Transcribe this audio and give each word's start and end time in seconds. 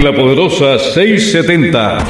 en 0.00 0.06
la 0.06 0.14
poderosa 0.14 0.78
670. 0.78 2.06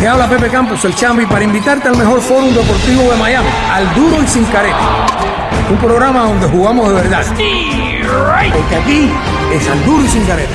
Te 0.00 0.08
habla 0.08 0.28
Pepe 0.28 0.48
Campos, 0.48 0.84
el 0.84 0.92
Chambi, 0.94 1.26
para 1.26 1.44
invitarte 1.44 1.88
al 1.88 1.96
mejor 1.96 2.20
foro 2.20 2.46
deportivo 2.48 3.02
de 3.12 3.16
Miami, 3.16 3.48
al 3.70 3.94
duro 3.94 4.20
y 4.20 4.26
sin 4.26 4.44
careta. 4.46 5.06
Un 5.70 5.76
programa 5.78 6.24
donde 6.24 6.48
jugamos 6.48 6.88
de 6.88 6.94
verdad. 6.94 7.24
Porque 8.52 8.74
aquí 8.74 9.08
es 9.54 9.68
al 9.68 9.84
duro 9.84 10.04
y 10.04 10.08
sin 10.08 10.24
careta. 10.24 10.54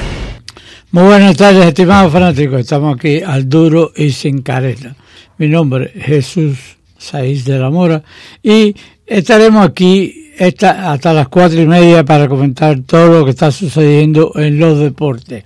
Muy 0.92 1.04
buenas 1.04 1.38
tardes, 1.38 1.65
estimados 1.65 2.11
fanáticos. 2.11 2.59
Estamos 2.59 2.96
aquí 2.96 3.21
al 3.21 3.48
duro 3.48 3.93
y 3.96 4.11
sin 4.11 4.41
careta. 4.41 4.96
Mi 5.38 5.48
nombre 5.48 5.93
es 5.96 6.05
Jesús 6.05 6.57
Saiz 6.98 7.46
de 7.46 7.57
la 7.57 7.70
Mora 7.70 8.04
y 8.43 8.75
estaremos 9.05 9.66
aquí 9.66 10.29
esta, 10.39 10.93
hasta 10.93 11.14
las 11.14 11.28
cuatro 11.28 11.61
y 11.61 11.68
media 11.68 12.06
para 12.06 12.29
comentar 12.29 12.80
todo 12.86 13.20
lo 13.20 13.25
que 13.25 13.32
está 13.32 13.52
sucediendo 13.52 14.32
en 14.36 14.57
los 14.57 14.80
deportes. 14.80 15.43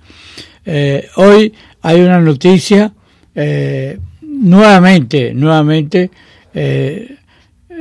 Eh, 0.64 1.08
hoy 1.16 1.52
hay 1.82 2.00
una 2.00 2.20
noticia, 2.20 2.92
eh, 3.34 3.98
nuevamente, 4.22 5.34
nuevamente, 5.34 6.10
eh, 6.54 7.16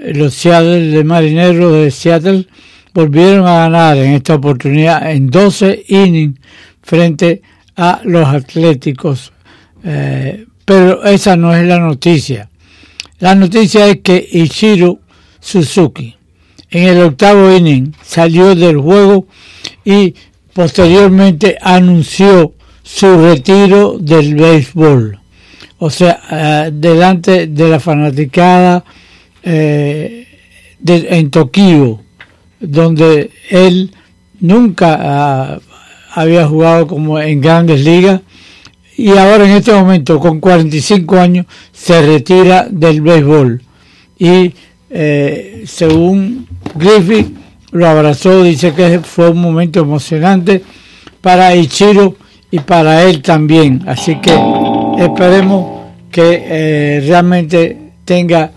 los 0.08 0.34
Seattle 0.34 0.88
de 0.88 1.04
Marineros 1.04 1.74
de 1.74 1.92
Seattle 1.92 2.48
volvieron 2.96 3.46
a 3.46 3.60
ganar 3.60 3.96
en 3.98 4.14
esta 4.14 4.34
oportunidad 4.34 5.12
en 5.12 5.30
12 5.30 5.86
innings 5.90 6.40
frente 6.82 7.44
a 7.76 8.02
los 8.04 8.28
Atléticos. 8.28 9.32
pero 10.66 11.04
esa 11.04 11.36
no 11.36 11.54
es 11.54 11.66
la 11.68 11.78
noticia. 11.78 12.50
La 13.20 13.36
noticia 13.36 13.88
es 13.88 14.00
que 14.02 14.28
Ichiro 14.32 15.00
Suzuki 15.40 16.16
en 16.74 16.84
el 16.84 17.04
octavo 17.04 17.56
inning 17.56 17.94
salió 18.04 18.56
del 18.56 18.78
juego 18.78 19.28
y 19.86 20.16
posteriormente 20.54 21.58
anunció 21.62 22.54
su 22.82 23.16
retiro 23.18 23.98
del 24.00 24.34
béisbol. 24.36 25.20
O 25.78 25.90
sea, 25.90 26.20
eh, 26.32 26.72
delante 26.74 27.48
de 27.48 27.70
la 27.70 27.80
fanaticada 27.80 28.84
eh, 29.44 30.28
en 30.86 31.30
Tokio, 31.30 32.02
donde 32.60 33.30
él 33.50 33.92
nunca 34.40 34.98
ah, 35.00 35.60
había 36.12 36.48
jugado 36.48 36.88
como 36.88 37.20
en 37.20 37.40
grandes 37.40 37.84
ligas 37.84 38.22
y 38.98 39.10
ahora 39.10 39.46
en 39.46 39.52
este 39.52 39.74
momento 39.74 40.20
con 40.20 40.40
45 40.40 41.18
años 41.18 41.46
se 41.72 42.02
retira 42.02 42.68
del 42.70 43.02
béisbol 43.02 43.62
y 44.18 44.54
eh, 44.90 45.64
según 45.66 46.48
Griffith 46.76 47.38
lo 47.72 47.88
abrazó, 47.88 48.44
dice 48.44 48.74
que 48.74 49.00
fue 49.00 49.30
un 49.30 49.42
momento 49.42 49.80
emocionante 49.80 50.64
para 51.22 51.56
Ichiro 51.56 52.16
y 52.52 52.60
para 52.60 53.04
él 53.04 53.22
también. 53.22 53.84
Así 53.88 54.20
que 54.22 54.34
esperemos 54.98 55.92
que 56.12 56.44
eh, 56.46 57.04
realmente 57.08 57.94
tenga, 58.06 58.52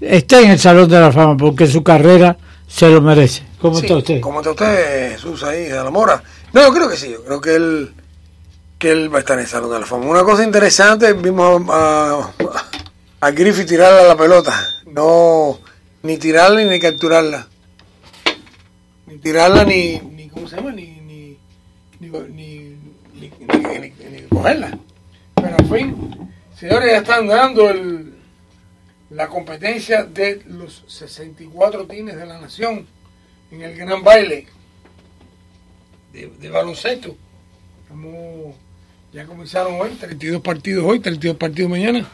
esté 0.00 0.44
en 0.44 0.52
el 0.52 0.58
Salón 0.58 0.88
de 0.88 1.00
la 1.00 1.12
Fama, 1.12 1.36
porque 1.36 1.66
su 1.66 1.82
carrera 1.82 2.36
se 2.66 2.88
lo 2.88 3.00
merece. 3.00 3.42
¿Cómo 3.60 3.78
está 3.78 3.96
usted? 3.96 4.20
¿Cómo 4.20 4.40
está 4.40 4.50
usted, 4.52 5.12
Jesús, 5.12 5.42
ahí, 5.42 5.64
de 5.64 5.74
la 5.74 5.90
Mora? 5.90 6.22
No, 6.52 6.62
yo 6.62 6.72
creo 6.72 6.88
que 6.88 6.96
sí, 6.96 7.10
yo 7.10 7.24
creo 7.24 7.40
que 7.40 7.54
él, 7.54 7.92
que 8.78 8.90
él 8.92 9.12
va 9.12 9.18
a 9.18 9.20
estar 9.20 9.36
en 9.36 9.44
el 9.44 9.50
Salón 9.50 9.70
de 9.70 9.80
la 9.80 9.86
Fama. 9.86 10.06
Una 10.06 10.22
cosa 10.22 10.44
interesante, 10.44 11.12
vimos 11.12 11.62
a, 11.68 12.32
a, 13.20 13.26
a 13.26 13.30
Griffith 13.30 13.68
tirarle 13.68 14.00
a 14.00 14.08
la 14.08 14.16
pelota. 14.16 14.52
No 14.86 15.58
ni 16.04 16.18
tirarla 16.18 16.62
ni 16.62 16.78
capturarla. 16.78 17.48
Ni 19.14 19.20
tirarla 19.20 19.64
ni, 19.64 20.00
ni 20.00 20.28
¿cómo 20.28 20.48
se 20.48 20.56
llama? 20.56 20.72
Ni, 20.72 20.86
ni, 20.86 21.36
ni, 22.00 22.08
ni, 22.10 22.78
ni 23.20 23.30
cogerla. 24.28 24.76
Pero 25.36 25.56
en 25.56 25.68
fin, 25.70 26.30
señores, 26.58 26.90
ya 26.90 26.98
están 26.98 27.28
dando 27.28 27.70
el, 27.70 28.14
la 29.10 29.28
competencia 29.28 30.02
de 30.02 30.42
los 30.48 30.84
64 30.88 31.86
tines 31.86 32.16
de 32.16 32.26
la 32.26 32.40
nación 32.40 32.86
en 33.52 33.62
el 33.62 33.76
gran 33.76 34.02
baile 34.02 34.48
de, 36.12 36.32
de 36.40 36.50
baloncesto. 36.50 37.16
ya 39.12 39.26
comenzaron 39.26 39.80
hoy, 39.80 39.90
32 39.90 40.42
partidos 40.42 40.84
hoy, 40.84 40.98
32 40.98 41.36
partidos 41.36 41.70
mañana, 41.70 42.08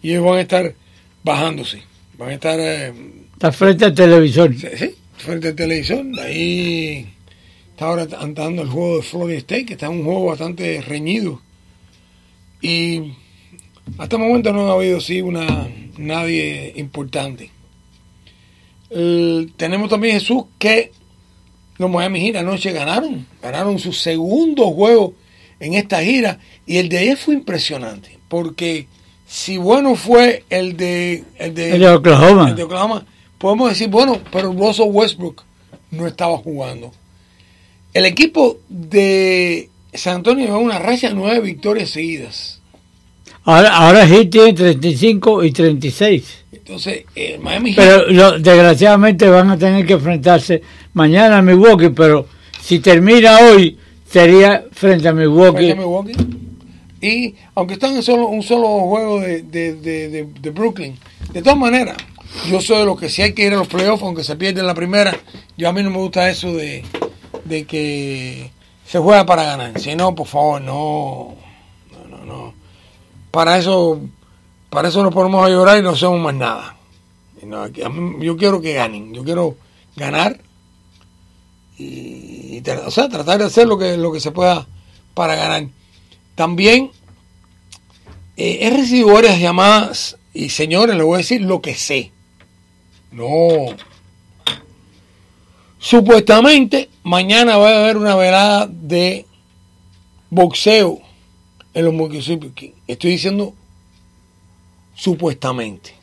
y 0.00 0.12
ellos 0.12 0.24
van 0.24 0.38
a 0.38 0.40
estar 0.40 0.74
bajándose. 1.22 1.82
Van 2.16 2.30
a 2.30 2.34
estar 2.34 2.58
eh, 2.58 2.94
Está 3.34 3.52
frente 3.52 3.84
al 3.84 3.94
televisor. 3.94 4.54
Sí, 4.54 4.96
frente 5.18 5.48
al 5.48 5.54
televisor. 5.54 6.04
Ahí 6.20 7.06
está 7.70 7.86
ahora 7.86 8.06
andando 8.18 8.62
el 8.62 8.68
juego 8.68 8.96
de 8.98 9.02
Florida 9.02 9.38
State, 9.38 9.66
que 9.66 9.72
está 9.74 9.88
un 9.88 10.04
juego 10.04 10.26
bastante 10.26 10.80
reñido. 10.82 11.40
Y 12.60 13.12
hasta 13.98 14.16
el 14.16 14.22
momento 14.22 14.52
no 14.52 14.70
ha 14.70 14.74
habido 14.74 15.00
sí 15.00 15.20
una 15.20 15.68
nadie 15.98 16.72
importante. 16.76 17.50
tenemos 19.56 19.90
también 19.90 20.14
Jesús 20.14 20.44
que 20.58 20.92
los 21.78 21.90
Miami 21.90 22.20
Heat 22.20 22.36
anoche 22.36 22.72
ganaron, 22.72 23.26
ganaron 23.42 23.78
su 23.78 23.92
segundo 23.92 24.70
juego 24.70 25.14
en 25.60 25.74
esta 25.74 26.02
gira 26.02 26.38
y 26.66 26.78
el 26.78 26.88
de 26.88 26.98
ayer 26.98 27.16
fue 27.16 27.34
impresionante 27.34 28.18
porque 28.28 28.86
si 29.26 29.56
bueno 29.56 29.94
fue 29.96 30.44
el 30.50 30.76
de 30.76 31.24
el 31.36 31.54
de, 31.54 31.74
el 31.74 31.80
de 31.80 31.88
Oklahoma, 31.88 32.50
el 32.50 32.56
de 32.56 32.62
Oklahoma 32.62 33.06
podemos 33.46 33.68
decir, 33.68 33.88
bueno, 33.88 34.18
pero 34.32 34.52
Russell 34.52 34.88
Westbrook 34.90 35.44
no 35.92 36.08
estaba 36.08 36.36
jugando. 36.38 36.90
El 37.94 38.04
equipo 38.04 38.58
de 38.68 39.70
San 39.94 40.16
Antonio 40.16 40.46
lleva 40.46 40.58
una 40.58 40.80
racha 40.80 41.10
de 41.10 41.14
nueve 41.14 41.38
victorias 41.42 41.90
seguidas. 41.90 42.60
Ahora, 43.44 43.76
ahora 43.76 44.08
sí 44.08 44.26
tiene 44.26 44.52
35 44.52 45.44
y 45.44 45.52
36. 45.52 46.44
Entonces, 46.54 47.04
eh, 47.14 47.38
Miami 47.40 47.74
Pero 47.74 48.36
desgraciadamente 48.40 49.28
van 49.28 49.50
a 49.50 49.56
tener 49.56 49.86
que 49.86 49.92
enfrentarse 49.92 50.60
mañana 50.94 51.38
a 51.38 51.42
Milwaukee, 51.42 51.90
pero 51.90 52.26
si 52.60 52.80
termina 52.80 53.38
hoy, 53.38 53.78
sería 54.10 54.64
frente 54.72 55.06
a 55.06 55.12
Milwaukee. 55.12 55.72
Y 57.00 57.36
aunque 57.54 57.74
están 57.74 57.94
en 57.94 58.02
solo, 58.02 58.26
un 58.26 58.42
solo 58.42 58.66
juego 58.80 59.20
de, 59.20 59.42
de, 59.44 60.26
de 60.40 60.50
Brooklyn, 60.50 60.96
de 61.32 61.42
todas 61.42 61.58
maneras, 61.58 61.96
yo 62.48 62.60
soy 62.60 62.78
de 62.78 62.84
los 62.84 62.98
que 62.98 63.08
si 63.08 63.22
hay 63.22 63.32
que 63.32 63.46
ir 63.46 63.54
a 63.54 63.56
los 63.56 63.68
playoffs, 63.68 64.02
aunque 64.02 64.24
se 64.24 64.36
pierde 64.36 64.60
en 64.60 64.66
la 64.66 64.74
primera, 64.74 65.16
yo 65.56 65.68
a 65.68 65.72
mí 65.72 65.82
no 65.82 65.90
me 65.90 65.98
gusta 65.98 66.30
eso 66.30 66.52
de, 66.52 66.84
que 67.48 68.50
se 68.86 68.98
juega 68.98 69.26
para 69.26 69.44
ganar. 69.44 69.78
Si 69.80 69.94
no, 69.94 70.14
por 70.14 70.26
favor, 70.26 70.60
no, 70.60 71.34
no, 71.92 72.16
no, 72.16 72.24
no. 72.24 72.54
Para 73.30 73.58
eso, 73.58 74.00
para 74.70 74.88
eso 74.88 75.02
nos 75.02 75.14
ponemos 75.14 75.44
a 75.44 75.50
llorar 75.50 75.78
y 75.78 75.82
no 75.82 75.90
hacemos 75.90 76.20
más 76.20 76.34
nada. 76.34 76.76
yo 78.20 78.36
quiero 78.36 78.60
que 78.60 78.74
ganen, 78.74 79.12
yo 79.12 79.24
quiero 79.24 79.56
ganar 79.96 80.38
y, 81.78 82.62
o 82.84 82.90
sea, 82.90 83.08
tratar 83.08 83.38
de 83.38 83.44
hacer 83.44 83.66
lo 83.66 83.78
que, 83.78 83.96
lo 83.96 84.12
que 84.12 84.20
se 84.20 84.30
pueda 84.30 84.66
para 85.14 85.34
ganar. 85.34 85.68
También 86.34 86.90
eh, 88.36 88.58
he 88.62 88.70
recibido 88.70 89.12
varias 89.12 89.38
llamadas 89.38 90.16
y 90.32 90.50
señores, 90.50 90.96
les 90.96 91.04
voy 91.04 91.14
a 91.14 91.18
decir 91.18 91.40
lo 91.40 91.60
que 91.60 91.74
sé. 91.74 92.12
No. 93.16 93.74
Supuestamente 95.78 96.90
mañana 97.02 97.56
va 97.56 97.70
a 97.70 97.84
haber 97.84 97.96
una 97.96 98.14
velada 98.14 98.66
de 98.66 99.24
boxeo 100.28 101.00
en 101.72 101.84
los 101.86 101.94
municipios. 101.94 102.52
Estoy 102.86 103.12
diciendo 103.12 103.54
supuestamente. 104.94 105.94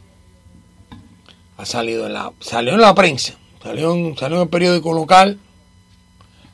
Ha 1.58 1.66
salido 1.68 2.08
en 2.08 2.14
la, 2.14 2.34
salió 2.40 2.74
en 2.74 2.82
la 2.82 2.96
prensa, 2.96 3.36
salió 3.62 3.94
en, 3.94 4.18
salió 4.18 4.38
en 4.38 4.44
el 4.44 4.50
periódico 4.50 4.92
local. 4.92 5.40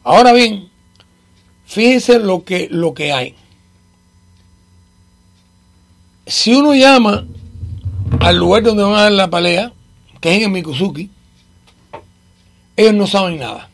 Ahora 0.03 0.33
bien, 0.33 0.69
fíjense 1.65 2.19
lo 2.19 2.43
que, 2.43 2.67
lo 2.69 2.93
que 2.93 3.13
hay. 3.13 3.33
Si 6.27 6.53
uno 6.53 6.75
llama 6.75 7.25
al 8.19 8.35
lugar 8.35 8.63
donde 8.63 8.83
van 8.83 8.95
a 8.95 9.03
dar 9.03 9.11
la 9.13 9.29
pelea, 9.29 9.73
que 10.19 10.35
es 10.35 10.43
en 10.43 10.51
Mikuzuki, 10.51 11.09
ellos 12.75 12.93
no 12.93 13.07
saben 13.07 13.39
nada. 13.39 13.69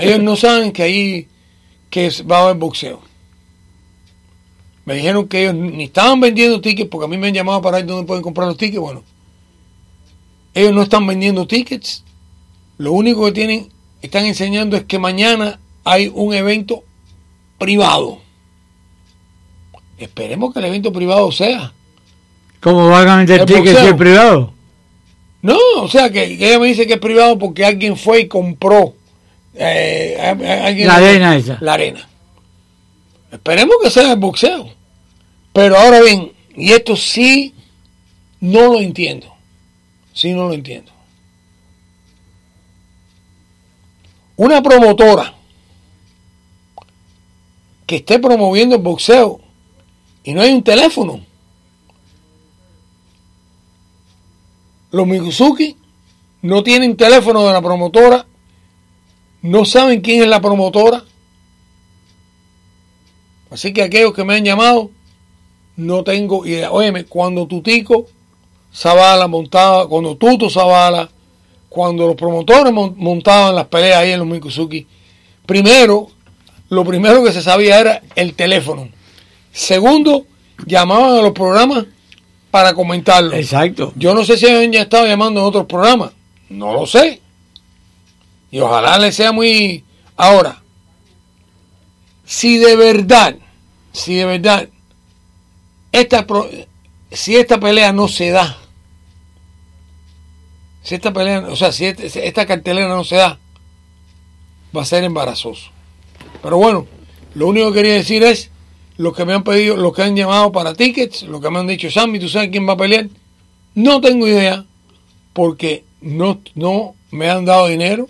Ellos 0.00 0.20
no 0.20 0.36
saben 0.36 0.72
que 0.72 0.82
ahí 0.82 1.28
que 1.90 2.10
va 2.22 2.38
a 2.38 2.42
haber 2.44 2.56
boxeo. 2.56 3.00
Me 4.84 4.94
dijeron 4.94 5.28
que 5.28 5.42
ellos 5.42 5.54
ni 5.54 5.84
estaban 5.84 6.20
vendiendo 6.20 6.60
tickets, 6.60 6.88
porque 6.88 7.04
a 7.04 7.08
mí 7.08 7.18
me 7.18 7.28
han 7.28 7.34
llamado 7.34 7.60
para 7.60 7.80
ir 7.80 7.86
donde 7.86 8.06
pueden 8.06 8.22
comprar 8.22 8.48
los 8.48 8.56
tickets. 8.56 8.80
Bueno, 8.80 9.02
ellos 10.54 10.72
no 10.72 10.82
están 10.82 11.06
vendiendo 11.06 11.46
tickets. 11.46 12.04
Lo 12.78 12.92
único 12.92 13.24
que 13.26 13.32
tienen, 13.32 13.68
están 14.00 14.24
enseñando 14.24 14.76
es 14.76 14.84
que 14.84 14.98
mañana 14.98 15.60
hay 15.84 16.10
un 16.14 16.32
evento 16.34 16.82
privado. 17.58 18.18
Esperemos 19.98 20.52
que 20.52 20.60
el 20.60 20.64
evento 20.66 20.92
privado 20.92 21.30
sea. 21.30 21.72
¿Cómo 22.60 22.88
van 22.88 23.08
a 23.08 23.16
vender 23.18 23.44
tickets 23.44 23.80
si 23.80 23.86
es 23.86 23.94
privado? 23.94 24.52
No, 25.42 25.58
o 25.76 25.88
sea, 25.88 26.10
que, 26.10 26.24
ella 26.24 26.58
me 26.58 26.66
dice 26.66 26.86
que 26.86 26.94
es 26.94 27.00
privado 27.00 27.38
porque 27.38 27.64
alguien 27.64 27.96
fue 27.96 28.20
y 28.20 28.28
compró 28.28 28.94
eh, 29.54 30.16
la 30.84 30.96
arena 30.96 31.36
esa. 31.36 31.58
La 31.60 31.74
arena. 31.74 32.06
Esperemos 33.32 33.76
que 33.82 33.90
sea 33.90 34.12
el 34.12 34.18
boxeo. 34.18 34.68
Pero 35.52 35.76
ahora 35.76 36.00
bien, 36.02 36.32
y 36.56 36.72
esto 36.72 36.96
sí 36.96 37.54
no 38.40 38.72
lo 38.72 38.80
entiendo. 38.80 39.26
Sí 40.12 40.32
no 40.32 40.48
lo 40.48 40.54
entiendo. 40.54 40.92
Una 44.36 44.62
promotora 44.62 45.34
que 47.86 47.96
esté 47.96 48.18
promoviendo 48.18 48.76
el 48.76 48.82
boxeo 48.82 49.40
y 50.24 50.32
no 50.32 50.42
hay 50.42 50.52
un 50.52 50.62
teléfono. 50.62 51.20
Los 54.90 55.06
Mikuzuki 55.06 55.76
no 56.42 56.62
tienen 56.62 56.96
teléfono 56.96 57.46
de 57.46 57.52
la 57.52 57.62
promotora, 57.62 58.26
no 59.42 59.64
saben 59.64 60.00
quién 60.00 60.22
es 60.22 60.28
la 60.28 60.40
promotora. 60.40 61.04
Así 63.50 63.72
que 63.72 63.82
aquellos 63.82 64.14
que 64.14 64.24
me 64.24 64.36
han 64.36 64.44
llamado, 64.44 64.90
no 65.76 66.04
tengo 66.04 66.46
idea. 66.46 66.70
Óyeme, 66.72 67.04
cuando 67.04 67.46
Tutico 67.46 68.06
Zavala 68.74 69.26
montaba, 69.26 69.88
cuando 69.88 70.16
Tuto 70.16 70.50
Zavala, 70.50 71.10
cuando 71.68 72.06
los 72.06 72.16
promotores 72.16 72.72
montaban 72.72 73.54
las 73.54 73.66
peleas 73.66 73.98
ahí 73.98 74.12
en 74.12 74.20
los 74.20 74.28
Mikuzuki, 74.28 74.86
primero, 75.46 76.08
lo 76.68 76.84
primero 76.84 77.22
que 77.24 77.32
se 77.32 77.42
sabía 77.42 77.80
era 77.80 78.02
el 78.14 78.34
teléfono. 78.34 78.88
Segundo, 79.52 80.26
llamaban 80.66 81.18
a 81.18 81.22
los 81.22 81.32
programas 81.32 81.86
para 82.50 82.74
comentarlo. 82.74 83.34
Exacto. 83.34 83.92
Yo 83.96 84.14
no 84.14 84.24
sé 84.24 84.36
si 84.36 84.46
han 84.46 84.72
ya 84.72 84.82
estado 84.82 85.06
llamando 85.06 85.40
en 85.40 85.46
otros 85.46 85.66
programas. 85.66 86.12
No 86.48 86.72
lo 86.72 86.86
sé. 86.86 87.20
Y 88.50 88.60
ojalá 88.60 88.98
le 88.98 89.12
sea 89.12 89.32
muy... 89.32 89.84
Ahora, 90.16 90.62
si 92.24 92.58
de 92.58 92.76
verdad, 92.76 93.36
si 93.92 94.14
de 94.14 94.24
verdad, 94.24 94.68
esta, 95.92 96.26
si 97.10 97.36
esta 97.36 97.58
pelea 97.58 97.92
no 97.92 98.06
se 98.06 98.30
da, 98.30 98.58
si 100.82 100.94
esta 100.94 101.12
pelea, 101.12 101.40
o 101.48 101.56
sea, 101.56 101.72
si 101.72 101.86
este, 101.86 102.26
esta 102.26 102.46
cartelera 102.46 102.88
no 102.88 103.04
se 103.04 103.16
da, 103.16 103.38
va 104.76 104.82
a 104.82 104.84
ser 104.84 105.04
embarazoso. 105.04 105.70
Pero 106.42 106.56
bueno, 106.58 106.86
lo 107.34 107.48
único 107.48 107.68
que 107.72 107.78
quería 107.78 107.94
decir 107.94 108.22
es, 108.22 108.50
los 109.00 109.14
que 109.14 109.24
me 109.24 109.32
han 109.32 109.42
pedido, 109.42 109.78
los 109.78 109.94
que 109.94 110.02
han 110.02 110.14
llamado 110.14 110.52
para 110.52 110.74
tickets, 110.74 111.22
los 111.22 111.40
que 111.40 111.48
me 111.48 111.58
han 111.58 111.66
dicho, 111.66 111.90
Sammy, 111.90 112.18
¿tú 112.18 112.28
sabes 112.28 112.50
quién 112.50 112.68
va 112.68 112.74
a 112.74 112.76
pelear? 112.76 113.08
No 113.74 113.98
tengo 114.02 114.28
idea, 114.28 114.66
porque 115.32 115.84
no, 116.02 116.40
no 116.54 116.94
me 117.10 117.30
han 117.30 117.46
dado 117.46 117.68
dinero, 117.68 118.08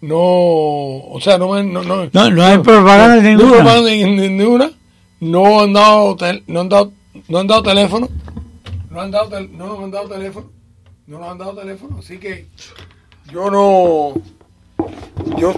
no, 0.00 0.18
o 0.18 1.20
sea, 1.22 1.38
no 1.38 1.50
me, 1.50 1.62
no, 1.62 1.84
no, 1.84 2.08
no, 2.12 2.30
no 2.30 2.44
hay 2.44 2.58
propaganda 2.58 3.22
ninguna. 3.22 3.48
No 3.48 3.54
propaganda 3.54 3.90
ninguna, 3.90 4.70
no 5.20 5.60
han 5.60 5.72
dado, 5.72 6.16
no 6.48 6.60
han 6.60 6.68
dado, 6.68 6.92
no 7.28 7.38
han 7.38 7.46
dado 7.46 7.62
teléfono, 7.62 8.08
no 8.90 9.00
han 9.00 9.10
dado, 9.12 9.40
no 9.40 9.66
nos 9.68 9.84
han 9.84 9.90
dado 9.92 10.08
teléfono. 10.08 10.50
No 11.06 11.20
nos 11.20 11.30
han 11.30 11.38
dado 11.38 11.54
teléfono, 11.54 12.00
así 12.00 12.18
que 12.18 12.48
yo 13.32 13.50
no, 13.50 14.14
yo 15.38 15.54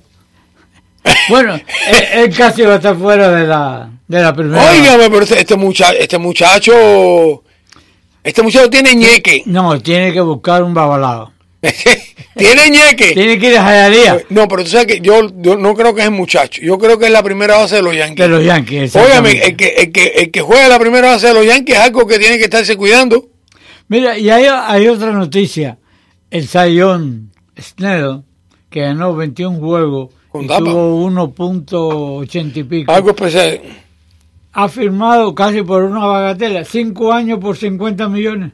Bueno, 1.28 1.60
él, 2.12 2.34
casi 2.36 2.62
va 2.62 2.72
a 2.72 2.76
estar 2.76 2.96
fuera 2.96 3.30
de 3.30 3.46
la, 3.46 3.88
de 4.08 4.20
la 4.20 4.34
primera. 4.34 4.72
Óigame, 4.72 5.08
pero 5.08 5.22
este, 5.22 5.38
este, 5.38 5.54
muchacho, 5.56 5.96
este 5.96 6.18
muchacho, 6.18 7.44
este 8.24 8.42
muchacho 8.42 8.68
tiene 8.68 8.96
ñeque. 8.96 9.44
No, 9.46 9.80
tiene 9.80 10.12
que 10.12 10.20
buscar 10.20 10.64
un 10.64 10.74
babalado. 10.74 11.32
tiene 12.36 12.70
ñeque. 12.70 13.12
Tiene 13.12 13.38
que 13.38 13.50
ir 13.50 13.58
a 13.58 13.64
Jayalía. 13.64 14.18
No, 14.30 14.48
pero 14.48 14.64
tú 14.64 14.70
sabes 14.70 14.86
que 14.86 15.00
yo, 15.00 15.30
yo, 15.36 15.56
no 15.56 15.74
creo 15.74 15.94
que 15.94 16.00
es 16.00 16.06
el 16.06 16.12
muchacho. 16.12 16.60
Yo 16.62 16.78
creo 16.78 16.98
que 16.98 17.06
es 17.06 17.12
la 17.12 17.22
primera 17.22 17.58
base 17.58 17.76
de 17.76 17.82
los 17.82 17.96
Yankees. 17.96 18.18
De 18.24 18.28
los 18.28 18.44
Yankees, 18.44 18.96
Óigame, 18.96 19.32
el 19.46 19.56
que, 19.56 19.68
el, 19.68 19.92
que, 19.92 20.06
el 20.16 20.30
que 20.30 20.40
juega 20.40 20.68
la 20.68 20.78
primera 20.78 21.10
base 21.10 21.28
de 21.28 21.34
los 21.34 21.46
Yankees 21.46 21.76
es 21.76 21.82
algo 21.82 22.06
que 22.06 22.18
tiene 22.18 22.38
que 22.38 22.44
estarse 22.44 22.76
cuidando. 22.76 23.28
Mira, 23.88 24.18
y 24.18 24.30
hay, 24.30 24.46
hay 24.46 24.88
otra 24.88 25.12
noticia. 25.12 25.78
El 26.30 26.48
Sayón 26.48 27.32
Snell, 27.58 28.22
que 28.70 28.80
ganó 28.80 29.14
21 29.14 29.58
juegos 29.58 30.10
tuvo 30.42 31.10
1.80 31.10 32.56
y 32.56 32.64
pico. 32.64 32.92
Algo 32.92 33.10
especial. 33.10 33.60
Ha 34.52 34.68
firmado 34.68 35.34
casi 35.34 35.62
por 35.62 35.84
una 35.84 36.04
bagatela, 36.06 36.64
5 36.64 37.12
años 37.12 37.38
por 37.38 37.56
50 37.56 38.08
millones. 38.08 38.52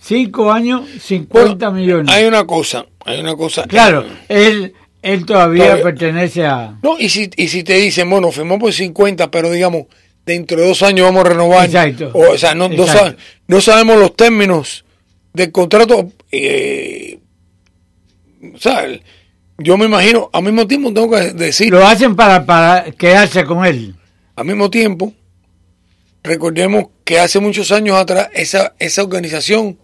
5 0.00 0.50
años, 0.50 0.88
50 1.00 1.70
millones. 1.70 2.12
Hay 2.12 2.24
una 2.24 2.46
cosa, 2.46 2.86
hay 3.04 3.20
una 3.20 3.36
cosa. 3.36 3.64
Claro, 3.64 4.04
él, 4.28 4.72
él 5.02 5.26
todavía, 5.26 5.80
pertenece 5.82 6.46
a... 6.46 6.78
No, 6.82 6.98
y 6.98 7.08
si, 7.10 7.30
y 7.36 7.48
si 7.48 7.62
te 7.62 7.74
dicen, 7.74 8.08
bueno, 8.08 8.32
firmó 8.32 8.58
por 8.58 8.72
50, 8.72 9.30
pero 9.30 9.50
digamos, 9.50 9.86
dentro 10.24 10.60
de 10.60 10.68
dos 10.68 10.82
años 10.82 11.06
vamos 11.06 11.24
a 11.26 11.28
renovar. 11.28 11.66
Exacto. 11.66 12.10
O, 12.14 12.36
sea, 12.38 12.54
no, 12.54 12.68
no, 12.68 13.60
sabemos 13.60 13.98
los 13.98 14.16
términos 14.16 14.84
del 15.34 15.52
contrato. 15.52 16.10
Eh, 16.32 17.18
o 18.54 18.58
sea, 18.58 18.86
yo 19.58 19.76
me 19.76 19.84
imagino, 19.84 20.30
al 20.32 20.42
mismo 20.42 20.66
tiempo 20.66 20.94
tengo 20.94 21.10
que 21.10 21.32
decir... 21.34 21.70
Lo 21.70 21.86
hacen 21.86 22.16
para, 22.16 22.46
para 22.46 22.90
quedarse 22.92 23.44
con 23.44 23.66
él. 23.66 23.94
Al 24.34 24.46
mismo 24.46 24.70
tiempo, 24.70 25.12
recordemos 26.22 26.86
que 27.04 27.20
hace 27.20 27.38
muchos 27.38 27.70
años 27.70 27.96
atrás 27.96 28.28
esa, 28.32 28.74
esa 28.78 29.02
organización 29.02 29.78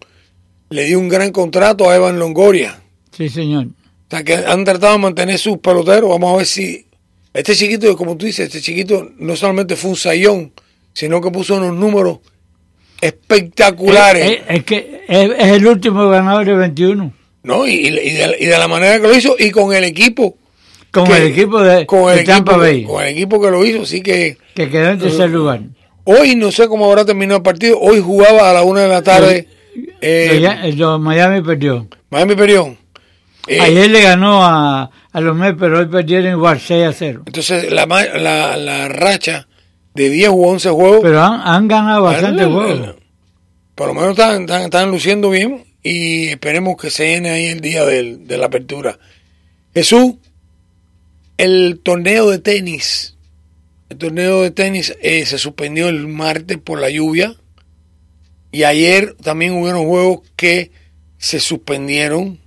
le 0.69 0.85
dio 0.85 0.99
un 0.99 1.09
gran 1.09 1.31
contrato 1.31 1.89
a 1.89 1.95
Evan 1.95 2.19
Longoria. 2.19 2.81
Sí, 3.11 3.29
señor. 3.29 3.65
O 3.65 4.09
sea, 4.09 4.23
que 4.23 4.35
han 4.35 4.63
tratado 4.63 4.93
de 4.93 4.99
mantener 4.99 5.37
sus 5.37 5.57
peloteros. 5.57 6.09
Vamos 6.09 6.33
a 6.33 6.37
ver 6.37 6.45
si 6.45 6.85
este 7.33 7.55
chiquito, 7.55 7.95
como 7.97 8.17
tú 8.17 8.25
dices, 8.25 8.47
este 8.47 8.61
chiquito 8.61 9.11
no 9.19 9.35
solamente 9.35 9.75
fue 9.75 9.91
un 9.91 9.97
sayón, 9.97 10.53
sino 10.93 11.21
que 11.21 11.29
puso 11.31 11.55
unos 11.55 11.73
números 11.73 12.19
espectaculares. 13.01 14.41
Es, 14.47 14.63
que 14.63 15.03
es, 15.07 15.31
es, 15.37 15.47
el 15.51 15.67
último 15.67 16.09
ganador 16.09 16.45
de 16.45 16.55
21. 16.55 17.13
¿no? 17.47 17.65
Y, 17.65 17.89
de, 17.89 18.57
la 18.57 18.67
manera 18.67 18.99
que 18.99 19.07
lo 19.07 19.15
hizo 19.15 19.35
y 19.39 19.49
con 19.51 19.73
el 19.73 19.85
equipo. 19.85 20.37
Con 20.91 21.11
el 21.11 21.23
equipo 21.23 21.61
de, 21.61 21.85
con 21.85 22.11
el 22.11 22.25
Tampa 22.25 22.53
equipo, 22.53 22.61
Bay. 22.61 22.83
Con 22.83 23.03
el 23.03 23.09
equipo 23.09 23.41
que 23.41 23.51
lo 23.51 23.65
hizo, 23.65 23.83
así 23.83 24.01
que... 24.01 24.37
Que 24.53 24.69
quedó 24.69 24.89
en 24.89 24.99
tercer 24.99 25.29
lugar. 25.29 25.61
Hoy 26.03 26.35
no 26.35 26.51
sé 26.51 26.67
cómo 26.67 26.85
habrá 26.85 27.05
terminado 27.05 27.37
el 27.37 27.43
partido. 27.43 27.79
Hoy 27.79 27.99
jugaba 27.99 28.49
a 28.49 28.53
la 28.53 28.63
una 28.63 28.81
de 28.81 28.87
la 28.87 29.01
tarde. 29.01 29.47
Eh, 30.01 30.75
Miami 30.99 31.41
perdió. 31.41 31.87
Miami 32.09 32.35
perdió. 32.35 32.77
Eh, 33.47 33.59
Ayer 33.61 33.89
le 33.89 34.01
ganó 34.01 34.43
a, 34.43 34.91
a 35.11 35.21
los 35.21 35.35
Mets, 35.35 35.57
pero 35.59 35.79
hoy 35.79 35.85
perdieron 35.85 36.31
igual 36.33 36.59
6 36.59 36.85
a 36.85 36.93
0. 36.93 37.23
Entonces 37.25 37.71
la, 37.71 37.85
la, 37.85 38.57
la 38.57 38.87
racha 38.89 39.47
de 39.93 40.09
10 40.09 40.29
u 40.29 40.45
11 40.45 40.69
juegos. 40.69 40.99
Pero 41.01 41.21
han, 41.21 41.41
han 41.41 41.67
ganado 41.67 42.03
bastantes 42.03 42.45
juegos. 42.45 42.95
Por 43.73 43.87
lo 43.87 43.93
menos 43.93 44.11
están, 44.11 44.41
están, 44.41 44.61
están 44.63 44.91
luciendo 44.91 45.29
bien 45.29 45.65
y 45.81 46.27
esperemos 46.27 46.75
que 46.77 46.89
se 46.89 47.07
llene 47.07 47.29
ahí 47.29 47.45
el 47.45 47.61
día 47.61 47.85
de 47.85 48.37
la 48.37 48.47
apertura. 48.47 48.99
Jesús, 49.73 50.15
el 51.37 51.79
torneo 51.83 52.29
de 52.29 52.39
tenis, 52.39 53.15
el 53.89 53.97
torneo 53.97 54.41
de 54.41 54.51
tenis 54.51 54.95
eh, 55.01 55.25
se 55.25 55.37
suspendió 55.37 55.87
el 55.87 56.07
martes 56.07 56.57
por 56.57 56.79
la 56.81 56.89
lluvia 56.89 57.35
y 58.57 58.63
ayer 58.63 59.15
también 59.21 59.53
hubieron 59.53 59.85
juegos 59.85 60.21
que 60.35 60.71
se 61.19 61.39
suspendieron, 61.39 62.39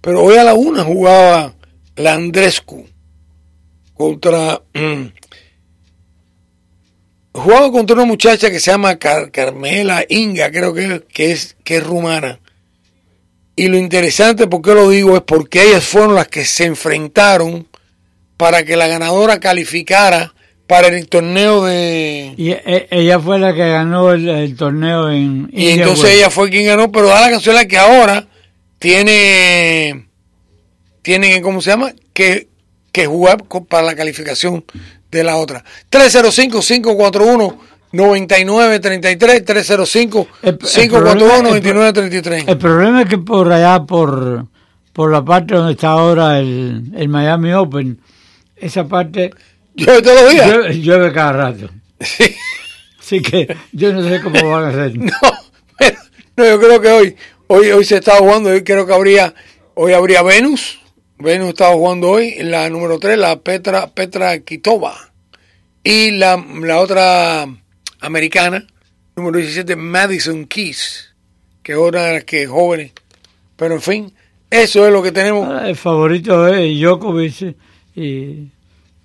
pero 0.00 0.22
hoy 0.22 0.36
a 0.36 0.44
la 0.44 0.54
una 0.54 0.84
jugaba 0.84 1.56
la 1.96 2.14
Andrescu 2.14 2.86
contra 3.94 4.62
jugaba 7.32 7.72
contra 7.72 7.96
una 7.96 8.04
muchacha 8.04 8.48
que 8.48 8.60
se 8.60 8.70
llama 8.70 8.96
Carmela 9.00 10.04
Inga, 10.08 10.52
creo 10.52 10.72
que, 10.72 11.02
que, 11.12 11.32
es, 11.32 11.56
que 11.64 11.78
es 11.78 11.84
rumana. 11.84 12.38
Y 13.56 13.66
lo 13.66 13.76
interesante, 13.76 14.46
¿por 14.46 14.62
qué 14.62 14.72
lo 14.72 14.88
digo? 14.88 15.16
Es 15.16 15.22
porque 15.22 15.64
ellas 15.64 15.82
fueron 15.82 16.14
las 16.14 16.28
que 16.28 16.44
se 16.44 16.64
enfrentaron 16.64 17.66
para 18.36 18.62
que 18.64 18.76
la 18.76 18.86
ganadora 18.86 19.40
calificara 19.40 20.32
para 20.68 20.86
el 20.88 21.08
torneo 21.08 21.64
de... 21.64 22.34
Y 22.36 22.50
e- 22.50 22.86
ella 22.90 23.18
fue 23.18 23.38
la 23.40 23.52
que 23.54 23.68
ganó 23.68 24.12
el, 24.12 24.28
el 24.28 24.54
torneo 24.54 25.10
en... 25.10 25.48
Y 25.52 25.70
India 25.70 25.82
entonces 25.84 26.10
ella 26.14 26.30
fue 26.30 26.50
quien 26.50 26.66
ganó, 26.66 26.92
pero 26.92 27.08
da 27.08 27.20
la 27.22 27.30
casualidad 27.30 27.66
que 27.66 27.78
ahora 27.78 28.28
tiene, 28.78 30.06
tiene 31.02 31.40
¿cómo 31.42 31.60
se 31.62 31.70
llama? 31.70 31.92
Que, 32.12 32.48
que 32.92 33.06
jugar 33.06 33.42
para 33.68 33.82
la 33.82 33.96
calificación 33.96 34.64
de 35.10 35.24
la 35.24 35.36
otra. 35.36 35.64
305-541-9933, 35.90 37.58
El- 40.42 40.50
el 40.50 40.58
305-541-9933. 40.58 42.44
El 42.48 42.58
problema 42.58 43.02
es 43.02 43.08
que 43.08 43.18
por 43.18 43.50
allá, 43.52 43.82
por, 43.84 44.46
por 44.92 45.10
la 45.10 45.24
parte 45.24 45.54
donde 45.54 45.72
está 45.72 45.88
ahora 45.88 46.38
el, 46.38 46.92
el 46.94 47.08
Miami 47.08 47.52
Open, 47.54 47.98
esa 48.56 48.86
parte 48.86 49.30
Yo 49.78 50.02
todos 50.02 50.22
los 50.22 50.30
días. 50.32 50.46
llueve, 50.48 50.80
llueve 50.80 51.12
cada 51.12 51.32
rato. 51.32 51.70
Sí. 52.00 52.34
Así 52.98 53.22
que 53.22 53.56
yo 53.72 53.92
no 53.92 54.06
sé 54.08 54.20
cómo 54.20 54.50
van 54.50 54.64
a 54.64 54.68
hacer. 54.68 54.92
No, 54.98 55.12
pero- 55.78 55.96
no, 56.36 56.44
yo 56.44 56.60
creo 56.60 56.80
que 56.80 56.88
hoy, 56.88 57.16
hoy, 57.48 57.70
hoy 57.70 57.84
se 57.84 57.96
está 57.96 58.16
jugando, 58.18 58.50
hoy 58.50 58.62
creo 58.62 58.86
que 58.86 58.92
habría, 58.94 59.34
hoy 59.74 59.92
habría 59.92 60.22
Venus, 60.22 60.78
Venus 61.18 61.48
estaba 61.50 61.74
jugando 61.74 62.10
hoy, 62.10 62.34
la 62.42 62.68
número 62.70 62.98
3, 62.98 63.16
la 63.18 63.40
Petra, 63.40 63.88
Petra 63.88 64.38
Kitova, 64.40 65.10
y 65.82 66.10
la, 66.12 66.44
la 66.62 66.78
otra 66.80 67.46
americana, 68.00 68.66
número 69.16 69.38
17, 69.38 69.74
Madison 69.76 70.44
Keys, 70.46 71.14
que 71.62 71.72
es 71.72 71.78
una 71.78 72.02
de 72.04 72.12
las 72.14 72.24
que 72.24 72.42
es 72.42 72.48
jóvenes, 72.48 72.92
pero 73.56 73.74
en 73.74 73.82
fin, 73.82 74.12
eso 74.50 74.86
es 74.86 74.92
lo 74.92 75.02
que 75.02 75.10
tenemos. 75.12 75.46
Ahora, 75.46 75.68
El 75.68 75.76
favorito 75.76 76.46
es 76.48 76.78
Djokovic 76.80 77.56
y 77.96 78.48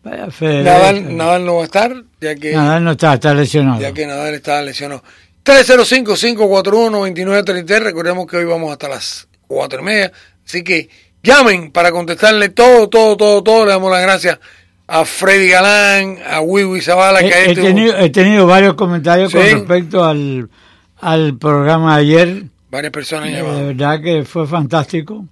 vaya 0.04 0.30
Federer. 0.32 0.66
Nadal, 0.66 1.18
Nadal 1.18 1.46
no 1.46 1.56
va 1.56 1.62
a 1.62 1.66
estar, 1.66 1.94
ya 2.22 2.36
que... 2.36 2.52
Nadal 2.54 2.84
no 2.84 2.92
está, 2.92 3.14
está 3.14 3.34
lesionado. 3.34 3.82
ya 3.82 3.94
que 3.94 4.06
Nadal 4.06 4.34
está 4.36 4.62
lesionado. 4.62 5.02
305-541-2933. 5.46 7.80
Recordemos 7.80 8.28
que 8.28 8.38
hoy 8.38 8.46
vamos 8.46 8.72
hasta 8.72 8.90
las 8.90 9.28
4 9.48 9.82
y 9.82 9.84
media. 9.84 10.12
Así 10.46 10.64
que 10.64 10.90
llamen 11.22 11.72
para 11.72 11.92
contestarle 11.92 12.50
todo, 12.50 12.90
todo, 12.90 13.18
todo, 13.18 13.44
todo. 13.44 13.66
Le 13.66 13.72
damos 13.72 13.92
las 13.92 14.02
gracias 14.02 14.40
a 14.88 15.06
Freddy 15.06 15.50
Galán, 15.50 16.18
a 16.30 16.42
Wiwi 16.42 16.82
Zavala, 16.82 17.20
que 17.22 17.52
He, 17.52 17.56
tuvo 17.56 17.66
tenido, 17.66 17.98
he 17.98 18.10
tenido 18.10 18.46
varios 18.48 18.74
comentarios 18.76 19.32
con 19.32 19.42
respecto 19.42 20.04
al, 20.04 20.50
al 21.00 21.38
programa 21.38 21.96
de 21.98 22.02
ayer. 22.02 22.44
varias 22.70 22.92
personas 22.92 23.30
De 23.30 23.38
llamadas. 23.38 23.66
verdad 23.68 24.02
que 24.02 24.24
fue 24.26 24.46
fantástico. 24.48 25.26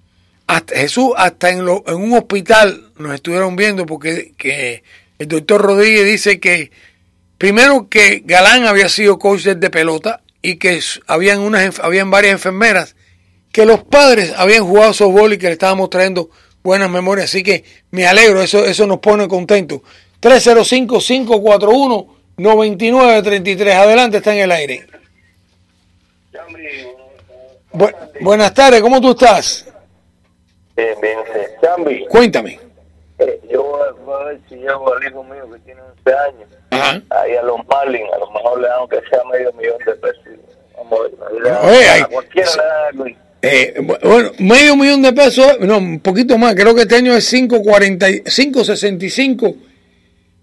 Hasta, 0.46 0.76
Jesús, 0.76 1.12
hasta 1.16 1.50
en, 1.50 1.64
lo- 1.64 1.84
en 1.86 1.94
un 1.96 2.12
hospital 2.14 2.90
nos 2.98 3.14
estuvieron 3.14 3.56
viendo 3.56 3.86
porque 3.86 4.32
que 4.36 4.82
el 5.18 5.28
doctor 5.28 5.62
Rodríguez 5.62 6.04
dice 6.04 6.40
que 6.40 6.70
primero 7.38 7.88
que 7.88 8.22
Galán 8.24 8.66
había 8.66 8.88
sido 8.88 9.18
coach 9.18 9.42
de 9.44 9.70
pelota 9.70 10.20
y 10.42 10.56
que 10.56 10.80
habían 11.06 11.40
unas 11.40 11.78
habían 11.80 12.10
varias 12.10 12.32
enfermeras 12.32 12.96
que 13.52 13.64
los 13.64 13.84
padres 13.84 14.32
habían 14.36 14.64
jugado 14.64 14.92
softball 14.92 15.32
y 15.32 15.38
que 15.38 15.46
le 15.46 15.52
estábamos 15.52 15.90
trayendo 15.90 16.30
buenas 16.62 16.90
memorias, 16.90 17.26
así 17.30 17.42
que 17.42 17.64
me 17.90 18.06
alegro, 18.06 18.42
eso 18.42 18.64
eso 18.64 18.86
nos 18.86 18.98
pone 18.98 19.28
contentos. 19.28 19.80
305 20.20 20.98
541 21.00 22.16
9933. 22.38 23.74
Adelante, 23.74 24.16
está 24.18 24.32
en 24.34 24.40
el 24.40 24.52
aire. 24.52 24.86
Bu- 27.72 27.94
buenas 28.20 28.52
tardes, 28.54 28.80
¿cómo 28.80 29.00
tú 29.00 29.10
estás? 29.12 29.66
Bien, 30.82 31.00
bien, 31.00 31.18
sí. 31.32 31.40
Chambi, 31.62 32.06
Cuéntame. 32.06 32.58
eh, 33.18 33.40
yo 33.50 33.62
voy 33.62 33.80
a- 33.82 34.16
a 34.20 34.24
ver 34.24 34.38
si 34.48 34.56
llevo 34.56 34.92
al 34.94 35.04
hijo 35.04 35.22
mío 35.24 35.48
que 35.52 35.58
tiene 35.60 35.80
11 35.80 36.18
años, 36.18 36.48
Ajá. 36.70 37.02
ahí 37.10 37.34
a 37.36 37.42
los 37.42 37.58
Marlins, 37.68 38.12
a 38.12 38.18
lo 38.18 38.30
mejor 38.30 38.60
le 38.60 38.68
dan 38.68 38.78
aunque 38.78 39.00
sea 39.08 39.20
medio 39.32 39.52
millón 39.52 39.78
de 39.86 39.92
pesos. 39.94 40.18
Vamos 40.76 41.00
a 41.00 41.32
ver, 41.32 41.42
dan- 41.44 41.64
Oye, 41.70 41.88
hay- 41.88 42.00
a 42.00 42.06
cualquiera 42.06 42.50
le 42.50 42.56
dan 42.62 42.86
algo. 42.88 43.06
Eh, 43.44 43.74
bu- 43.78 43.98
bueno, 44.02 44.30
medio 44.38 44.76
millón 44.76 45.02
de 45.02 45.12
pesos, 45.12 45.58
no, 45.60 45.78
un 45.78 46.00
poquito 46.00 46.38
más, 46.38 46.54
creo 46.54 46.74
que 46.74 46.82
este 46.82 46.96
año 46.96 47.14
es 47.16 47.24
5.40 47.24 48.08
y- 48.10 48.22
5.65 48.26 49.56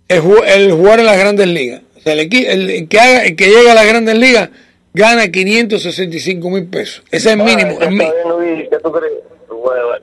el, 0.08 0.22
el 0.48 0.72
jugar 0.72 1.00
en 1.00 1.06
las 1.06 1.18
grandes 1.20 1.48
ligas. 1.48 1.82
O 1.98 2.02
sea, 2.02 2.14
el, 2.14 2.20
el- 2.34 2.70
el 2.70 2.88
que 2.88 3.00
haga, 3.00 3.24
el 3.26 3.36
que 3.36 3.48
llega 3.50 3.72
a 3.72 3.76
las 3.76 3.88
grandes 3.88 4.16
ligas 4.16 4.50
gana 4.94 5.30
565 5.30 6.50
mil 6.50 6.66
pesos. 6.68 7.04
Ese 7.12 7.30
es 7.30 7.36
el 7.38 7.44
mínimo. 7.44 7.78
Ah, 7.80 7.86
el 7.86 7.92
mi- 7.92 8.04
está 8.06 8.16
bien, 8.16 8.30
Luis, 8.56 8.70
¿qué 8.70 8.78
tú 8.80 8.92
crees? 8.92 9.14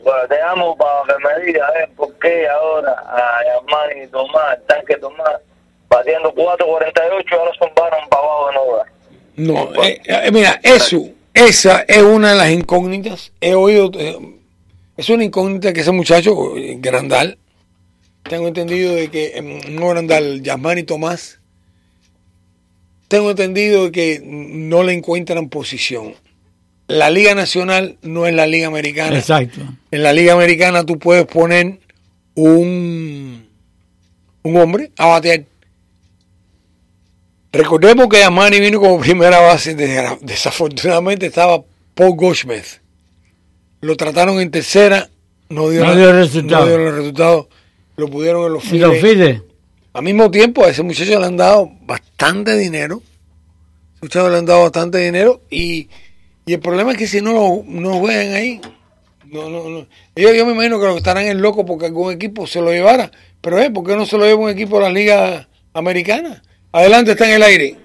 Bueno, 0.06 0.28
te 0.28 0.36
llamo 0.36 0.76
para 0.76 1.02
que 1.18 1.24
me 1.24 1.46
digas 1.46 1.68
eh, 1.80 1.88
por 1.96 2.16
qué 2.20 2.46
ahora 2.46 2.92
a 2.92 3.40
Yamani 3.44 4.04
y 4.04 4.06
Tomás, 4.06 4.56
tanque 4.68 4.94
Tomás, 4.98 5.32
batiendo 5.88 6.32
4.48, 6.32 7.32
ahora 7.32 7.50
son 7.58 7.70
varos 7.74 8.08
para 8.08 8.22
abajo 8.22 8.46
de 8.46 8.54
no 8.54 8.76
dar. 8.76 8.86
No, 9.74 9.84
eh, 9.84 10.00
eh, 10.04 10.30
mira, 10.30 10.60
eso, 10.62 11.08
esa 11.34 11.80
es 11.88 12.02
una 12.04 12.30
de 12.30 12.36
las 12.36 12.50
incógnitas. 12.50 13.32
He 13.40 13.56
oído, 13.56 13.90
eh, 13.98 14.16
es 14.96 15.08
una 15.08 15.24
incógnita 15.24 15.72
que 15.72 15.80
ese 15.80 15.90
muchacho, 15.90 16.56
eh, 16.56 16.76
Grandal, 16.78 17.36
tengo 18.22 18.46
entendido 18.46 18.94
de 18.94 19.10
que, 19.10 19.32
eh, 19.36 19.42
no 19.42 19.88
Grandal, 19.88 20.40
Yasmani 20.40 20.84
Tomás, 20.84 21.40
tengo 23.08 23.30
entendido 23.30 23.86
de 23.86 23.90
que 23.90 24.20
no 24.22 24.84
le 24.84 24.92
encuentran 24.92 25.48
posición. 25.48 26.14
La 26.88 27.10
Liga 27.10 27.34
Nacional 27.34 27.96
no 28.02 28.26
es 28.26 28.34
la 28.34 28.46
Liga 28.46 28.68
Americana. 28.68 29.18
Exacto. 29.18 29.60
En 29.90 30.02
la 30.02 30.12
Liga 30.12 30.32
Americana 30.34 30.84
tú 30.84 30.98
puedes 30.98 31.26
poner 31.26 31.80
un, 32.34 33.46
un 34.42 34.56
hombre 34.56 34.92
a 34.96 35.06
batear. 35.06 35.44
Recordemos 37.52 38.08
que 38.08 38.18
Yamani 38.20 38.60
vino 38.60 38.80
como 38.80 39.00
primera 39.00 39.40
base. 39.40 39.74
Desafortunadamente 40.20 41.26
estaba 41.26 41.62
Paul 41.94 42.14
Goldschmidt. 42.16 42.64
Lo 43.80 43.96
trataron 43.96 44.40
en 44.40 44.50
tercera. 44.50 45.08
No 45.48 45.70
dio, 45.70 45.84
No 45.84 45.92
la- 45.94 45.96
dio 45.96 46.12
resultado. 46.12 46.64
no 46.64 46.68
dio 46.70 46.78
los 46.78 46.94
resultados. 46.94 47.46
Lo 47.96 48.08
pudieron 48.08 48.46
en 48.46 48.52
los 48.52 48.72
Y 48.72 48.78
los 48.78 48.98
files. 48.98 49.40
Al 49.94 50.02
mismo 50.02 50.30
tiempo, 50.30 50.64
a 50.64 50.68
ese 50.68 50.82
muchacho 50.82 51.18
le 51.18 51.26
han 51.26 51.36
dado 51.38 51.70
bastante 51.82 52.56
dinero. 52.58 52.96
A 52.96 53.94
ese 53.94 53.98
muchacho 54.02 54.28
le 54.28 54.36
han 54.38 54.44
dado 54.46 54.62
bastante 54.64 54.98
dinero. 54.98 55.40
Y, 55.50 55.88
y 56.46 56.54
el 56.54 56.60
problema 56.60 56.92
es 56.92 56.98
que 56.98 57.06
si 57.06 57.20
no 57.20 57.32
lo 57.32 57.64
no 57.66 57.98
juegan 57.98 58.32
ahí, 58.34 58.60
no, 59.32 59.50
no, 59.50 59.68
no. 59.68 59.86
Yo, 60.14 60.32
yo 60.32 60.46
me 60.46 60.52
imagino 60.52 60.78
que 60.78 60.86
lo 60.86 60.92
que 60.92 60.98
estarán 60.98 61.24
en 61.24 61.42
loco 61.42 61.66
porque 61.66 61.86
algún 61.86 62.12
equipo 62.12 62.46
se 62.46 62.60
lo 62.60 62.70
llevara. 62.70 63.10
Pero, 63.40 63.58
eh, 63.58 63.70
¿por 63.70 63.84
qué 63.84 63.96
no 63.96 64.06
se 64.06 64.16
lo 64.16 64.24
lleva 64.24 64.40
un 64.40 64.50
equipo 64.50 64.78
de 64.78 64.84
la 64.84 64.90
Liga 64.90 65.48
Americana? 65.74 66.42
Adelante, 66.72 67.12
está 67.12 67.28
en 67.28 67.34
el 67.34 67.42
aire. 67.42 67.76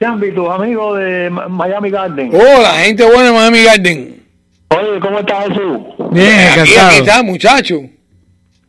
Chambi, 0.00 0.32
tus 0.32 0.48
amigos 0.48 0.98
de 0.98 1.30
Miami 1.30 1.90
Garden. 1.90 2.30
Hola, 2.34 2.70
gente 2.84 3.04
buena 3.04 3.24
de 3.24 3.32
Miami 3.32 3.62
Garden. 3.62 4.22
Oye, 4.68 5.00
¿cómo 5.00 5.18
estás, 5.20 5.48
Jesús? 5.48 5.78
Bien, 6.12 6.48
aquí, 6.58 6.74
aquí 6.76 6.96
está, 6.98 7.22
muchacho. 7.22 7.80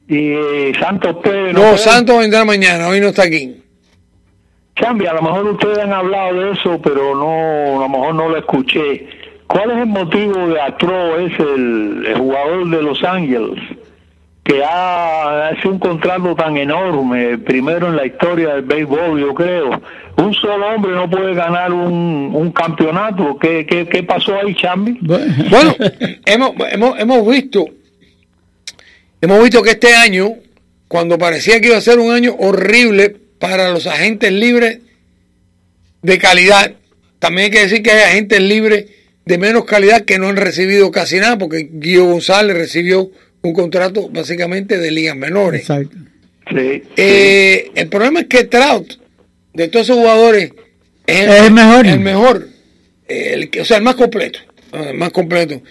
Y 0.07 0.31
eh, 0.31 0.71
Santos 0.79 1.17
Pérez. 1.23 1.53
No, 1.53 1.77
Santos 1.77 2.17
vendrá 2.19 2.45
mañana, 2.45 2.87
hoy 2.87 3.01
no 3.01 3.07
está 3.07 3.23
aquí. 3.23 3.61
Chambi, 4.79 5.07
a 5.07 5.13
lo 5.13 5.21
mejor 5.21 5.45
ustedes 5.47 5.79
han 5.79 5.93
hablado 5.93 6.39
de 6.39 6.51
eso, 6.51 6.79
pero 6.81 7.15
no, 7.15 7.77
a 7.77 7.87
lo 7.87 7.89
mejor 7.89 8.15
no 8.15 8.29
lo 8.29 8.37
escuché. 8.37 9.07
¿Cuál 9.47 9.71
es 9.71 9.77
el 9.77 9.85
motivo 9.87 10.47
de 10.49 10.61
Atro, 10.61 11.19
es 11.19 11.39
el, 11.39 12.13
jugador 12.17 12.69
de 12.69 12.81
Los 12.83 13.03
Ángeles, 13.03 13.59
que 14.43 14.63
ha 14.63 15.51
hecho 15.51 15.69
un 15.69 15.79
contrato 15.79 16.35
tan 16.35 16.57
enorme, 16.57 17.37
primero 17.39 17.87
en 17.87 17.95
la 17.95 18.05
historia 18.05 18.55
del 18.55 18.63
béisbol, 18.63 19.19
yo 19.19 19.33
creo? 19.33 19.81
Un 20.17 20.33
solo 20.33 20.67
hombre 20.67 20.91
no 20.91 21.09
puede 21.09 21.33
ganar 21.33 21.71
un, 21.73 22.31
un 22.33 22.51
campeonato. 22.51 23.37
¿Qué, 23.39 23.65
qué, 23.65 23.87
¿Qué 23.87 24.03
pasó 24.03 24.35
ahí, 24.35 24.53
Chambi? 24.55 24.99
Bueno, 25.01 25.75
hemos, 26.25 26.53
hemos, 26.71 26.99
hemos 26.99 27.27
visto, 27.27 27.65
hemos 29.21 29.41
visto 29.41 29.63
que 29.63 29.71
este 29.71 29.95
año, 29.95 30.29
cuando 30.87 31.17
parecía 31.17 31.59
que 31.59 31.67
iba 31.67 31.77
a 31.77 31.81
ser 31.81 31.99
un 31.99 32.11
año 32.11 32.35
horrible 32.37 33.26
para 33.39 33.69
los 33.69 33.87
agentes 33.87 34.31
libres 34.31 34.79
de 36.01 36.17
calidad, 36.17 36.73
también 37.19 37.45
hay 37.45 37.51
que 37.51 37.61
decir 37.63 37.83
que 37.83 37.91
hay 37.91 38.03
agentes 38.03 38.41
libres 38.41 38.85
de 39.25 39.37
menos 39.37 39.65
calidad 39.65 40.03
que 40.05 40.17
no 40.19 40.27
han 40.29 40.37
recibido 40.37 40.91
casi 40.91 41.17
nada, 41.17 41.37
porque 41.37 41.67
Guido 41.71 42.05
González 42.05 42.55
recibió 42.55 43.11
un 43.41 43.53
contrato 43.53 44.09
básicamente 44.09 44.77
de 44.77 44.91
ligas 44.91 45.15
menores. 45.15 45.61
Exacto. 45.61 45.97
Sí. 46.49 46.83
Eh, 46.95 47.71
el 47.75 47.89
problema 47.89 48.21
es 48.21 48.27
que 48.27 48.45
Trout, 48.45 48.93
de 49.53 49.67
todos 49.67 49.87
esos 49.87 49.97
jugadores, 49.97 50.51
es 51.05 51.27
el, 51.27 51.51
mejor. 51.51 51.85
El 51.87 51.99
mejor. 51.99 52.47
El 53.07 53.49
que, 53.49 53.61
o 53.61 53.65
sea, 53.65 53.77
el 53.77 53.83
más 53.83 53.95
completo. 53.95 54.39
ah, 54.71 54.87
El 54.89 54.97
más 54.97 55.11
completo. 55.11 55.61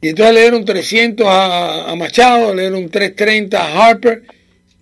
Y 0.00 0.08
entonces 0.08 0.34
le 0.34 0.40
dieron 0.40 0.64
300 0.64 1.26
a, 1.26 1.90
a 1.90 1.96
Machado, 1.96 2.54
le 2.54 2.62
dieron 2.62 2.88
330 2.88 3.62
a 3.62 3.86
Harper, 3.88 4.22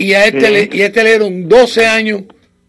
y 0.05 0.15
a 0.15 0.25
este, 0.27 0.51
le, 0.51 0.69
y 0.73 0.83
a 0.83 0.87
este 0.87 1.03
le 1.05 1.11
dieron 1.11 1.49
12 1.49 1.87
años, 1.87 2.23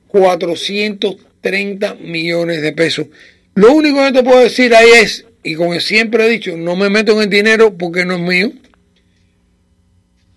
430 0.07 1.95
millones 1.95 2.61
de 2.61 2.71
pesos. 2.73 3.07
Lo 3.55 3.73
único 3.73 4.03
que 4.05 4.11
te 4.11 4.23
puedo 4.23 4.39
decir 4.41 4.73
ahí 4.75 4.89
es, 5.01 5.25
y 5.43 5.55
como 5.55 5.79
siempre 5.79 6.25
he 6.25 6.29
dicho, 6.29 6.55
no 6.57 6.75
me 6.75 6.89
meto 6.89 7.13
en 7.13 7.21
el 7.23 7.29
dinero 7.29 7.75
porque 7.77 8.05
no 8.05 8.15
es 8.15 8.19
mío. 8.21 8.51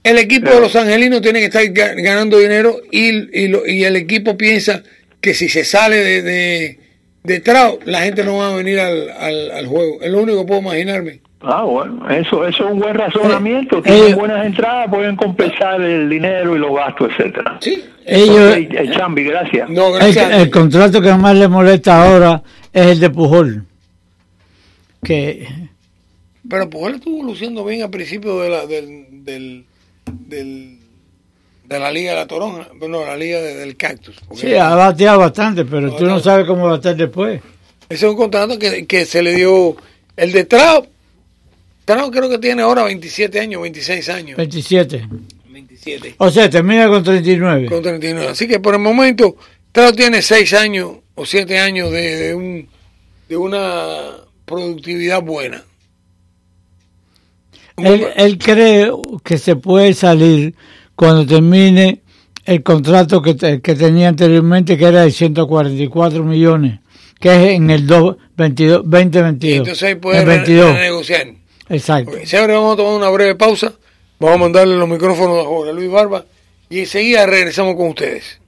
El 0.02 0.18
equipo 0.18 0.50
de 0.50 0.60
los 0.60 0.76
angelinos 0.76 1.22
tiene 1.22 1.40
que 1.40 1.46
estar 1.46 1.62
ga- 1.64 1.94
ganando 2.02 2.38
dinero 2.38 2.80
y, 2.90 3.40
y, 3.40 3.48
lo- 3.48 3.66
y 3.66 3.84
el 3.84 3.96
equipo 3.96 4.36
piensa 4.36 4.82
que 5.20 5.32
si 5.34 5.48
se 5.48 5.64
sale 5.64 5.96
de, 5.96 6.22
de, 6.22 6.78
de 7.22 7.40
Trout, 7.40 7.82
la 7.86 8.02
gente 8.02 8.22
no 8.22 8.36
va 8.36 8.52
a 8.52 8.56
venir 8.56 8.78
al, 8.80 9.10
al, 9.10 9.50
al 9.50 9.66
juego. 9.66 10.02
Es 10.02 10.10
lo 10.10 10.22
único 10.22 10.40
que 10.42 10.46
puedo 10.48 10.60
imaginarme. 10.60 11.20
Ah, 11.46 11.62
bueno, 11.62 12.08
eso, 12.10 12.46
eso 12.46 12.64
es 12.66 12.72
un 12.72 12.80
buen 12.80 12.94
razonamiento. 12.94 13.78
Eh, 13.78 13.82
Tienen 13.82 14.04
ellos- 14.04 14.18
buenas 14.18 14.46
entradas, 14.46 14.88
pueden 14.90 15.16
compensar 15.16 15.80
el 15.80 16.08
dinero 16.08 16.56
y 16.56 16.58
los 16.58 16.74
gastos, 16.74 17.10
etcétera. 17.18 17.58
Sí. 17.60 17.84
Ellos, 18.06 18.52
Ok, 18.52 18.56
eh, 18.72 18.90
Chambi, 18.94 19.24
gracias. 19.24 19.68
No, 19.70 19.88
el, 19.88 19.94
gracias. 20.14 20.32
el 20.42 20.50
contrato 20.50 21.00
que 21.00 21.12
más 21.14 21.34
le 21.36 21.48
molesta 21.48 22.02
ahora 22.04 22.42
es 22.72 22.86
el 22.86 23.00
de 23.00 23.10
Pujol. 23.10 23.64
Que 25.02 25.46
Pero 26.48 26.68
Pujol 26.68 26.94
estuvo 26.96 27.22
luciendo 27.22 27.64
bien 27.64 27.82
al 27.82 27.90
principio 27.90 28.40
de 28.40 28.48
la, 28.50 28.66
del, 28.66 29.06
del, 29.24 29.64
del- 30.06 30.78
de 31.64 31.78
la 31.78 31.90
Liga 31.90 32.10
de 32.10 32.16
la 32.18 32.26
Toronja, 32.26 32.68
no, 32.86 33.04
la 33.06 33.16
Liga 33.16 33.40
de- 33.40 33.54
del 33.54 33.76
Cactus. 33.76 34.16
sí, 34.34 34.54
ha 34.54 34.74
bateado 34.74 35.20
bastante, 35.20 35.64
pero 35.64 35.94
tú 35.96 36.04
no 36.04 36.20
sabes 36.20 36.46
cómo 36.46 36.66
va 36.66 36.72
a 36.72 36.76
estar 36.76 36.94
después. 36.94 37.40
Ese 37.88 38.04
es 38.06 38.10
un 38.10 38.16
contrato 38.18 38.58
que, 38.58 38.86
que 38.86 39.06
se 39.06 39.22
le 39.22 39.34
dio 39.34 39.74
el 40.16 40.32
de 40.32 40.44
Trout. 40.44 40.86
Trout 41.84 42.12
creo 42.14 42.28
que 42.30 42.38
tiene 42.38 42.62
ahora 42.62 42.84
27 42.84 43.40
años, 43.40 43.62
26 43.62 44.08
años. 44.08 44.36
27. 44.36 45.06
27. 45.50 46.14
O 46.18 46.30
sea, 46.30 46.48
termina 46.48 46.88
con 46.88 47.02
39. 47.04 47.66
Con 47.66 47.82
39. 47.82 48.28
Así 48.28 48.48
que 48.48 48.58
por 48.60 48.74
el 48.74 48.80
momento, 48.80 49.36
Trout 49.72 49.94
tiene 49.96 50.22
6 50.22 50.52
años 50.54 50.92
o 51.14 51.26
7 51.26 51.58
años 51.58 51.90
de, 51.90 52.16
de 52.16 52.34
un, 52.34 52.68
de 53.28 53.36
una 53.36 54.16
productividad 54.46 55.22
buena. 55.22 55.62
Él, 57.76 58.06
él 58.16 58.38
cree 58.38 58.90
que 59.24 59.36
se 59.36 59.56
puede 59.56 59.94
salir 59.94 60.54
cuando 60.94 61.26
termine 61.26 62.00
el 62.44 62.62
contrato 62.62 63.20
que, 63.20 63.34
te- 63.34 63.60
que 63.60 63.74
tenía 63.74 64.08
anteriormente, 64.08 64.76
que 64.78 64.84
era 64.84 65.02
de 65.02 65.10
144 65.10 66.22
millones, 66.24 66.78
que 67.18 67.30
es 67.34 67.50
en 67.56 67.70
el 67.70 67.86
dos- 67.86 68.16
22, 68.36 68.82
Y 68.84 68.88
2022. 68.88 69.58
entonces 69.58 69.82
ahí 69.82 69.94
puede 69.96 70.20
el 70.20 70.26
re- 70.26 70.36
22. 70.36 70.74
renegociar. 70.74 71.26
Exacto. 71.74 72.12
Ok, 72.12 72.24
Señores, 72.24 72.56
vamos 72.56 72.74
a 72.74 72.76
tomar 72.76 72.94
una 72.94 73.10
breve 73.10 73.34
pausa. 73.34 73.74
Vamos 74.18 74.36
a 74.36 74.38
mandarle 74.38 74.76
los 74.76 74.88
micrófonos 74.88 75.44
a 75.44 75.48
Jorge 75.48 75.72
Luis 75.72 75.90
Barba 75.90 76.24
y 76.68 76.80
enseguida 76.80 77.26
regresamos 77.26 77.76
con 77.76 77.88
ustedes. 77.88 78.40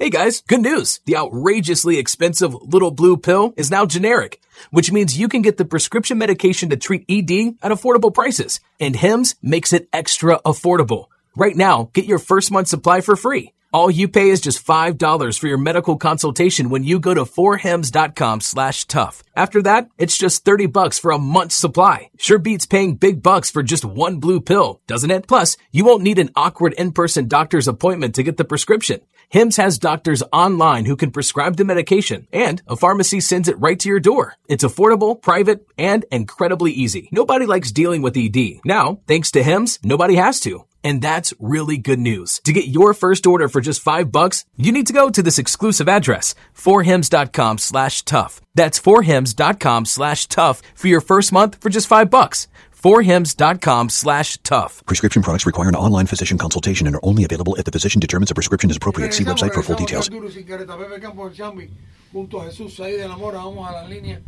Hey 0.00 0.10
guys, 0.10 0.44
good 0.48 0.60
news. 0.60 1.00
The 1.06 1.16
outrageously 1.16 1.98
expensive 1.98 2.54
little 2.54 2.92
blue 2.92 3.16
pill 3.16 3.52
is 3.56 3.68
now 3.68 3.84
generic, 3.84 4.40
which 4.70 4.92
means 4.92 5.18
you 5.18 5.26
can 5.26 5.42
get 5.42 5.56
the 5.56 5.64
prescription 5.64 6.18
medication 6.18 6.70
to 6.70 6.76
treat 6.76 7.04
ED 7.08 7.56
at 7.62 7.72
affordable 7.72 8.14
prices. 8.14 8.60
And 8.78 8.94
Hims 8.94 9.34
makes 9.42 9.72
it 9.72 9.88
extra 9.92 10.40
affordable. 10.44 11.06
Right 11.38 11.54
now, 11.54 11.88
get 11.94 12.04
your 12.06 12.18
first 12.18 12.50
month 12.50 12.66
supply 12.66 13.00
for 13.00 13.14
free. 13.14 13.54
All 13.72 13.92
you 13.92 14.08
pay 14.08 14.30
is 14.30 14.40
just 14.40 14.66
$5 14.66 15.38
for 15.38 15.46
your 15.46 15.56
medical 15.56 15.96
consultation 15.96 16.68
when 16.68 16.82
you 16.82 16.98
go 16.98 17.14
to 17.14 17.24
4hims.com 17.24 18.40
slash 18.40 18.86
tough. 18.86 19.22
After 19.36 19.62
that, 19.62 19.88
it's 19.98 20.18
just 20.18 20.44
30 20.44 20.66
bucks 20.66 20.98
for 20.98 21.12
a 21.12 21.18
month's 21.18 21.54
supply. 21.54 22.10
Sure 22.18 22.38
beats 22.38 22.66
paying 22.66 22.96
big 22.96 23.22
bucks 23.22 23.52
for 23.52 23.62
just 23.62 23.84
one 23.84 24.16
blue 24.18 24.40
pill, 24.40 24.80
doesn't 24.88 25.12
it? 25.12 25.28
Plus, 25.28 25.56
you 25.70 25.84
won't 25.84 26.02
need 26.02 26.18
an 26.18 26.30
awkward 26.34 26.72
in-person 26.72 27.28
doctor's 27.28 27.68
appointment 27.68 28.16
to 28.16 28.24
get 28.24 28.36
the 28.36 28.44
prescription. 28.44 29.00
Hims 29.28 29.58
has 29.58 29.78
doctors 29.78 30.24
online 30.32 30.86
who 30.86 30.96
can 30.96 31.12
prescribe 31.12 31.56
the 31.56 31.64
medication, 31.64 32.26
and 32.32 32.62
a 32.66 32.74
pharmacy 32.74 33.20
sends 33.20 33.46
it 33.46 33.60
right 33.60 33.78
to 33.78 33.88
your 33.88 34.00
door. 34.00 34.34
It's 34.48 34.64
affordable, 34.64 35.22
private, 35.22 35.64
and 35.78 36.04
incredibly 36.10 36.72
easy. 36.72 37.10
Nobody 37.12 37.46
likes 37.46 37.70
dealing 37.70 38.02
with 38.02 38.16
ED. 38.16 38.62
Now, 38.64 38.98
thanks 39.06 39.30
to 39.32 39.42
Hims, 39.44 39.78
nobody 39.84 40.16
has 40.16 40.40
to. 40.40 40.64
And 40.88 41.02
that's 41.02 41.34
really 41.38 41.76
good 41.76 41.98
news. 41.98 42.40
To 42.44 42.52
get 42.54 42.68
your 42.68 42.94
first 42.94 43.26
order 43.26 43.46
for 43.46 43.60
just 43.60 43.82
five 43.82 44.10
bucks, 44.10 44.46
you 44.56 44.72
need 44.72 44.86
to 44.86 44.94
go 44.94 45.10
to 45.10 45.22
this 45.22 45.38
exclusive 45.38 45.86
address, 45.86 46.34
forhims.com 46.56 47.58
slash 47.58 48.02
tough. 48.04 48.40
That's 48.54 48.80
forhims.com 48.80 49.84
slash 49.84 50.26
tough 50.28 50.62
for 50.74 50.88
your 50.88 51.02
first 51.02 51.30
month 51.30 51.60
for 51.60 51.68
just 51.68 51.88
five 51.88 52.08
bucks. 52.08 52.48
forhims.com 52.72 53.90
slash 53.90 54.38
tough. 54.38 54.82
Prescription 54.86 55.22
products 55.22 55.44
require 55.44 55.68
an 55.68 55.76
online 55.76 56.06
physician 56.06 56.38
consultation 56.38 56.86
and 56.86 56.96
are 56.96 57.00
only 57.02 57.22
available 57.22 57.54
if 57.56 57.66
the 57.66 57.70
physician 57.70 58.00
determines 58.00 58.30
a 58.30 58.34
prescription 58.34 58.70
is 58.70 58.78
appropriate. 58.78 59.12
See 59.12 59.24
website 59.24 59.52
for 59.52 59.62
full 59.62 59.76
details. 59.76 60.08
Regresamos, 60.08 60.08
regresamos, 60.08 60.08
Arturo 60.08 60.30
Sin 60.30 60.46
Careta, 60.46 60.78
Pepe 60.78 61.00
Campo 61.02 61.28
del 61.28 61.36
Chambi, 61.36 61.68
junto 62.14 62.40
a 62.40 62.46
Jesús 62.46 62.74
Saí 62.74 62.92
de 62.92 63.06
la 63.06 63.18
Mora. 63.18 63.44
Vamos 63.44 63.68
a 63.68 63.72
la 63.72 63.86
línea 63.86 64.22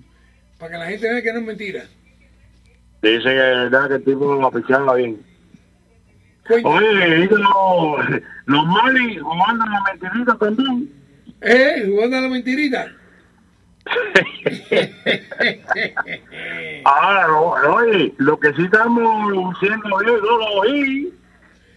que 0.68 0.76
la 0.76 0.87
gente 0.87 1.09
vea 1.09 1.22
que 1.22 1.32
no 1.32 1.38
es 1.38 1.46
mentira. 1.46 1.85
Dice 3.00 3.22
que, 3.22 3.32
verdad, 3.32 3.87
que 3.87 3.94
el 3.94 4.04
tipo 4.04 4.35
lo 4.35 4.50
pichaba 4.50 4.96
bien. 4.96 5.24
Oye, 6.64 7.26
los, 7.30 7.40
los 8.46 8.64
jugando 9.22 9.66
la 9.66 9.85
mentirita 9.85 10.37
también. 10.37 10.90
eh, 11.42 11.85
jugando 11.87 12.16
a 12.16 12.22
la 12.22 12.28
mentirita. 12.28 12.92
Ahora, 16.87 17.32
oye, 17.38 18.12
lo 18.16 18.37
que 18.40 18.52
sí 18.54 18.64
estamos 18.64 19.56
siendo 19.61 19.96
bien, 19.98 20.16
yo 20.16 20.38
lo 20.38 20.46
oí. 20.59 21.15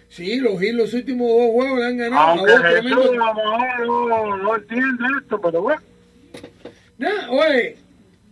Sí, 0.09 0.37
los 0.37 0.59
Gil 0.59 0.75
los 0.77 0.93
últimos 0.93 1.27
dos 1.29 1.51
juegos 1.51 1.79
le 1.79 1.85
han 1.85 1.97
ganado 1.97 2.27
a 2.27 2.31
Aunque 2.31 2.81
Jesús 2.81 2.93
a 2.93 3.15
lo 3.15 3.33
mejor 3.33 3.85
no, 3.85 4.37
no 4.37 4.55
entiende 4.55 5.05
esto, 5.21 5.39
pero 5.39 5.61
bueno. 5.61 5.81
Nah, 6.97 7.29
oye, 7.29 7.77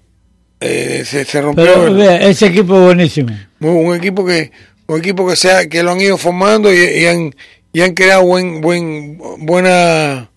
Eh, 0.60 1.02
se, 1.08 1.26
se 1.26 1.42
rompió 1.42 1.64
Pero 1.66 1.88
el- 1.88 1.96
vea, 1.96 2.18
ese 2.18 2.46
equipo 2.46 2.76
es 2.78 2.84
buenísimo. 2.86 3.36
Un 3.60 3.96
equipo 3.96 4.24
que 4.24 4.52
un 4.86 5.00
equipo 5.00 5.28
que 5.28 5.36
sea 5.36 5.68
que 5.68 5.82
lo 5.82 5.90
han 5.92 6.02
ido 6.02 6.20
formando 6.20 6.72
y, 6.72 6.78
y 6.78 7.06
han 7.08 7.34
y 7.74 7.82
han 7.82 7.94
creado 7.96 8.22
buen 8.24 8.62
buen 8.62 9.18
buena 9.40 10.30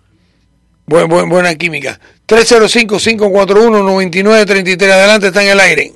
buen, 0.87 1.09
buen- 1.09 1.29
buena 1.29 1.55
química 1.57 2.01
305 2.25 2.97
541 2.99 3.83
9933 3.83 4.93
adelante 4.93 5.27
está 5.27 5.43
en 5.43 5.51
el 5.51 5.61
aire 5.61 5.93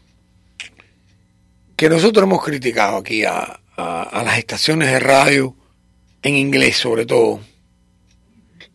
que 1.76 1.88
nosotros 1.88 2.24
hemos 2.24 2.44
criticado 2.44 2.98
aquí 2.98 3.24
a, 3.24 3.60
a- 3.76 4.02
a 4.02 4.22
las 4.22 4.38
estaciones 4.38 4.90
de 4.90 5.00
radio, 5.00 5.54
en 6.22 6.36
inglés 6.36 6.76
sobre 6.76 7.06
todo, 7.06 7.40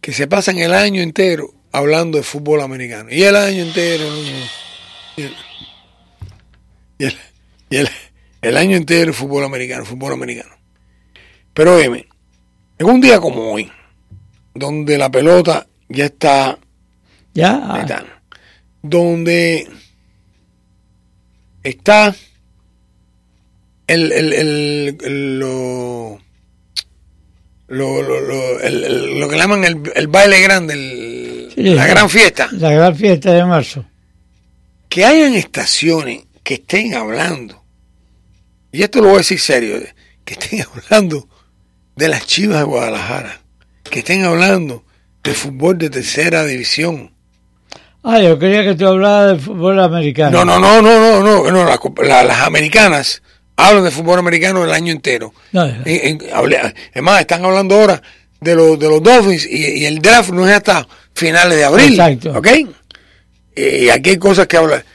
que 0.08 0.13
se 0.13 0.26
pasan 0.26 0.58
el 0.60 0.74
año 0.74 1.02
entero 1.02 1.54
hablando 1.74 2.17
de 2.17 2.24
fútbol 2.24 2.62
americano. 2.62 3.10
Y 3.12 3.24
el 3.24 3.36
año 3.36 3.62
entero. 3.62 4.06
Y 5.17 5.22
el, 5.24 5.34
y 6.98 7.04
el- 7.04 7.17
y 7.70 7.76
el- 7.76 7.89
el 8.41 8.56
año 8.56 8.78
entero 8.78 9.12
fútbol 9.12 9.43
americano, 9.43 9.84
fútbol 9.84 10.13
americano. 10.13 10.56
Pero 11.54 11.76
óyeme, 11.76 12.08
en 12.78 12.86
un 12.88 13.02
día 13.02 13.20
como 13.20 13.52
hoy, 13.52 13.70
donde 14.54 14.98
la 14.98 15.12
pelota 15.12 15.67
ya 15.89 16.06
está 16.06 16.58
Ya, 17.34 17.76
está. 17.82 18.06
Donde 18.82 19.67
está 21.63 22.15
el, 23.88 24.12
el, 24.13 24.32
el, 24.34 24.98
el- 25.04 25.39
lo, 25.39 26.17
lo, 27.68 28.02
lo, 28.02 28.22
lo- 28.22 28.60
el- 28.62 28.84
el- 28.84 29.20
lo 29.20 29.28
que 29.30 29.36
llaman 29.38 29.64
el, 29.64 29.82
el 29.96 30.08
baile 30.08 30.42
grande, 30.42 30.74
el- 30.74 31.52
Sí, 31.56 31.64
la 31.64 31.88
gran 31.88 32.10
fiesta. 32.10 32.48
la 32.52 32.72
gran 32.72 32.96
fiesta 32.96 33.34
de 33.34 33.44
marzo. 33.46 33.84
Que 34.90 35.06
hayan 35.06 35.34
estaciones 35.34 36.24
que 36.44 36.56
estén 36.56 36.94
hablando, 36.96 37.64
y 38.72 38.84
esto 38.84 39.00
lo 39.00 39.08
voy 39.08 39.16
a 39.16 39.18
decir 39.20 39.40
serio, 39.40 39.80
que 40.24 40.34
estén 40.34 40.62
hablando 40.92 41.28
de 41.96 42.08
las 42.08 42.26
chivas 42.26 42.60
de 42.60 42.64
Guadalajara, 42.64 43.42
que 43.90 44.00
estén 44.00 44.24
hablando 44.24 44.84
de 45.24 45.34
fútbol 45.34 45.78
de 45.78 45.90
tercera 45.90 46.46
división. 46.46 47.12
Ah, 48.04 48.20
yo 48.22 48.40
quería 48.40 48.64
que 48.64 48.76
tú 48.76 48.88
hablaras 48.88 49.34
de 49.38 49.40
fútbol 49.44 49.80
americano. 49.80 50.46
No, 50.46 50.46
no, 50.46 50.60
no, 50.60 50.82
no, 50.82 51.22
no, 51.22 51.44
no, 51.44 51.52
no, 51.52 51.66
la- 51.66 51.80
la- 52.08 52.24
las 52.24 52.42
americanas 52.42 53.22
hablan 53.58 53.84
de 53.84 53.91
fútbol 53.91 54.20
americano 54.20 54.63
el 54.63 54.72
año 54.72 54.91
entero. 54.93 55.34
No, 55.52 55.65
En- 55.65 55.82
en- 55.86 56.20
hablé- 56.34 56.74
es 56.93 57.02
más, 57.04 57.20
están 57.22 57.43
hablando 57.43 57.76
ahora 57.76 58.02
de 58.39 58.56
los 58.56 58.80
de 58.80 58.88
los 58.88 59.02
Dolphins 59.04 59.46
y, 59.46 59.80
y 59.80 59.86
el 59.86 60.00
draft 60.00 60.30
no 60.30 60.48
es 60.48 60.56
hasta 60.56 60.88
finales 61.13 61.58
de 61.58 61.63
abril. 61.65 61.91
Exacto. 61.93 62.34
¿Ok? 62.38 62.48
Y 63.56 63.89
aquí 63.89 64.12
hay 64.12 64.17
cosas 64.17 64.46
que 64.48 64.58
hablar. 64.58 64.86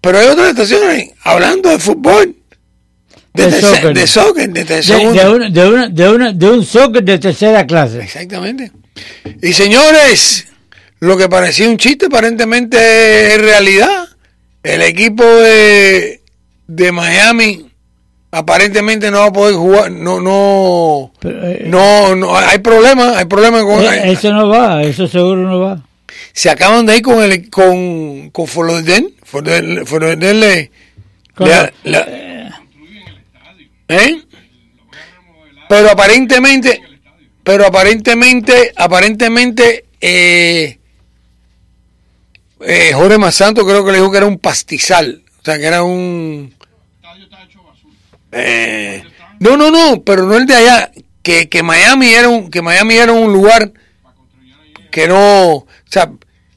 Pero 0.00 0.18
hay 0.18 0.26
otras 0.28 0.48
estaciones 0.50 1.10
hablando 1.24 1.68
de 1.70 1.78
fútbol. 1.78 2.36
De, 3.32 3.50
De 3.50 3.60
soccer. 3.60 3.94
de 3.94 4.06
soccer, 4.06 4.48
de, 4.50 4.64
de, 4.64 4.76
tercer- 4.76 4.98
de, 4.98 5.28
una- 5.28 5.48
de, 5.50 5.68
una- 5.68 5.88
de, 5.88 6.08
una- 6.08 6.32
de 6.32 6.50
un 6.50 6.64
soccer 6.64 7.02
de 7.02 7.18
tercera 7.18 7.66
clase. 7.66 8.00
Exactamente. 8.00 8.70
Y 9.42 9.52
señores, 9.52 10.46
lo 11.00 11.16
que 11.16 11.28
parecía 11.28 11.68
un 11.68 11.76
chiste 11.76 12.06
aparentemente 12.06 13.34
es 13.34 13.40
realidad. 13.40 14.08
El 14.62 14.82
equipo 14.82 15.24
de, 15.24 16.22
de 16.66 16.92
Miami 16.92 17.66
aparentemente 18.30 19.10
no 19.10 19.18
va 19.20 19.26
a 19.26 19.32
poder 19.32 19.54
jugar, 19.54 19.90
no, 19.92 20.20
no, 20.20 21.12
Pero, 21.20 21.46
eh, 21.46 21.64
no, 21.66 22.16
no, 22.16 22.36
hay 22.36 22.58
problemas, 22.58 23.16
hay 23.16 23.26
problemas 23.26 23.62
con, 23.62 23.80
eh, 23.84 24.10
eso 24.12 24.32
no 24.32 24.48
va, 24.48 24.82
eso 24.82 25.06
seguro 25.06 25.42
no 25.42 25.60
va. 25.60 25.80
se 26.32 26.50
acaban 26.50 26.84
de 26.86 26.96
ir 26.96 27.02
con 27.02 27.22
el, 27.22 27.48
con, 27.48 28.30
con 28.30 28.46
Floriden, 28.48 29.14
Floriden, 29.22 29.86
Floriden 29.86 30.40
le, 30.40 30.70
Con 31.34 31.48
le- 31.48 31.72
la- 31.84 32.04
le- 32.06 32.48
¿eh? 33.88 34.16
Pero 35.68 35.90
aparentemente, 35.90 36.80
pero 37.44 37.66
aparentemente, 37.66 38.72
aparentemente, 38.76 39.84
eh, 40.00 40.78
eh, 42.60 42.90
Jorge 42.94 43.18
Masanto 43.18 43.64
creo 43.66 43.84
que 43.84 43.92
le 43.92 43.98
dijo 43.98 44.10
que 44.10 44.16
era 44.18 44.26
un 44.26 44.38
pastizal, 44.38 45.22
o 45.44 45.46
sea 45.46 45.58
que 45.58 45.66
era 45.66 45.82
un 45.82 46.54
eh, 48.32 49.04
no, 49.40 49.56
no, 49.56 49.70
no, 49.70 50.02
pero 50.02 50.24
no 50.24 50.36
el 50.36 50.46
de 50.46 50.54
allá, 50.56 50.90
que, 51.22 51.48
que 51.48 51.62
Miami 51.62 52.08
era 52.12 52.28
un, 52.28 52.50
que 52.50 52.62
Miami 52.62 52.94
era 52.96 53.12
un 53.12 53.32
lugar 53.32 53.72
que 54.90 55.06
no, 55.06 55.52
o 55.56 55.66
sea, 55.88 56.10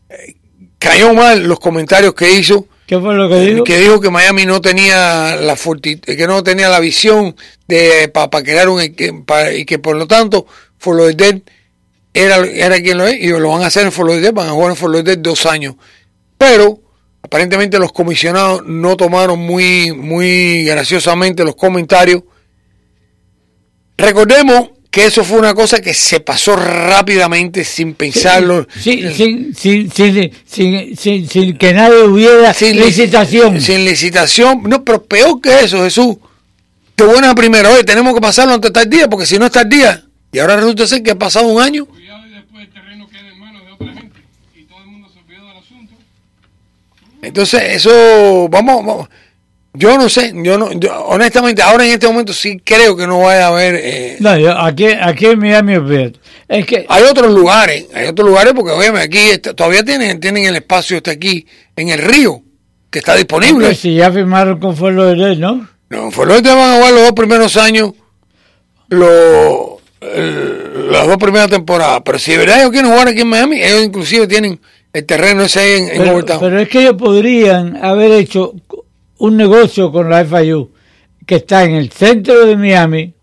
eh, 0.10 0.36
cayó 0.80 1.14
mal 1.14 1.44
los 1.44 1.60
comentarios 1.60 2.14
que 2.14 2.32
hizo, 2.32 2.68
¿Qué 2.86 2.98
fue 3.00 3.14
lo 3.16 3.28
que 3.28 3.42
dijo? 3.42 3.64
que 3.66 3.78
dijo 3.80 4.00
que 4.00 4.10
Miami 4.10 4.46
no 4.46 4.62
tenía 4.62 5.36
la 5.36 5.58
que 6.06 6.26
no 6.26 6.42
tenía 6.42 6.70
la 6.70 6.80
visión 6.80 7.36
de 7.68 8.08
para 8.14 8.30
crear 8.42 8.70
un 8.70 9.26
pa- 9.26 9.52
y 9.52 9.66
que 9.66 9.78
por 9.78 9.98
lo 9.98 10.08
tanto 10.08 10.48
Florida 10.78 11.38
era 12.14 12.38
era 12.46 12.80
quien 12.82 12.98
lo 12.98 13.06
es 13.06 13.20
y 13.20 13.28
lo 13.28 13.50
van 13.50 13.64
a 13.64 13.68
hacer 13.68 13.86
en 13.86 13.92
Florida, 13.92 14.32
van 14.32 14.48
a 14.48 14.52
jugar 14.52 14.70
en 14.72 14.78
Florida 14.78 15.16
dos 15.18 15.46
años, 15.46 15.76
pero 16.38 16.80
aparentemente 17.28 17.78
los 17.78 17.92
comisionados 17.92 18.64
no 18.66 18.96
tomaron 18.98 19.38
muy 19.40 19.92
muy 19.94 20.64
graciosamente 20.64 21.44
los 21.44 21.56
comentarios. 21.56 22.24
Recordemos 23.98 24.70
que 24.90 25.06
eso 25.06 25.24
fue 25.24 25.38
una 25.40 25.54
cosa 25.54 25.80
que 25.82 25.94
se 25.94 26.20
pasó 26.22 26.56
rápidamente 26.56 27.64
sin 27.66 27.94
pensarlo. 27.96 28.68
Sin, 28.80 29.14
sin, 29.14 29.54
sin, 29.56 31.28
sin, 31.28 31.58
que 31.58 31.74
nadie 31.74 32.04
hubiera 32.04 32.54
Sin 32.54 32.78
lic- 32.78 32.86
licitación. 32.86 33.60
Sin 33.62 33.84
licitación. 33.86 34.64
No, 34.64 34.84
pero 34.84 35.04
peor 35.04 35.42
que 35.42 35.60
eso, 35.60 35.84
Jesús. 35.84 36.16
Qué 36.96 37.04
buena 37.04 37.36
primera. 37.36 37.70
Oye, 37.72 37.84
tenemos 37.84 38.14
que 38.14 38.22
pasarlo 38.22 38.54
antes 38.54 38.70
de 38.72 38.74
tal 38.80 38.90
día, 38.90 39.08
porque 39.10 39.26
si 39.26 39.38
no 39.38 39.46
está 39.48 39.62
el 39.62 39.70
día. 39.70 40.04
Y 40.32 40.40
ahora 40.40 40.56
resulta 40.56 40.88
ser 40.88 41.04
que 41.04 41.12
ha 41.12 41.16
pasado 41.20 41.48
un 41.48 41.62
año. 41.62 41.88
Entonces, 47.22 47.62
eso, 47.76 48.48
vamos, 48.50 48.86
vamos. 48.86 49.10
Yo 49.74 49.96
no 49.98 50.10
sé, 50.10 50.34
yo 50.36 50.58
no, 50.58 50.72
yo, 50.72 50.92
honestamente, 51.06 51.62
ahora 51.62 51.86
en 51.86 51.92
este 51.92 52.08
momento 52.08 52.34
sí 52.34 52.60
creo 52.64 52.96
que 52.98 53.06
no 53.06 53.20
vaya 53.22 53.46
a 53.46 53.50
haber. 53.50 53.76
eh, 53.76 54.18
No, 54.20 54.36
yo, 54.38 54.58
aquí, 54.58 54.86
aquí 54.88 55.28
en 55.28 55.40
Miami. 55.40 56.14
Es 56.48 56.66
que 56.66 56.86
hay 56.90 57.04
otros 57.04 57.32
lugares, 57.32 57.86
hay 57.94 58.08
otros 58.08 58.28
lugares, 58.28 58.54
porque 58.56 58.72
obviamente 58.72 59.06
aquí 59.06 59.30
está- 59.32 59.54
todavía 59.54 59.84
tienen, 59.84 60.20
tienen 60.20 60.46
el 60.46 60.56
espacio 60.56 60.98
este 60.98 61.12
aquí 61.12 61.46
en 61.76 61.90
el 61.90 62.00
río, 62.00 62.42
que 62.90 63.00
está 63.00 63.14
disponible. 63.16 63.76
si 63.76 63.94
ya 63.96 64.12
firmaron 64.12 64.60
con 64.60 64.76
Florida, 64.76 65.36
¿no? 65.36 65.68
No, 65.90 66.10
Florida 66.10 66.56
van 66.56 66.72
a 66.72 66.76
jugar 66.78 66.94
los 66.94 67.02
dos 67.04 67.14
primeros 67.14 67.56
años 67.58 67.92
los, 68.90 69.80
el- 70.02 70.92
las 70.92 71.08
dos 71.08 71.18
primeras 71.18 71.50
temporadas. 71.50 72.02
Pero 72.04 72.18
si 72.20 72.32
de 72.32 72.38
verdad 72.40 72.60
ellos 72.60 72.72
quieren 72.72 72.90
jugar 72.92 73.08
aquí 73.10 73.22
en 73.22 73.28
Miami, 73.28 73.62
ellos 73.62 73.84
inclusive 73.84 74.28
tienen 74.28 74.60
el 74.98 75.06
terreno 75.06 75.44
ahí 75.44 75.72
en, 75.74 75.90
en 75.90 75.98
Pero, 76.04 76.40
pero 76.40 76.60
es 76.60 76.70
que 76.70 76.80
ellos 76.82 76.96
podrían 76.98 77.78
haber 77.84 78.12
hecho 78.14 78.54
un 79.20 79.38
negocio 79.38 79.92
con 79.92 80.10
la 80.10 80.26
FIU 80.26 80.72
que 81.26 81.36
está 81.36 81.64
en 81.66 81.76
el 81.76 81.92
centro 81.92 82.46
de 82.46 82.56
Miami, 82.56 83.14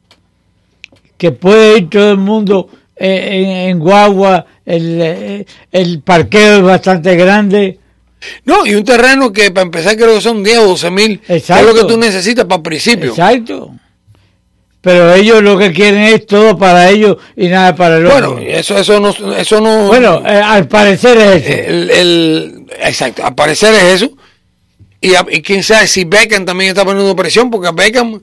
que 1.17 1.33
puede 1.33 1.79
ir 1.79 1.91
todo 1.91 2.13
el 2.13 2.19
mundo 2.19 2.69
eh, 2.97 3.29
en, 3.33 3.71
en 3.71 3.79
guagua, 3.81 4.47
el, 4.65 5.01
eh, 5.01 5.47
el 5.73 6.01
parqueo 6.03 6.59
es 6.59 6.63
bastante 6.63 7.17
grande. 7.17 7.81
No, 8.45 8.65
y 8.65 8.75
un 8.75 8.85
terreno 8.85 9.33
que 9.33 9.51
para 9.51 9.65
empezar 9.65 9.97
creo 9.97 10.15
que 10.15 10.21
son 10.21 10.45
10 10.45 10.59
o 10.59 10.67
12 10.69 10.91
mil. 10.91 11.21
Es 11.27 11.43
Exacto. 11.43 11.67
lo 11.67 11.75
que 11.75 11.85
tú 11.93 11.99
necesitas 11.99 12.45
para 12.45 12.57
el 12.57 12.63
principio. 12.63 13.11
Exacto. 13.11 13.73
Pero 14.85 15.15
ellos 15.15 15.43
lo 15.43 15.57
que 15.59 15.73
quieren 15.73 16.03
es 16.03 16.27
todo 16.27 16.57
para 16.59 16.91
ellos 16.91 17.17
y 17.37 17.49
nada 17.49 17.75
para 17.75 17.97
el 17.97 18.07
otro. 18.07 18.35
Bueno, 18.35 18.47
eso, 18.47 18.77
eso 18.79 19.01
no, 19.01 19.09
eso 19.37 19.61
no. 19.61 19.87
Bueno, 19.89 20.23
eh, 20.27 20.41
al 20.45 20.69
parecer 20.69 21.17
es 21.17 21.43
eso. 21.47 21.71
el, 21.71 21.91
el- 21.91 22.67
exacto, 22.83 23.25
al 23.25 23.35
parecer 23.35 23.73
es 23.75 24.03
eso. 24.03 24.11
Y, 25.01 25.15
a- 25.15 25.27
y 25.31 25.41
quién 25.43 25.63
sabe 25.63 25.87
si 25.87 26.05
Beckham 26.05 26.45
también 26.45 26.69
está 26.71 26.85
poniendo 26.85 27.17
presión, 27.17 27.51
porque 27.51 27.69
a 27.69 27.73
Beckham, 27.73 28.21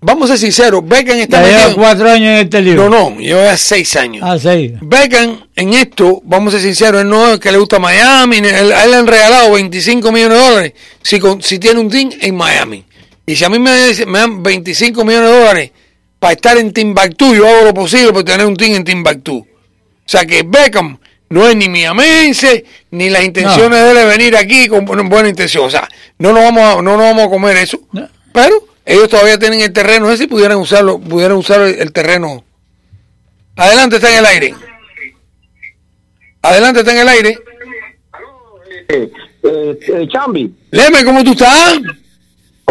vamos 0.00 0.30
a 0.30 0.36
ser 0.36 0.46
sinceros, 0.50 0.80
Beckham 0.86 1.18
está 1.18 1.42
Ya 1.42 1.48
lleva 1.68 1.74
cuatro 1.74 2.10
años 2.10 2.28
en 2.28 2.36
este 2.46 2.62
libro. 2.62 2.88
No, 2.88 3.10
no, 3.10 3.18
lleva 3.18 3.54
seis 3.58 3.96
años. 3.96 4.22
Ah, 4.26 4.38
sí. 4.38 4.74
Beckham, 4.80 5.40
en 5.56 5.74
esto, 5.74 6.20
vamos 6.24 6.54
a 6.54 6.58
ser 6.58 6.66
sinceros, 6.68 7.02
él 7.02 7.08
no 7.08 7.32
es 7.34 7.38
que 7.40 7.52
le 7.52 7.58
gusta 7.58 7.78
Miami, 7.78 8.38
él- 8.38 8.46
él 8.46 8.90
le 8.90 8.96
han 8.96 9.06
regalado 9.06 9.52
25 9.52 10.10
millones 10.12 10.38
de 10.38 10.44
dólares 10.44 10.72
si, 11.02 11.18
con- 11.20 11.42
si 11.42 11.58
tiene 11.58 11.80
un 11.80 11.90
team 11.90 12.10
en 12.20 12.34
Miami. 12.34 12.84
Y 13.26 13.34
si 13.34 13.44
a 13.44 13.48
mí 13.48 13.58
me, 13.58 13.92
me 14.06 14.18
dan 14.18 14.42
25 14.42 15.04
millones 15.04 15.30
de 15.30 15.38
dólares 15.38 15.70
para 16.18 16.32
estar 16.32 16.56
en 16.56 16.72
Timbuktu, 16.72 17.34
yo 17.34 17.46
hago 17.46 17.64
lo 17.66 17.74
posible 17.74 18.12
por 18.12 18.24
tener 18.24 18.46
un 18.46 18.56
team 18.56 18.76
en 18.76 18.84
Timbuktu. 18.84 19.38
O 19.38 20.08
sea 20.08 20.24
que 20.24 20.44
Beckham 20.44 20.98
no 21.28 21.48
es 21.48 21.56
ni 21.56 21.68
miamense, 21.68 22.64
ni 22.92 23.10
las 23.10 23.24
intenciones 23.24 23.82
de 23.82 23.90
él 23.90 24.06
venir 24.06 24.36
aquí 24.36 24.68
con 24.68 24.84
buena 24.84 25.02
buena 25.02 25.28
intención. 25.28 25.66
O 25.66 25.70
sea, 25.70 25.88
no 26.18 26.32
nos 26.32 26.44
vamos 26.44 26.62
a, 26.62 26.82
no 26.82 26.96
nos 26.96 27.00
vamos 27.00 27.26
a 27.26 27.28
comer 27.28 27.56
eso. 27.56 27.80
No. 27.92 28.08
Pero 28.32 28.66
ellos 28.84 29.08
todavía 29.08 29.38
tienen 29.38 29.60
el 29.60 29.72
terreno 29.72 30.10
ese 30.10 30.24
y 30.24 30.28
pudieran 30.28 30.58
usarlo, 30.58 31.00
pudieran 31.00 31.36
usar 31.36 31.60
el, 31.62 31.74
el 31.80 31.92
terreno. 31.92 32.44
Adelante, 33.56 33.96
está 33.96 34.10
en 34.12 34.18
el 34.18 34.26
aire. 34.26 34.54
Adelante, 36.42 36.80
está 36.80 36.92
en 36.92 36.98
el 36.98 37.08
aire. 37.08 37.38
Eh, 38.88 39.10
eh, 39.42 39.78
eh, 39.88 40.08
Chambi, 40.08 40.54
Leme, 40.70 41.04
¿cómo 41.04 41.24
tú 41.24 41.32
estás? 41.32 41.80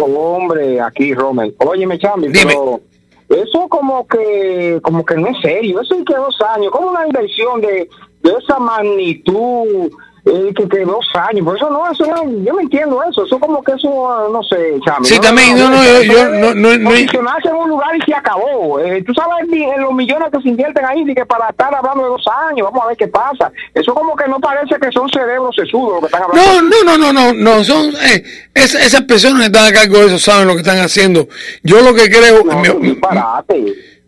Hombre, 0.05 0.79
aquí 0.81 1.13
Rommel. 1.13 1.55
Óyeme, 1.59 1.97
Chambi, 1.97 2.27
Dime. 2.27 2.45
pero 2.47 2.81
eso 3.29 3.67
como 3.69 4.07
que 4.07 4.79
como 4.83 5.05
que 5.05 5.15
no 5.15 5.27
es 5.27 5.37
serio. 5.41 5.81
Eso 5.81 5.95
es 5.95 6.05
que 6.05 6.15
dos 6.15 6.37
años, 6.55 6.71
como 6.71 6.89
una 6.89 7.05
inversión 7.05 7.61
de, 7.61 7.89
de 8.21 8.31
esa 8.41 8.59
magnitud 8.59 9.91
eh, 10.25 10.53
que, 10.55 10.67
que 10.67 10.79
dos 10.85 11.05
años. 11.13 11.45
Por 11.45 11.55
eso 11.57 11.69
no, 11.69 11.89
eso 11.91 12.05
no, 12.07 12.23
yo 12.43 12.53
no 12.53 12.59
entiendo 12.59 13.01
eso. 13.09 13.25
Eso 13.25 13.39
como 13.39 13.63
que 13.63 13.73
eso, 13.73 14.29
no 14.31 14.41
sé, 14.43 14.79
Chambi. 14.85 15.07
Sí, 15.07 15.19
también, 15.19 15.57
no, 15.57 15.69
no, 15.69 15.83
yo- 15.83 16.01
yo 16.03 16.25
no- 16.29 16.53
no- 16.55 16.77
no- 16.77 16.91
en 16.95 17.55
un 17.55 17.69
lugar 17.69 17.95
y 17.95 18.01
se 18.05 18.13
acabó. 18.15 18.79
Eh, 18.79 19.03
tú 19.05 19.13
sabes 19.13 19.47
en 19.51 19.81
los 19.81 19.93
millones 19.93 20.29
que 20.33 20.41
se 20.41 20.49
invierten 20.49 20.83
ahí 20.85 21.05
que 21.13 21.25
para 21.25 21.49
estar 21.49 21.73
hablando 21.73 22.03
de 22.03 22.09
dos 22.09 22.25
años, 22.49 22.67
vamos 22.71 22.83
a 22.83 22.87
ver 22.87 22.97
qué 22.97 23.07
pasa. 23.07 23.51
Eso 23.73 23.93
como 23.93 24.15
que 24.15 24.27
no 24.27 24.39
parece 24.39 24.75
que 24.81 24.91
son 24.91 25.07
cerebros 25.09 25.55
sesudos 25.55 25.93
lo 25.95 25.99
que 26.01 26.05
están 26.07 26.23
hablando. 26.23 26.61
No, 26.61 26.83
no, 26.83 26.97
no, 26.97 27.11
no, 27.13 27.33
no, 27.33 27.33
no, 27.33 27.63
son 27.63 27.93
eh, 28.01 28.23
es- 28.53 28.75
esas 28.75 29.01
personas 29.03 29.39
que 29.41 29.45
están 29.47 29.65
a 29.67 29.73
cargo 29.73 29.99
de 29.99 30.07
eso 30.07 30.19
saben 30.19 30.47
lo 30.47 30.53
que 30.53 30.61
están 30.61 30.79
haciendo. 30.79 31.27
Yo 31.63 31.81
lo 31.81 31.93
que 31.93 32.09
creo, 32.09 32.43
No, 32.43 32.55
mi, 32.79 32.97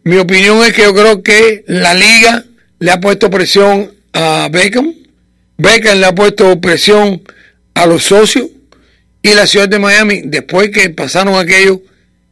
mi 0.03 0.17
opinión 0.17 0.57
es 0.63 0.73
que 0.73 0.83
yo 0.83 0.93
creo 0.93 1.21
que 1.21 1.63
la 1.67 1.93
liga 1.93 2.43
le 2.79 2.91
ha 2.91 2.99
puesto 2.99 3.29
presión 3.29 3.91
a 4.13 4.47
Beckham, 4.51 4.93
Beckham 5.57 5.99
le 5.99 6.05
ha 6.05 6.15
puesto 6.15 6.59
presión 6.61 7.21
a 7.73 7.85
los 7.85 8.03
socios 8.03 8.47
y 9.21 9.33
la 9.33 9.47
ciudad 9.47 9.67
de 9.67 9.79
Miami, 9.79 10.21
después 10.25 10.69
que 10.69 10.89
pasaron 10.89 11.35
aquello, 11.35 11.81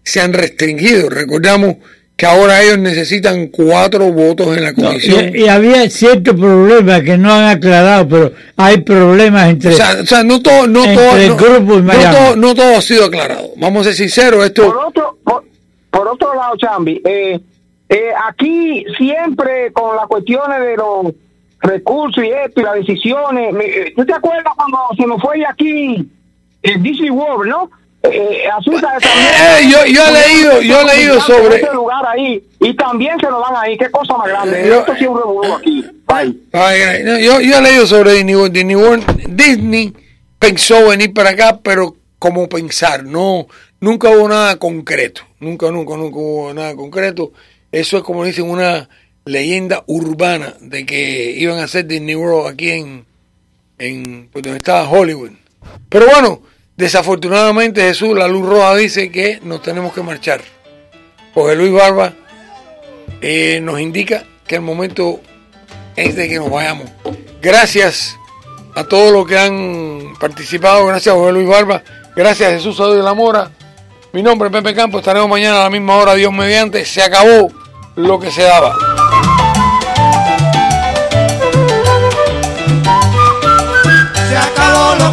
se 0.03 0.21
han 0.21 0.33
restringido. 0.33 1.09
Recordamos 1.09 1.77
que 2.15 2.25
ahora 2.25 2.61
ellos 2.61 2.77
necesitan 2.77 3.47
cuatro 3.47 4.11
votos 4.13 4.55
en 4.55 4.63
la 4.63 4.73
comisión. 4.73 5.35
Y, 5.35 5.41
y 5.41 5.47
había 5.49 5.89
ciertos 5.89 6.35
problemas 6.35 7.01
que 7.01 7.17
no 7.17 7.33
han 7.33 7.57
aclarado, 7.57 8.07
pero 8.07 8.33
hay 8.55 8.77
problemas 8.77 9.49
entre... 9.49 9.73
O 9.73 9.75
sea, 9.75 9.97
o 10.01 10.05
sea, 10.05 10.23
no 10.23 10.41
todo, 10.41 10.67
no 10.67 10.85
Entre 10.85 10.95
todo, 11.03 11.17
el 11.17 11.27
no, 11.29 11.35
grupo 11.35 11.73
y 11.73 11.77
no 11.77 11.83
Miami. 11.83 12.15
todo, 12.15 12.35
no 12.37 12.55
todo 12.55 12.77
ha 12.77 12.81
sido 12.81 13.05
aclarado. 13.05 13.49
Vamos 13.57 13.81
a 13.81 13.83
ser 13.85 13.95
sinceros, 13.95 14.45
esto, 14.45 14.65
Por 14.65 14.77
otro, 14.85 15.17
por, 15.23 15.43
por 15.91 16.07
otro 16.07 16.33
lado, 16.35 16.55
Chambi, 16.55 17.01
eh, 17.03 17.39
eh, 17.89 18.09
aquí 18.29 18.85
siempre 18.97 19.73
con 19.73 19.97
las 19.97 20.07
cuestiones 20.07 20.59
de 20.61 20.77
los 20.77 21.13
recursos 21.65 22.23
y 22.23 22.29
esto 22.29 22.61
y 22.61 22.63
las 22.63 22.75
decisiones, 22.75 23.53
eh, 23.61 23.93
¿tú 23.95 24.05
te 24.05 24.13
acuerdas 24.13 24.53
cuando 24.55 24.77
se 24.97 25.05
nos 25.05 25.21
fue 25.21 25.37
de 25.39 25.45
aquí 25.47 26.07
el 26.61 26.83
Disney 26.83 27.09
World, 27.09 27.49
no? 27.49 27.69
Eh, 28.03 28.43
asunta 28.55 28.97
Eh, 28.97 29.63
yo- 29.67 29.85
yo 29.87 30.01
he 30.07 30.11
leído- 30.11 30.61
yo 30.61 30.79
he 30.81 30.85
leído 30.95 31.19
sobre- 31.21 31.55
ese 31.55 31.73
lugar 31.73 32.05
ahí 32.07 32.43
y 32.59 32.75
también 32.75 33.19
se 33.19 33.25
lo 33.25 33.39
dan 33.39 33.55
ahí, 33.57 33.75
qué 33.77 33.89
cosa 33.89 34.15
más 34.15 34.27
grande. 34.27 34.63
Yo- 34.67 34.79
Esto 34.81 34.93
sí 34.95 35.03
es 35.05 35.09
un 35.09 35.17
revolú 35.17 35.53
aquí. 35.55 35.83
Bye. 36.07 36.37
Ay, 36.53 36.79
no, 37.03 37.17
yo, 37.17 37.41
yo 37.41 37.57
he 37.57 37.61
leído 37.63 37.87
sobre 37.87 38.13
Disney 38.13 38.35
World. 38.35 38.53
Disney 38.53 38.75
World. 38.75 39.05
Disney 39.27 39.93
pensó 40.37 40.87
venir 40.89 41.13
para 41.15 41.31
acá, 41.31 41.59
pero 41.63 41.95
como 42.19 42.47
pensar, 42.47 43.03
no, 43.03 43.47
nunca 43.79 44.09
hubo 44.11 44.29
nada 44.29 44.57
concreto, 44.57 45.21
nunca, 45.39 45.71
nunca, 45.71 45.95
nunca 45.97 46.17
hubo 46.17 46.53
nada 46.53 46.75
concreto. 46.75 47.31
Eso 47.71 47.97
es 47.97 48.03
como 48.03 48.23
dicen 48.23 48.47
una 48.47 48.87
leyenda 49.25 49.83
urbana 49.87 50.53
de 50.61 50.85
que 50.85 51.31
iban 51.31 51.57
a 51.59 51.63
hacer 51.63 51.87
Disney 51.87 52.15
World 52.15 52.53
aquí 52.53 52.69
en, 52.69 53.05
en 53.79 54.29
pues, 54.31 54.43
donde 54.43 54.57
estaba 54.57 54.87
Hollywood. 54.87 55.31
Pero 55.89 56.05
bueno, 56.05 56.41
desafortunadamente 56.77 57.81
Jesús, 57.81 58.15
la 58.15 58.27
luz 58.27 58.47
roja 58.47 58.75
dice 58.75 59.11
que 59.11 59.39
nos 59.43 59.63
tenemos 59.63 59.93
que 59.93 60.03
marchar. 60.03 60.41
Jorge 61.33 61.55
Luis 61.55 61.73
Barba 61.73 62.13
eh, 63.21 63.59
nos 63.61 63.79
indica 63.79 64.23
que 64.45 64.55
el 64.55 64.61
momento 64.61 65.19
es 65.95 66.15
de 66.15 66.29
que 66.29 66.35
nos 66.35 66.51
vayamos. 66.51 66.89
Gracias 67.41 68.15
a 68.75 68.83
todos 68.83 69.11
los 69.11 69.27
que 69.27 69.37
han 69.37 70.13
participado. 70.19 70.85
Gracias 70.85 71.15
a 71.15 71.17
José 71.17 71.33
Luis 71.33 71.47
Barba. 71.47 71.83
Gracias 72.15 72.49
a 72.49 72.53
Jesús 72.53 72.79
Adoy 72.79 72.97
de 72.97 73.03
la 73.03 73.13
Mora. 73.13 73.51
Mi 74.13 74.21
nombre 74.21 74.49
es 74.49 74.53
Pepe 74.53 74.75
Campos. 74.75 74.99
Estaremos 74.99 75.29
mañana 75.29 75.61
a 75.61 75.63
la 75.63 75.69
misma 75.69 75.95
hora. 75.97 76.13
Dios 76.13 76.31
mediante. 76.31 76.85
Se 76.85 77.01
acabó 77.01 77.51
lo 77.95 78.19
que 78.19 78.31
se 78.31 78.43
daba. 78.43 78.94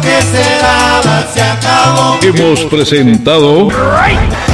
Que 0.03 0.21
se 0.21 0.43
daba, 0.61 1.27
se 1.33 1.41
acabó. 1.41 2.19
Hemos 2.21 2.59
presentado 2.65 3.69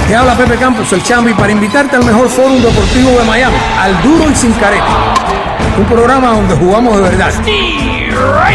Te 0.07 0.15
habla 0.15 0.37
Pepe 0.37 0.55
Campos, 0.57 0.93
el 0.93 1.03
Chambi, 1.03 1.33
para 1.33 1.51
invitarte 1.51 1.95
al 1.95 2.05
mejor 2.05 2.29
fórum 2.29 2.61
deportivo 2.61 3.11
de 3.11 3.25
Miami, 3.25 3.57
al 3.79 4.01
duro 4.03 4.29
y 4.29 4.35
sin 4.35 4.51
careta. 4.53 5.13
Un 5.77 5.85
programa 5.85 6.33
donde 6.33 6.55
jugamos 6.55 6.95
de 6.97 7.01
verdad. 7.01 7.33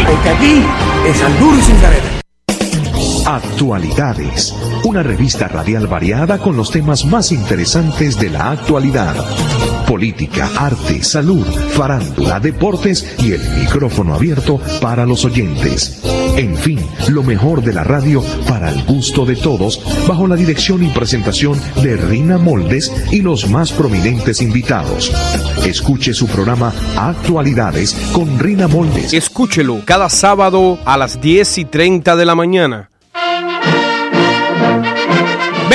Porque 0.07 0.29
aquí 0.29 0.63
es 1.07 1.21
al 1.21 1.37
duro 1.39 1.57
y 1.57 1.61
sin 1.61 1.75
careta. 1.77 2.07
Actualidades, 3.25 4.53
una 4.83 5.01
revista 5.01 5.47
radial 5.47 5.87
variada 5.87 6.37
con 6.37 6.55
los 6.55 6.69
temas 6.69 7.05
más 7.05 7.31
interesantes 7.31 8.19
de 8.19 8.29
la 8.29 8.51
actualidad. 8.51 9.15
Política, 9.87 10.49
arte, 10.57 11.03
salud, 11.03 11.45
farándula, 11.71 12.39
deportes 12.39 13.15
y 13.19 13.31
el 13.31 13.41
micrófono 13.59 14.13
abierto 14.13 14.59
para 14.79 15.05
los 15.05 15.25
oyentes. 15.25 16.01
En 16.37 16.57
fin, 16.57 16.79
lo 17.07 17.23
mejor 17.23 17.61
de 17.63 17.71
la 17.71 17.85
radio 17.85 18.21
para 18.47 18.69
el 18.69 18.83
gusto 18.83 19.25
de 19.25 19.37
todos, 19.37 19.81
bajo 20.05 20.27
la 20.27 20.35
dirección 20.35 20.83
y 20.83 20.89
presentación 20.89 21.57
de 21.81 21.95
Rina 21.95 22.37
Moldes 22.37 22.91
y 23.09 23.21
los 23.21 23.49
más 23.49 23.71
prominentes 23.71 24.41
invitados. 24.41 25.13
Escuche 25.65 26.13
su 26.13 26.27
programa 26.27 26.73
Actualidades 26.97 27.93
con 28.11 28.37
Rina 28.37 28.67
Moldes. 28.67 29.13
Escúchelo 29.13 29.81
cada 29.85 30.09
sábado 30.09 30.77
a 30.83 30.97
las 30.97 31.21
10 31.21 31.57
y 31.59 31.65
30 31.65 32.17
de 32.17 32.25
la 32.25 32.35
mañana. 32.35 32.89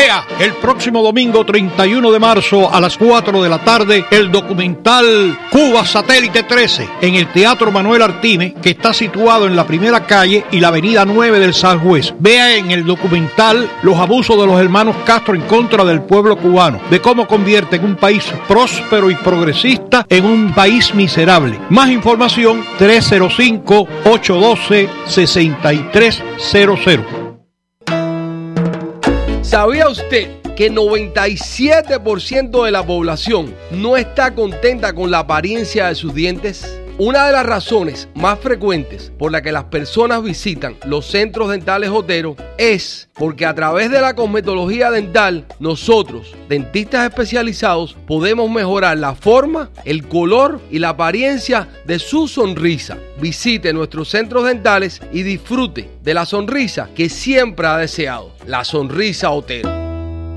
Vea 0.00 0.24
el 0.38 0.54
próximo 0.54 1.02
domingo 1.02 1.44
31 1.44 2.10
de 2.10 2.18
marzo 2.18 2.72
a 2.72 2.80
las 2.80 2.96
4 2.96 3.42
de 3.42 3.48
la 3.50 3.58
tarde 3.58 4.06
el 4.10 4.32
documental 4.32 5.38
Cuba 5.50 5.84
Satélite 5.84 6.44
13 6.44 6.88
en 7.02 7.16
el 7.16 7.30
Teatro 7.30 7.70
Manuel 7.70 8.00
Artime 8.00 8.54
que 8.54 8.70
está 8.70 8.94
situado 8.94 9.46
en 9.46 9.54
la 9.54 9.66
primera 9.66 10.06
calle 10.06 10.46
y 10.52 10.58
la 10.58 10.68
avenida 10.68 11.04
9 11.04 11.38
del 11.38 11.52
Southwest. 11.52 12.14
Vea 12.18 12.56
en 12.56 12.70
el 12.70 12.86
documental 12.86 13.68
los 13.82 13.98
abusos 13.98 14.40
de 14.40 14.46
los 14.46 14.58
hermanos 14.58 14.96
Castro 15.04 15.34
en 15.34 15.42
contra 15.42 15.84
del 15.84 16.00
pueblo 16.00 16.38
cubano, 16.38 16.80
de 16.88 17.02
cómo 17.02 17.28
convierten 17.28 17.84
un 17.84 17.96
país 17.96 18.24
próspero 18.48 19.10
y 19.10 19.16
progresista 19.16 20.06
en 20.08 20.24
un 20.24 20.54
país 20.54 20.94
miserable. 20.94 21.60
Más 21.68 21.90
información 21.90 22.64
305 22.78 23.86
812 24.06 24.88
6300. 25.04 27.29
¿Sabía 29.42 29.88
usted 29.88 30.28
que 30.54 30.70
97% 30.70 32.64
de 32.64 32.70
la 32.70 32.84
población 32.84 33.54
no 33.70 33.96
está 33.96 34.34
contenta 34.34 34.92
con 34.92 35.10
la 35.10 35.20
apariencia 35.20 35.88
de 35.88 35.94
sus 35.94 36.14
dientes? 36.14 36.79
Una 37.02 37.24
de 37.24 37.32
las 37.32 37.46
razones 37.46 38.10
más 38.14 38.40
frecuentes 38.40 39.10
por 39.18 39.32
la 39.32 39.40
que 39.40 39.52
las 39.52 39.64
personas 39.64 40.22
visitan 40.22 40.76
los 40.84 41.06
centros 41.06 41.48
dentales 41.48 41.88
Otero 41.88 42.36
es 42.58 43.08
porque 43.14 43.46
a 43.46 43.54
través 43.54 43.90
de 43.90 44.02
la 44.02 44.14
cosmetología 44.14 44.90
dental, 44.90 45.46
nosotros, 45.60 46.36
dentistas 46.46 47.08
especializados, 47.08 47.96
podemos 48.06 48.50
mejorar 48.50 48.98
la 48.98 49.14
forma, 49.14 49.70
el 49.86 50.06
color 50.08 50.60
y 50.70 50.78
la 50.78 50.90
apariencia 50.90 51.68
de 51.86 51.98
su 51.98 52.28
sonrisa. 52.28 52.98
Visite 53.18 53.72
nuestros 53.72 54.10
centros 54.10 54.44
dentales 54.44 55.00
y 55.10 55.22
disfrute 55.22 55.88
de 56.02 56.12
la 56.12 56.26
sonrisa 56.26 56.90
que 56.94 57.08
siempre 57.08 57.66
ha 57.66 57.78
deseado, 57.78 58.30
la 58.44 58.62
sonrisa 58.62 59.30
Otero. 59.30 59.89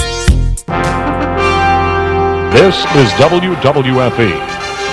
This 2.52 2.76
is 2.96 3.12
WWFE, 3.18 4.32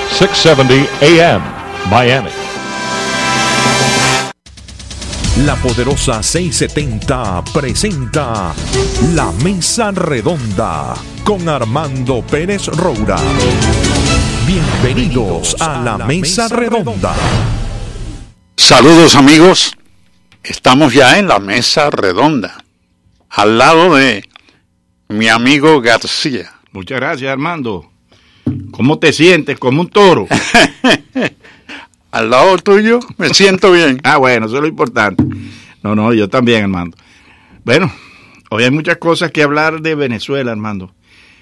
670 0.09 0.87
AM, 1.01 1.41
Miami. 1.89 2.31
La 5.45 5.55
poderosa 5.55 6.23
670 6.23 7.43
presenta 7.53 8.53
La 9.13 9.31
Mesa 9.43 9.91
Redonda 9.91 10.95
con 11.23 11.47
Armando 11.47 12.21
Pérez 12.21 12.67
Roura. 12.67 13.17
Bienvenidos 14.47 15.55
a 15.59 15.81
la 15.81 15.97
Mesa 15.99 16.47
Redonda. 16.47 17.13
Saludos 18.55 19.15
amigos, 19.15 19.77
estamos 20.41 20.93
ya 20.93 21.19
en 21.19 21.27
la 21.27 21.37
Mesa 21.37 21.91
Redonda, 21.91 22.63
al 23.37 23.59
lado 23.59 23.95
de 23.95 24.23
mi 25.09 25.27
amigo 25.27 25.79
García. 25.79 26.51
Muchas 26.71 26.99
gracias 26.99 27.31
Armando. 27.31 27.87
¿Cómo 28.71 28.97
te 28.97 29.13
sientes? 29.13 29.59
Como 29.59 29.81
un 29.81 29.89
toro. 29.89 30.27
al 32.11 32.29
lado 32.31 32.57
tuyo 32.57 32.99
me 33.17 33.29
siento 33.29 33.71
bien. 33.71 34.01
ah, 34.03 34.17
bueno, 34.17 34.47
eso 34.47 34.55
es 34.55 34.61
lo 34.61 34.67
importante. 34.67 35.23
No, 35.83 35.95
no, 35.95 36.13
yo 36.13 36.27
también, 36.27 36.63
Armando. 36.63 36.97
Bueno, 37.63 37.93
hoy 38.49 38.63
hay 38.63 38.71
muchas 38.71 38.97
cosas 38.97 39.31
que 39.31 39.43
hablar 39.43 39.81
de 39.81 39.93
Venezuela, 39.93 40.51
Armando. 40.51 40.91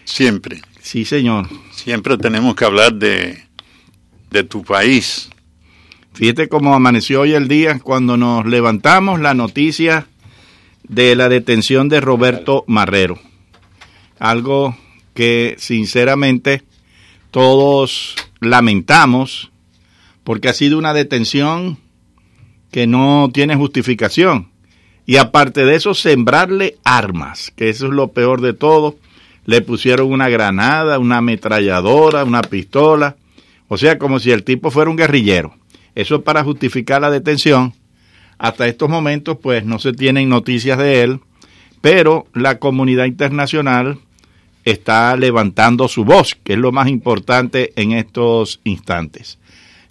Siempre. 0.04 0.62
Sí, 0.82 1.06
señor. 1.06 1.48
Siempre 1.72 2.18
tenemos 2.18 2.56
que 2.56 2.66
hablar 2.66 2.94
de, 2.96 3.42
de 4.32 4.44
tu 4.44 4.64
país. 4.64 5.30
Fíjate 6.14 6.50
cómo 6.50 6.76
amaneció 6.76 7.22
hoy 7.22 7.36
el 7.36 7.48
día 7.48 7.80
cuando 7.80 8.18
nos 8.18 8.46
levantamos 8.46 9.22
la 9.22 9.34
noticia 9.34 10.08
de 10.88 11.16
la 11.16 11.30
detención 11.30 11.90
de 11.90 12.02
Roberto 12.02 12.64
Marrero. 12.68 13.20
Algo 14.20 14.78
que 15.14 15.56
sinceramente 15.58 16.64
todos 17.32 18.16
lamentamos 18.40 19.52
porque 20.24 20.50
ha 20.50 20.54
sido 20.54 20.78
una 20.78 20.94
detención 20.94 21.78
que 22.72 22.88
no 22.88 23.30
tiene 23.34 23.56
justificación. 23.56 24.50
Y 25.06 25.18
aparte 25.18 25.66
de 25.66 25.76
eso, 25.76 25.94
sembrarle 25.94 26.78
armas, 26.84 27.52
que 27.56 27.70
eso 27.70 27.86
es 27.86 27.94
lo 27.94 28.12
peor 28.12 28.42
de 28.42 28.54
todo. 28.54 28.98
Le 29.46 29.62
pusieron 29.62 30.12
una 30.12 30.30
granada, 30.30 30.98
una 30.98 31.18
ametralladora, 31.18 32.24
una 32.24 32.42
pistola. 32.42 33.16
O 33.68 33.78
sea, 33.78 34.00
como 34.00 34.20
si 34.20 34.32
el 34.32 34.44
tipo 34.44 34.72
fuera 34.72 34.90
un 34.90 34.98
guerrillero. 34.98 35.56
Eso 35.94 36.16
es 36.16 36.22
para 36.24 36.44
justificar 36.44 37.02
la 37.02 37.12
detención. 37.12 37.74
Hasta 38.38 38.68
estos 38.68 38.90
momentos, 38.90 39.38
pues 39.42 39.66
no 39.66 39.80
se 39.80 39.94
tienen 39.94 40.30
noticias 40.30 40.78
de 40.78 41.04
él, 41.04 41.20
pero 41.82 42.28
la 42.34 42.60
comunidad 42.60 43.06
internacional 43.06 44.00
está 44.66 45.16
levantando 45.16 45.88
su 45.88 46.04
voz, 46.04 46.36
que 46.44 46.54
es 46.54 46.60
lo 46.60 46.72
más 46.72 46.88
importante 46.90 47.72
en 47.76 47.92
estos 47.92 48.60
instantes. 48.64 49.38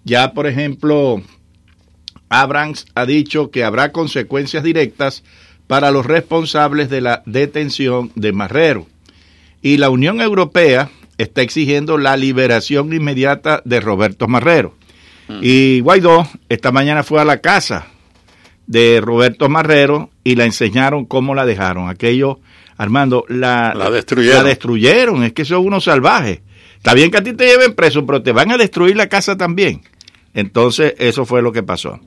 Ya, 0.04 0.34
por 0.34 0.46
ejemplo, 0.46 1.22
Abrams 2.28 2.86
ha 2.94 3.06
dicho 3.06 3.50
que 3.50 3.64
habrá 3.64 3.92
consecuencias 3.92 4.64
directas 4.64 5.22
para 5.66 5.90
los 5.90 6.04
responsables 6.04 6.90
de 6.90 7.00
la 7.00 7.22
detención 7.24 8.10
de 8.16 8.32
Marrero. 8.32 8.86
Y 9.62 9.78
la 9.78 9.88
Unión 9.88 10.20
Europea 10.20 10.90
está 11.16 11.42
exigiendo 11.42 11.96
la 11.96 12.16
liberación 12.16 12.92
inmediata 12.92 13.62
de 13.64 13.80
Roberto 13.80 14.28
Marrero. 14.28 14.74
Y 15.40 15.80
Guaidó 15.80 16.28
esta 16.50 16.70
mañana 16.70 17.02
fue 17.02 17.18
a 17.18 17.24
la 17.24 17.40
casa 17.40 17.86
de 18.66 19.00
Roberto 19.02 19.48
Marrero 19.48 20.10
y 20.22 20.36
la 20.36 20.44
enseñaron 20.44 21.04
cómo 21.04 21.34
la 21.34 21.46
dejaron. 21.46 21.88
Aquello, 21.88 22.40
Armando, 22.76 23.24
la, 23.28 23.74
La 23.74 23.90
destruyeron. 23.90 24.42
La 24.42 24.48
destruyeron. 24.48 25.22
Es 25.24 25.32
que 25.32 25.44
son 25.44 25.66
unos 25.66 25.84
salvajes. 25.84 26.40
Está 26.76 26.94
bien 26.94 27.10
que 27.10 27.18
a 27.18 27.22
ti 27.22 27.32
te 27.32 27.46
lleven 27.46 27.74
preso, 27.74 28.04
pero 28.04 28.22
te 28.22 28.32
van 28.32 28.50
a 28.50 28.58
destruir 28.58 28.96
la 28.96 29.08
casa 29.08 29.36
también. 29.36 29.82
Entonces, 30.34 30.94
eso 30.98 31.24
fue 31.24 31.42
lo 31.42 31.52
que 31.52 31.62
pasó. 31.62 32.00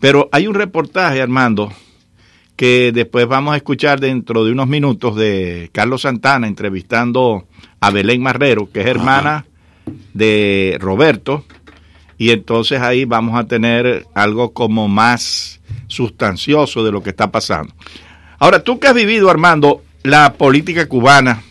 Pero 0.00 0.28
hay 0.32 0.46
un 0.46 0.54
reportaje, 0.54 1.22
Armando, 1.22 1.72
que 2.56 2.92
después 2.92 3.26
vamos 3.26 3.54
a 3.54 3.56
escuchar 3.56 4.00
dentro 4.00 4.44
de 4.44 4.52
unos 4.52 4.68
minutos 4.68 5.16
de 5.16 5.70
Carlos 5.72 6.02
Santana 6.02 6.46
entrevistando 6.46 7.46
a 7.80 7.90
Belén 7.90 8.22
Marrero, 8.22 8.70
que 8.70 8.80
es 8.80 8.86
hermana 8.86 9.46
de 10.12 10.76
Roberto, 10.80 11.44
y 12.24 12.30
entonces 12.30 12.80
ahí 12.80 13.04
vamos 13.04 13.38
a 13.38 13.46
tener 13.46 14.06
algo 14.14 14.54
como 14.54 14.88
más 14.88 15.60
sustancioso 15.88 16.82
de 16.82 16.90
lo 16.90 17.02
que 17.02 17.10
está 17.10 17.30
pasando. 17.30 17.74
Ahora, 18.38 18.64
tú 18.64 18.80
que 18.80 18.86
has 18.86 18.94
vivido, 18.94 19.28
Armando, 19.28 19.84
la 20.02 20.32
política 20.32 20.88
cubana, 20.88 21.42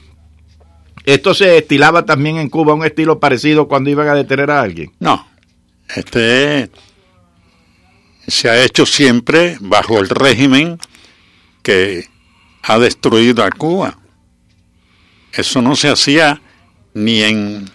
¿esto 1.06 1.36
se 1.36 1.60
estilaba 1.60 2.06
también 2.08 2.38
en 2.38 2.50
Cuba, 2.50 2.74
un 2.74 2.84
estilo 2.84 3.20
parecido 3.20 3.68
cuando 3.68 3.92
iban 3.92 4.08
a 4.08 4.16
detener 4.16 4.50
a 4.50 4.62
alguien? 4.62 4.92
No, 5.00 5.28
este 5.96 6.72
se 8.26 8.50
ha 8.50 8.64
hecho 8.64 8.88
siempre 8.88 9.58
bajo 9.60 10.00
el 10.00 10.10
régimen 10.10 10.80
que 11.62 12.08
ha 12.64 12.80
destruido 12.80 13.44
a 13.44 13.52
Cuba. 13.52 14.00
Eso 15.34 15.62
no 15.62 15.76
se 15.76 15.90
hacía 15.90 16.42
ni 16.96 17.22
en, 17.22 17.70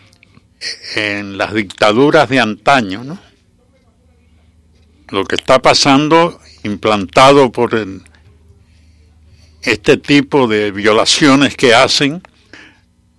en 0.97 1.39
las 1.39 1.55
dictaduras 1.55 2.29
de 2.29 2.41
antaño, 2.41 3.05
¿no? 3.05 3.19
Lo 5.11 5.25
que 5.25 5.37
está 5.37 5.61
pasando, 5.61 6.41
implantado 6.65 7.51
por 7.53 7.75
el- 7.75 8.03
este 9.63 9.97
tipo 9.97 10.47
de 10.49 10.71
violaciones 10.71 11.57
que 11.57 11.75
hacen 11.75 12.23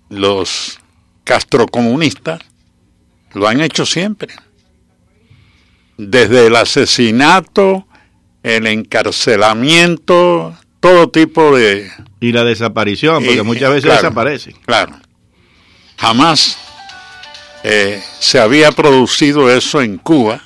los 0.08 0.78
castrocomunistas, 1.24 2.40
lo 3.34 3.46
han 3.48 3.60
hecho 3.60 3.86
siempre 3.86 4.34
desde 5.96 6.46
el 6.46 6.56
asesinato, 6.56 7.86
el 8.42 8.66
encarcelamiento, 8.66 10.56
todo 10.80 11.10
tipo 11.10 11.54
de... 11.56 11.90
Y 12.20 12.32
la 12.32 12.42
desaparición, 12.44 13.22
porque 13.24 13.40
Y- 13.40 13.42
muchas 13.42 13.68
veces 13.70 13.84
claro, 13.84 14.02
desaparecen. 14.02 14.54
Claro. 14.64 14.98
Jamás 15.98 16.56
eh, 17.64 18.02
se 18.18 18.40
había 18.40 18.72
producido 18.72 19.50
eso 19.50 19.82
en 19.82 19.98
Cuba 19.98 20.42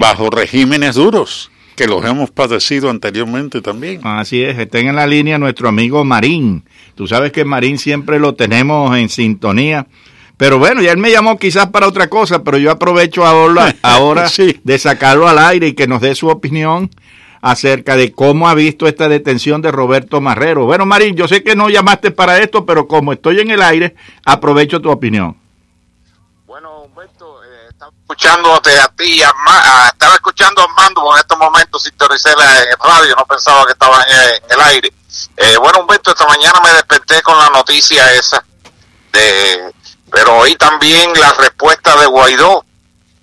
bajo 0.00 0.30
regímenes 0.30 0.96
duros. 0.96 1.50
que 1.76 1.86
los 1.86 2.04
hemos 2.04 2.30
padecido 2.30 2.90
anteriormente 2.90 3.62
también. 3.62 4.00
Así 4.04 4.42
es, 4.42 4.58
estén 4.58 4.88
en 4.88 4.96
la 4.96 5.06
línea 5.06 5.38
nuestro 5.38 5.68
amigo 5.68 6.04
Marín. 6.04 6.64
Tú 6.94 7.06
sabes 7.06 7.32
que 7.32 7.46
Marín 7.46 7.78
siempre 7.78 8.18
lo 8.18 8.34
tenemos 8.34 8.94
en 8.98 9.08
sintonía. 9.08 9.86
Pero 10.36 10.58
bueno, 10.58 10.82
ya 10.82 10.92
él 10.92 10.98
me 10.98 11.10
llamó 11.10 11.38
quizás 11.38 11.68
para 11.68 11.86
otra 11.86 12.08
cosa, 12.08 12.42
pero 12.42 12.58
yo 12.58 12.70
aprovecho 12.70 13.24
ahora, 13.24 13.74
ahora 13.82 14.26
de 14.62 14.78
sacarlo 14.78 15.28
al 15.28 15.38
aire 15.38 15.68
y 15.68 15.72
que 15.74 15.86
nos 15.86 16.00
dé 16.00 16.14
su 16.14 16.28
opinión 16.28 16.90
acerca 17.42 17.96
de 17.96 18.12
cómo 18.12 18.48
ha 18.48 18.54
visto 18.54 18.86
esta 18.86 19.08
detención 19.08 19.62
de 19.62 19.70
Roberto 19.70 20.20
Marrero. 20.20 20.66
Bueno, 20.66 20.84
Marín, 20.84 21.16
yo 21.16 21.28
sé 21.28 21.42
que 21.42 21.56
no 21.56 21.70
llamaste 21.70 22.10
para 22.10 22.38
esto, 22.38 22.66
pero 22.66 22.86
como 22.86 23.12
estoy 23.12 23.40
en 23.40 23.50
el 23.50 23.62
aire, 23.62 23.94
aprovecho 24.24 24.80
tu 24.80 24.90
opinión. 24.90 25.36
Escuchándote 28.14 28.76
a 28.78 28.88
ti, 28.88 29.22
a 29.22 29.30
a- 29.46 29.88
estaba 29.88 30.14
escuchando 30.14 30.62
a 30.62 30.66
porque 30.94 31.14
en 31.14 31.20
estos 31.20 31.38
momentos 31.38 31.82
sintonicé 31.82 32.34
la 32.36 32.58
el 32.62 32.76
radio, 32.82 33.14
no 33.16 33.24
pensaba 33.26 33.64
que 33.66 33.72
estaba 33.72 34.02
en, 34.02 34.34
en 34.34 34.42
el 34.50 34.60
aire. 34.62 34.92
Eh, 35.36 35.56
bueno, 35.58 35.80
Humberto, 35.80 36.10
esta 36.10 36.26
mañana 36.26 36.60
me 36.60 36.72
desperté 36.72 37.22
con 37.22 37.38
la 37.38 37.48
noticia 37.50 38.12
esa, 38.14 38.42
de, 39.12 39.72
pero 40.10 40.38
oí 40.38 40.56
también 40.56 41.12
la 41.20 41.32
respuesta 41.34 41.96
de 41.96 42.06
Guaidó, 42.06 42.64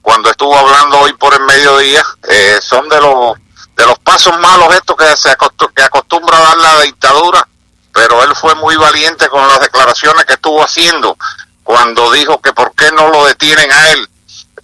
cuando 0.01 0.29
estuvo 0.29 0.57
hablando 0.57 0.99
hoy 0.99 1.13
por 1.13 1.33
el 1.33 1.41
mediodía, 1.41 2.03
eh, 2.29 2.59
son 2.61 2.87
de 2.89 2.99
los 3.01 3.37
de 3.75 3.85
los 3.85 3.99
pasos 3.99 4.35
malos 4.39 4.73
estos 4.73 4.95
que 4.97 5.15
se 5.17 5.37
acostu- 5.37 5.71
que 5.71 5.83
acostumbra 5.83 6.39
dar 6.39 6.57
la 6.57 6.81
dictadura, 6.81 7.47
pero 7.93 8.23
él 8.23 8.33
fue 8.35 8.55
muy 8.55 8.75
valiente 8.75 9.27
con 9.29 9.47
las 9.47 9.59
declaraciones 9.59 10.25
que 10.25 10.33
estuvo 10.33 10.63
haciendo 10.63 11.15
cuando 11.63 12.09
dijo 12.11 12.41
que 12.41 12.53
por 12.53 12.73
qué 12.73 12.91
no 12.93 13.09
lo 13.09 13.25
detienen 13.25 13.71
a 13.71 13.89
él, 13.91 14.09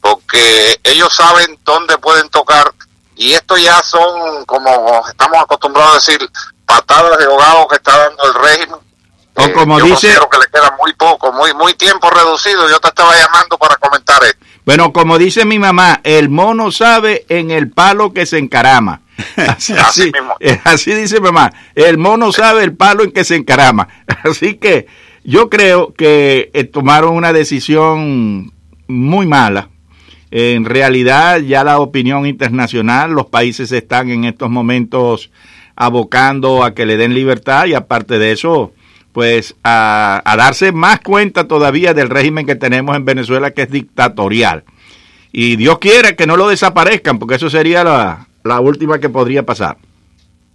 porque 0.03 0.79
ellos 0.83 1.15
saben 1.15 1.57
dónde 1.63 1.97
pueden 1.97 2.27
tocar 2.29 2.73
y 3.15 3.31
esto 3.31 3.55
ya 3.55 3.81
son 3.81 4.43
como 4.45 5.01
estamos 5.07 5.41
acostumbrados 5.41 5.91
a 5.91 5.95
decir 5.95 6.29
patadas 6.65 7.17
de 7.17 7.23
ahogado 7.23 7.67
que 7.69 7.77
está 7.77 7.97
dando 7.97 8.23
el 8.25 8.33
régimen. 8.33 8.79
O 9.35 9.53
como 9.53 9.79
Yo 9.79 9.85
dice, 9.85 10.09
que 10.09 10.37
le 10.37 10.45
queda 10.51 10.75
muy 10.77 10.93
poco, 10.93 11.31
muy 11.31 11.53
muy 11.53 11.73
tiempo 11.75 12.09
reducido. 12.09 12.69
Yo 12.69 12.79
te 12.79 12.89
estaba 12.89 13.15
llamando 13.15 13.57
para 13.57 13.77
comentar 13.77 14.21
esto. 14.25 14.45
bueno, 14.65 14.91
como 14.91 15.17
dice 15.17 15.45
mi 15.45 15.57
mamá, 15.57 16.01
el 16.03 16.27
mono 16.27 16.71
sabe 16.71 17.25
en 17.29 17.49
el 17.49 17.71
palo 17.71 18.13
que 18.13 18.25
se 18.25 18.39
encarama. 18.39 19.01
Así, 19.37 19.73
así, 19.73 20.11
eh, 20.39 20.59
así 20.63 20.91
dice 20.91 21.21
mamá, 21.21 21.53
el 21.75 21.99
mono 21.99 22.31
sabe 22.31 22.63
el 22.63 22.75
palo 22.75 23.03
en 23.03 23.11
que 23.11 23.23
se 23.23 23.35
encarama. 23.35 23.87
Así 24.23 24.55
que 24.57 24.87
yo 25.23 25.49
creo 25.49 25.93
que 25.93 26.49
eh, 26.53 26.63
tomaron 26.65 27.15
una 27.15 27.31
decisión 27.31 28.51
muy 28.87 29.27
mala. 29.27 29.69
En 30.35 30.65
realidad 30.65 31.41
ya 31.41 31.63
la 31.63 31.77
opinión 31.77 32.25
internacional, 32.25 33.11
los 33.11 33.27
países 33.27 33.71
están 33.71 34.09
en 34.09 34.23
estos 34.23 34.49
momentos 34.49 35.29
abocando 35.75 36.63
a 36.63 36.73
que 36.73 36.87
le 36.87 36.97
den 36.97 37.13
libertad 37.13 37.67
y 37.67 37.75
aparte 37.75 38.17
de 38.17 38.31
eso, 38.31 38.73
pues 39.11 39.53
a, 39.63 40.23
darse 40.35 40.71
más 40.71 41.01
cuenta 41.01 41.47
todavía 41.47 41.93
del 41.93 42.09
régimen 42.09 42.47
que 42.47 42.55
tenemos 42.55 42.95
en 42.95 43.05
Venezuela 43.05 43.51
que 43.51 43.61
es 43.61 43.69
dictatorial. 43.69 44.63
Y 45.31 45.55
Dios 45.55 45.77
quiera 45.77 46.15
que 46.15 46.25
no 46.25 46.35
lo 46.35 46.49
desaparezcan, 46.49 47.19
porque 47.19 47.35
eso 47.35 47.51
sería 47.51 47.83
la, 47.83 48.59
última 48.59 48.97
que 48.97 49.09
podría 49.09 49.43
pasar. 49.43 49.77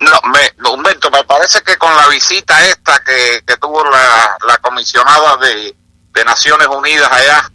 No, 0.00 0.10
me, 0.32 0.70
Humberto, 0.72 1.08
me 1.12 1.22
parece 1.22 1.60
que 1.62 1.76
con 1.76 1.94
la 1.94 2.08
visita 2.08 2.66
esta 2.66 3.00
que, 3.04 3.56
tuvo 3.58 3.84
la, 3.84 4.38
la 4.44 4.58
comisionada 4.58 5.36
de, 5.36 5.76
de 6.14 6.24
Naciones 6.24 6.66
Unidas 6.66 7.08
allá, 7.12 7.52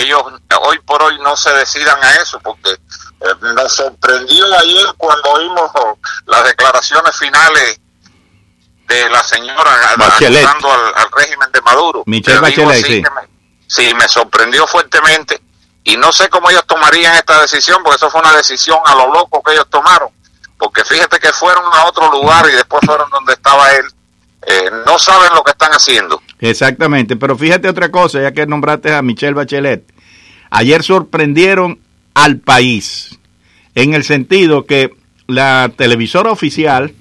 ellos 0.00 0.22
hoy 0.60 0.78
por 0.80 1.02
hoy 1.02 1.18
no 1.20 1.36
se 1.36 1.52
decidan 1.54 2.02
a 2.02 2.14
eso, 2.16 2.38
porque 2.40 2.70
eh, 2.72 3.26
nos 3.54 3.72
sorprendió 3.74 4.44
ayer 4.58 4.86
cuando 4.96 5.30
oímos 5.30 5.70
oh, 5.74 5.98
las 6.26 6.44
declaraciones 6.44 7.16
finales 7.16 7.80
de 8.88 9.08
la 9.10 9.22
señora 9.22 9.94
acusando 10.44 10.70
al, 10.72 10.94
al 10.96 11.10
régimen 11.12 11.50
de 11.52 11.60
Maduro. 11.62 12.02
Michelle 12.06 12.38
Bachelet, 12.40 12.86
sí. 12.86 13.02
me- 13.02 13.28
sí, 13.66 13.94
me 13.94 14.08
sorprendió 14.08 14.66
fuertemente 14.66 15.40
y 15.84 15.96
no 15.96 16.12
sé 16.12 16.28
cómo 16.28 16.50
ellos 16.50 16.64
tomarían 16.66 17.14
esta 17.16 17.40
decisión, 17.40 17.82
porque 17.82 17.96
eso 17.96 18.10
fue 18.10 18.20
una 18.20 18.32
decisión 18.32 18.78
a 18.84 18.94
lo 18.94 19.12
loco 19.12 19.42
que 19.42 19.52
ellos 19.52 19.66
tomaron, 19.70 20.08
porque 20.58 20.84
fíjate 20.84 21.18
que 21.18 21.32
fueron 21.32 21.64
a 21.72 21.84
otro 21.86 22.10
lugar 22.10 22.46
y 22.48 22.52
después 22.52 22.82
fueron 22.86 23.08
donde 23.10 23.32
estaba 23.32 23.70
él. 23.72 23.86
Eh, 24.48 24.70
no 24.86 24.96
saben 24.98 25.34
lo 25.34 25.42
que 25.42 25.50
están 25.50 25.72
haciendo. 25.72 26.22
Exactamente, 26.40 27.16
pero 27.16 27.36
fíjate 27.36 27.68
otra 27.68 27.90
cosa, 27.90 28.20
ya 28.20 28.32
que 28.32 28.46
nombraste 28.46 28.92
a 28.92 29.02
Michelle 29.02 29.34
Bachelet. 29.34 29.84
Ayer 30.50 30.82
sorprendieron 30.82 31.78
al 32.14 32.38
país 32.38 33.18
en 33.74 33.94
el 33.94 34.04
sentido 34.04 34.66
que 34.66 34.90
la 35.26 35.72
televisora 35.76 36.30
oficial 36.30 36.92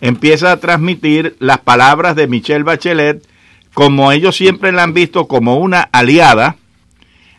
empieza 0.00 0.52
a 0.52 0.58
transmitir 0.58 1.36
las 1.38 1.58
palabras 1.58 2.16
de 2.16 2.26
Michelle 2.26 2.64
Bachelet 2.64 3.26
como 3.74 4.12
ellos 4.12 4.36
siempre 4.36 4.72
la 4.72 4.84
han 4.84 4.94
visto 4.94 5.26
como 5.26 5.56
una 5.56 5.82
aliada. 5.82 6.56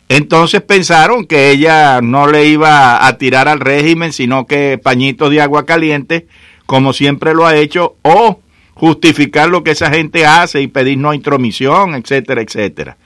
Entonces 0.08 0.60
pensaron 0.60 1.26
que 1.26 1.50
ella 1.50 2.00
no 2.02 2.28
le 2.28 2.46
iba 2.46 3.06
a 3.06 3.18
tirar 3.18 3.48
al 3.48 3.58
régimen, 3.58 4.12
sino 4.12 4.46
que 4.46 4.78
pañitos 4.80 5.30
de 5.30 5.40
agua 5.40 5.66
caliente, 5.66 6.28
como 6.66 6.92
siempre 6.92 7.34
lo 7.34 7.46
ha 7.46 7.56
hecho, 7.56 7.96
o 8.02 8.40
justificar 8.76 9.48
lo 9.48 9.64
que 9.64 9.70
esa 9.70 9.90
gente 9.90 10.26
hace 10.26 10.60
y 10.60 10.68
pedir 10.68 10.98
no 10.98 11.14
intromisión, 11.14 11.94
etcétera, 11.94 12.42
etcétera. 12.42 12.98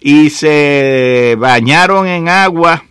Y 0.00 0.30
se 0.30 1.36
bañaron 1.38 2.08
en 2.08 2.28
agua, 2.28 2.84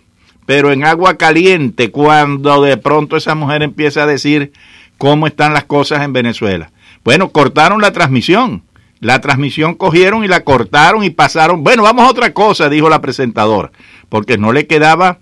pero 0.46 0.72
en 0.72 0.86
agua 0.86 1.18
caliente, 1.18 1.90
cuando 1.90 2.62
de 2.62 2.78
pronto 2.78 3.18
esa 3.18 3.36
mujer 3.36 3.64
empieza 3.64 4.04
a 4.04 4.08
decir 4.08 4.54
cómo 5.00 5.26
están 5.26 5.54
las 5.54 5.64
cosas 5.64 6.04
en 6.04 6.14
Venezuela. 6.14 6.72
Bueno, 7.04 7.30
cortaron 7.30 7.82
la 7.82 7.92
transmisión. 7.92 8.64
La 9.00 9.20
transmisión 9.20 9.74
cogieron 9.74 10.24
y 10.24 10.28
la 10.28 10.44
cortaron 10.44 11.04
y 11.04 11.10
pasaron. 11.10 11.64
Bueno, 11.64 11.82
vamos 11.82 12.06
a 12.06 12.12
otra 12.12 12.34
cosa, 12.34 12.70
dijo 12.70 12.88
la 12.88 13.02
presentadora, 13.02 13.72
porque 14.10 14.38
no 14.38 14.54
le 14.54 14.68
quedaba 14.68 15.18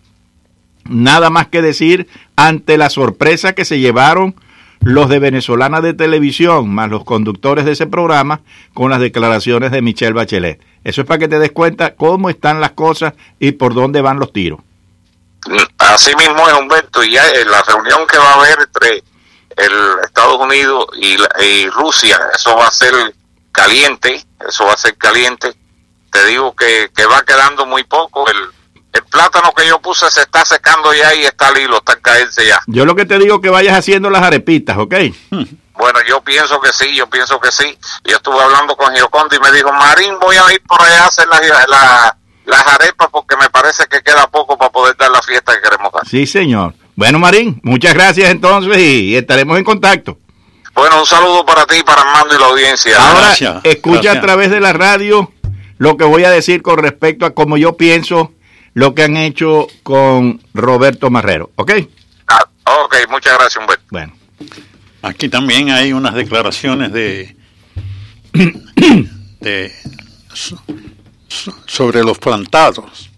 nada 0.84 1.30
más 1.30 1.48
que 1.48 1.62
decir 1.62 2.08
ante 2.36 2.78
la 2.78 2.90
sorpresa 2.90 3.54
que 3.54 3.64
se 3.64 3.80
llevaron 3.80 4.36
los 4.82 5.10
de 5.10 5.20
Venezolana 5.20 5.82
de 5.82 5.94
Televisión, 5.94 6.74
más 6.74 6.90
los 6.90 7.04
conductores 7.04 7.66
de 7.66 7.74
ese 7.74 7.88
programa, 7.88 8.42
con 8.74 8.90
las 8.90 9.00
declaraciones 9.00 9.72
de 9.72 9.82
Michelle 9.82 10.14
Bachelet. 10.14 10.62
Eso 10.84 11.02
es 11.02 11.08
para 11.08 11.18
que 11.20 11.28
te 11.28 11.40
des 11.40 11.52
cuenta 11.52 11.96
cómo 11.96 12.30
están 12.30 12.62
las 12.62 12.72
cosas 12.72 13.14
y 13.40 13.52
por 13.52 13.74
dónde 13.74 14.02
van 14.02 14.20
los 14.20 14.32
tiros. 14.32 14.60
Así 15.78 16.16
mismo 16.16 16.48
es 16.48 16.54
Humberto, 16.54 17.04
y 17.04 17.12
ya 17.12 17.30
en 17.30 17.50
la 17.50 17.62
reunión 17.62 18.06
que 18.08 18.18
va 18.18 18.32
a 18.32 18.34
haber 18.36 18.58
entre 18.60 19.04
el 19.58 19.74
Estados 20.04 20.38
Unidos 20.40 20.86
y, 21.02 21.18
la- 21.18 21.30
y 21.44 21.70
Rusia, 21.70 22.20
eso 22.34 22.56
va 22.56 22.68
a 22.68 22.72
ser 22.72 22.94
caliente, 23.52 24.24
eso 24.48 24.66
va 24.66 24.74
a 24.74 24.78
ser 24.78 24.96
caliente. 24.98 25.54
Te 26.12 26.26
digo 26.28 26.56
que, 26.56 26.90
que 26.96 27.06
va 27.06 27.24
quedando 27.24 27.66
muy 27.66 27.84
poco. 27.84 28.26
El, 28.30 28.38
el 28.94 29.04
plátano 29.04 29.52
que 29.56 29.68
yo 29.68 29.80
puse 29.80 30.10
se 30.12 30.22
está 30.22 30.44
secando 30.46 30.94
ya 30.94 31.14
y 31.16 31.22
está 31.26 31.48
al 31.50 31.58
hilo, 31.60 31.78
está 31.78 31.94
en 31.94 32.02
caerse 32.02 32.46
ya. 32.48 32.60
Yo 32.68 32.86
lo 32.86 32.96
que 32.96 33.06
te 33.06 33.18
digo 33.20 33.40
que 33.42 33.50
vayas 33.50 33.78
haciendo 33.78 34.10
las 34.10 34.24
arepitas, 34.24 34.78
¿ok? 34.78 34.96
Bueno, 35.80 36.00
yo 36.10 36.20
pienso 36.20 36.60
que 36.60 36.74
sí, 36.74 36.94
yo 36.94 37.08
pienso 37.10 37.40
que 37.40 37.54
sí. 37.54 37.64
Yo 38.04 38.18
estuve 38.18 38.38
hablando 38.42 38.76
con 38.76 38.94
Gioconda 38.94 39.34
y 39.34 39.40
me 39.40 39.50
dijo, 39.54 39.72
Marín, 39.72 40.14
voy 40.20 40.36
a 40.36 40.52
ir 40.54 40.62
por 40.68 40.82
allá 40.82 41.06
a 41.06 41.08
hacer 41.08 41.26
las, 41.30 41.40
la- 41.70 42.18
las 42.46 42.68
arepas 42.68 43.08
porque 43.10 43.38
me 43.38 43.50
parece 43.50 43.86
que 43.86 44.02
queda 44.02 44.28
poco 44.28 44.58
para 44.58 44.70
poder 44.72 44.98
dar 44.98 45.10
la 45.10 45.22
fiesta 45.22 45.54
que 45.56 45.62
queremos 45.62 45.94
dar. 45.94 46.06
Sí, 46.06 46.28
señor. 46.28 46.74
Bueno, 46.98 47.18
Marín, 47.18 47.62
muchas 47.64 47.94
gracias 47.94 48.30
entonces 48.30 48.78
y 48.78 49.16
estaremos 49.16 49.58
en 49.58 49.64
contacto. 49.64 50.18
Bueno, 50.76 51.00
un 51.00 51.06
saludo 51.06 51.46
para 51.46 51.66
ti, 51.66 51.82
para 51.84 52.02
Armando 52.02 52.36
y 52.36 52.40
la 52.40 52.46
audiencia. 52.48 52.98
Ahora, 52.98 53.62
escucha 53.64 54.12
a 54.12 54.20
través 54.20 54.52
de 54.52 54.60
la 54.60 54.74
radio 54.74 55.32
lo 55.78 55.96
que 55.96 56.04
voy 56.04 56.26
a 56.26 56.30
decir 56.30 56.62
con 56.62 56.78
respecto 56.80 57.26
a 57.26 57.34
cómo 57.34 57.56
yo 57.56 57.78
pienso 57.78 58.34
lo 58.80 58.96
que 58.96 59.04
han 59.04 59.18
hecho 59.18 59.68
con 59.84 60.42
Roberto 60.54 61.10
Marrero, 61.10 61.52
¿ok? 61.56 61.72
Ah, 62.28 62.46
ok, 62.86 62.96
muchas 63.10 63.38
gracias, 63.38 63.58
Humberto. 63.62 63.84
Bueno. 63.92 64.14
Aquí 65.02 65.28
también 65.28 65.70
hay 65.70 65.92
unas 65.92 66.14
declaraciones 66.16 66.94
de, 66.94 67.36
de 69.42 69.72
so- 70.34 70.62
so- 71.28 71.56
sobre 71.66 72.04
los 72.04 72.18
plantados. 72.20 73.10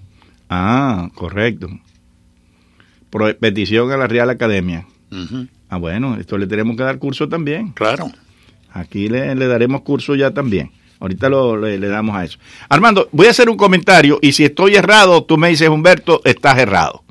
Ah, 0.49 1.09
correcto. 1.13 1.67
Pro- 3.09 3.37
petición 3.37 3.91
a 3.91 3.97
la 3.97 4.07
Real 4.07 4.29
Academia. 4.29 4.85
Ujú. 5.11 5.47
Ah, 5.69 5.77
bueno, 5.77 6.17
esto 6.17 6.37
le 6.37 6.47
tenemos 6.47 6.75
que 6.75 6.83
dar 6.83 6.97
curso 6.97 7.29
también. 7.29 7.71
Claro. 7.71 8.11
Aquí 8.73 9.09
le, 9.09 9.35
le 9.35 9.47
daremos 9.47 9.81
curso 9.81 10.15
ya 10.15 10.31
también. 10.31 10.71
Ahorita 11.01 11.27
lo, 11.27 11.57
le, 11.57 11.77
le 11.77 11.87
damos 11.87 12.15
a 12.15 12.23
eso. 12.23 12.39
Armando, 12.69 13.09
voy 13.11 13.27
a 13.27 13.31
hacer 13.31 13.49
un 13.49 13.57
comentario 13.57 14.19
y 14.21 14.31
si 14.31 14.45
estoy 14.45 14.75
errado, 14.75 15.23
tú 15.23 15.37
me 15.37 15.49
dices, 15.49 15.67
Humberto, 15.67 16.21
estás 16.23 16.57
errado. 16.57 17.03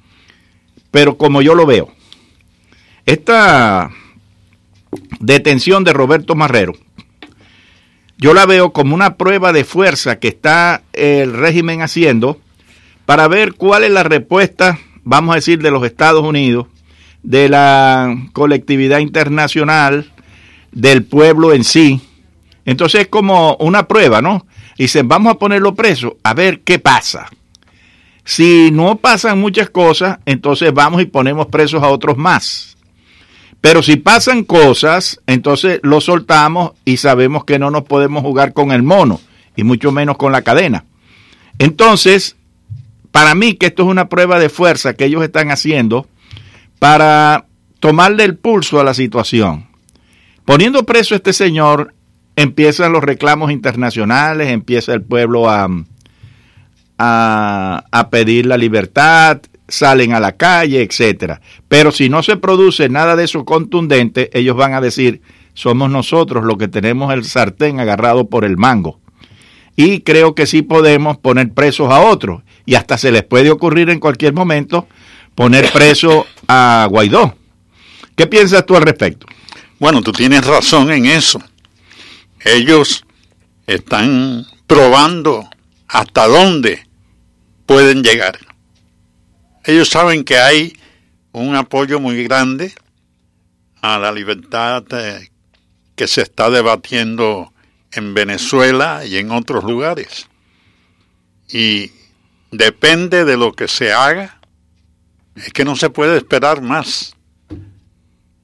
Pero 0.91 1.18
como 1.18 1.43
yo 1.43 1.55
lo 1.55 1.66
veo, 1.66 1.93
esta 3.05 3.91
detención 5.18 5.84
de 5.84 5.93
Roberto 5.93 6.34
Marrero, 6.34 6.72
yo 8.16 8.32
la 8.32 8.47
veo 8.47 8.72
como 8.72 8.95
una 8.95 9.16
prueba 9.16 9.53
de 9.53 9.64
fuerza 9.64 10.18
que 10.18 10.28
está 10.28 10.82
el 10.93 11.32
régimen 11.34 11.82
haciendo 11.82 12.38
para 13.05 13.28
ver 13.28 13.55
cuál 13.55 13.84
es 13.84 13.91
la 13.91 14.05
respuesta, 14.05 14.78
vamos 15.05 15.32
a 15.32 15.36
decir, 15.36 15.61
de 15.61 15.70
los 15.70 15.84
Estados 15.84 16.24
Unidos 16.24 16.66
de 17.22 17.49
la 17.49 18.16
colectividad 18.32 18.99
internacional, 18.99 20.11
del 20.72 21.05
pueblo 21.05 21.53
en 21.53 21.64
sí. 21.64 22.01
Entonces 22.65 23.03
es 23.03 23.09
como 23.09 23.57
una 23.57 23.89
prueba, 23.89 24.21
¿no? 24.21 24.47
Dicen, 24.77 25.09
vamos 25.09 25.33
a 25.33 25.39
ponerlo 25.39 25.75
preso, 25.75 26.17
a 26.23 26.35
ver 26.35 26.61
qué 26.61 26.79
pasa. 26.79 27.29
Si 28.25 28.71
no 28.73 28.97
pasan 28.97 29.41
muchas 29.41 29.71
cosas, 29.71 30.19
entonces 30.27 30.73
vamos 30.73 31.03
y 31.03 31.07
ponemos 31.07 31.47
presos 31.47 31.83
a 31.83 31.89
otros 31.89 32.17
más. 32.17 32.77
Pero 33.61 33.83
si 33.83 33.97
pasan 33.97 34.45
cosas, 34.45 35.21
entonces 35.27 35.81
lo 35.83 36.01
soltamos 36.01 36.73
y 36.85 36.97
sabemos 36.97 37.45
que 37.45 37.59
no 37.59 37.71
nos 37.71 37.83
podemos 37.83 38.23
jugar 38.23 38.53
con 38.53 38.73
el 38.73 38.83
mono, 38.83 39.21
y 39.57 39.65
mucho 39.65 39.93
menos 39.93 40.17
con 40.17 40.33
la 40.33 40.43
cadena. 40.43 40.85
Entonces, 41.59 42.37
para 43.11 43.35
mí 43.35 43.55
que 43.55 43.67
esto 43.67 43.83
es 43.83 43.89
una 43.89 44.09
prueba 44.09 44.39
de 44.39 44.49
fuerza 44.49 44.95
que 44.95 45.05
ellos 45.05 45.23
están 45.23 45.51
haciendo 45.51 46.07
para 46.79 47.47
tomarle 47.81 48.25
el 48.25 48.37
pulso 48.37 48.81
a 48.81 48.85
la 48.85 48.95
situación. 48.95 49.69
Poniendo 50.45 50.85
preso 50.85 51.15
a 51.15 51.19
este 51.19 51.33
señor, 51.33 51.95
empiezan 52.41 52.93
los 52.93 53.03
reclamos 53.03 53.51
internacionales, 53.51 54.49
empieza 54.49 54.93
el 54.95 55.03
pueblo 55.03 55.49
a, 55.49 55.68
a, 56.99 57.84
a 57.91 58.11
pedir 58.11 58.47
la 58.47 58.57
libertad, 58.57 59.41
salen 59.68 60.12
a 60.12 60.20
la 60.20 60.32
calle, 60.32 60.82
etcétera. 60.82 61.41
Pero 61.68 61.93
si 61.93 62.09
no 62.09 62.22
se 62.22 62.36
produce 62.36 62.88
nada 62.88 63.16
de 63.16 63.24
eso 63.24 63.45
contundente, 63.45 64.30
ellos 64.32 64.57
van 64.57 64.74
a 64.74 64.80
decir, 64.80 65.22
somos 65.55 65.91
nosotros 65.91 66.45
los 66.45 66.59
que 66.59 66.68
tenemos 66.68 67.12
el 67.12 67.24
sartén 67.24 67.80
agarrado 67.80 68.28
por 68.28 68.45
el 68.45 68.57
mango. 68.57 68.99
Y 69.76 70.01
creo 70.01 70.34
que 70.34 70.47
sí 70.47 70.62
podemos 70.62 71.16
poner 71.18 71.53
presos 71.53 71.91
a 71.91 72.01
otros. 72.01 72.43
Y 72.66 72.74
hasta 72.74 72.99
se 72.99 73.11
les 73.11 73.22
puede 73.22 73.51
ocurrir 73.51 73.88
en 73.91 74.01
cualquier 74.01 74.34
momento 74.34 74.86
poner 75.34 75.70
preso 75.72 76.26
a 76.49 76.86
Guaidó. 76.91 77.34
¿Qué 78.14 78.26
piensas 78.26 78.66
tú 78.66 78.76
al 78.76 78.82
respecto? 78.82 79.26
Bueno, 79.78 80.03
tú 80.03 80.12
tienes 80.12 80.47
razón 80.47 80.91
en 80.91 81.07
eso. 81.07 81.41
Ellos 82.43 83.05
están 83.66 84.47
probando 84.66 85.49
hasta 85.88 86.26
dónde 86.26 86.86
pueden 87.66 88.03
llegar. 88.03 88.38
Ellos 89.64 89.88
saben 89.88 90.24
que 90.24 90.38
hay 90.38 90.72
un 91.32 91.55
apoyo 91.55 92.01
muy 92.01 92.24
grande 92.24 92.72
a 93.82 93.99
la 93.99 94.12
libertad 94.12 94.84
eh, 94.93 95.30
que 95.95 96.07
se 96.07 96.22
está 96.22 96.51
debatiendo 96.51 97.53
en 97.93 98.14
Venezuela 98.14 99.05
y 99.05 99.18
en 99.18 99.30
otros 99.30 99.64
lugares. 99.64 100.28
Y 101.49 101.91
depende 102.51 103.24
de 103.24 103.36
lo 103.36 103.53
que 103.53 103.68
se 103.68 103.93
haga, 103.93 104.41
es 105.34 105.53
que 105.53 105.64
no 105.64 105.76
se 105.76 105.91
puede 105.91 106.16
esperar 106.16 106.62
más. 106.62 107.14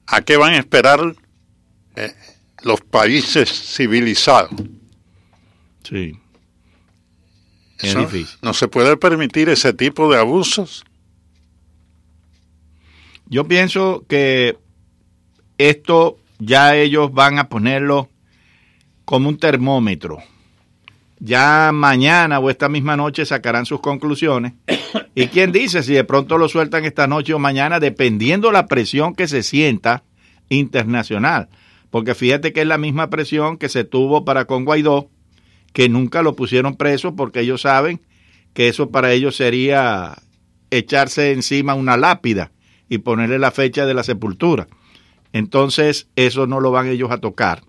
¿A 0.05 0.21
qué 0.21 0.37
van 0.37 0.53
a 0.53 0.59
esperar 0.59 1.15
eh, 1.95 2.13
los 2.63 2.81
países 2.81 3.49
civilizados? 3.49 4.51
Sí. 5.83 6.19
Es 7.79 7.95
difícil. 7.95 8.37
No 8.41 8.53
se 8.53 8.67
puede 8.67 8.97
permitir 8.97 9.49
ese 9.49 9.73
tipo 9.73 10.11
de 10.11 10.19
abusos. 10.19 10.83
Yo 13.27 13.47
pienso 13.47 14.05
que 14.07 14.57
esto 15.57 16.17
ya 16.39 16.75
ellos 16.75 17.13
van 17.13 17.39
a 17.39 17.49
ponerlo 17.49 18.09
como 19.05 19.29
un 19.29 19.37
termómetro. 19.37 20.19
Ya 21.19 21.71
mañana 21.73 22.39
o 22.39 22.49
esta 22.49 22.69
misma 22.69 22.95
noche 22.95 23.25
sacarán 23.25 23.65
sus 23.65 23.79
conclusiones. 23.79 24.53
¿Y 25.15 25.27
quién 25.27 25.51
dice 25.51 25.81
si 25.81 25.93
de 25.93 26.03
pronto 26.03 26.37
lo 26.37 26.47
sueltan 26.47 26.85
esta 26.85 27.07
noche 27.07 27.33
o 27.33 27.39
mañana, 27.39 27.79
dependiendo 27.79 28.51
la 28.51 28.67
presión 28.67 29.15
que 29.15 29.27
se 29.27 29.43
sienta 29.43 30.03
internacional? 30.49 31.49
Porque 31.89 32.15
fíjate 32.15 32.53
que 32.53 32.61
es 32.61 32.67
la 32.67 32.77
misma 32.77 33.09
presión 33.09 33.57
que 33.57 33.69
se 33.69 33.83
tuvo 33.83 34.25
para 34.25 34.45
con 34.45 34.65
Guaidó, 34.65 35.09
que 35.73 35.89
nunca 35.89 36.21
lo 36.21 36.35
pusieron 36.35 36.75
preso 36.75 37.15
porque 37.15 37.41
ellos 37.41 37.61
saben 37.61 38.01
que 38.53 38.67
eso 38.67 38.89
para 38.89 39.13
ellos 39.13 39.35
sería 39.35 40.17
echarse 40.71 41.31
encima 41.31 41.75
una 41.75 41.97
lápida 41.97 42.51
y 42.89 42.99
ponerle 42.99 43.39
la 43.39 43.51
fecha 43.51 43.85
de 43.85 43.93
la 43.93 44.03
sepultura. 44.03 44.67
Entonces, 45.33 46.07
eso 46.15 46.47
no 46.47 46.59
lo 46.59 46.71
van 46.71 46.87
ellos 46.87 47.11
a 47.11 47.19
tocar. 47.19 47.63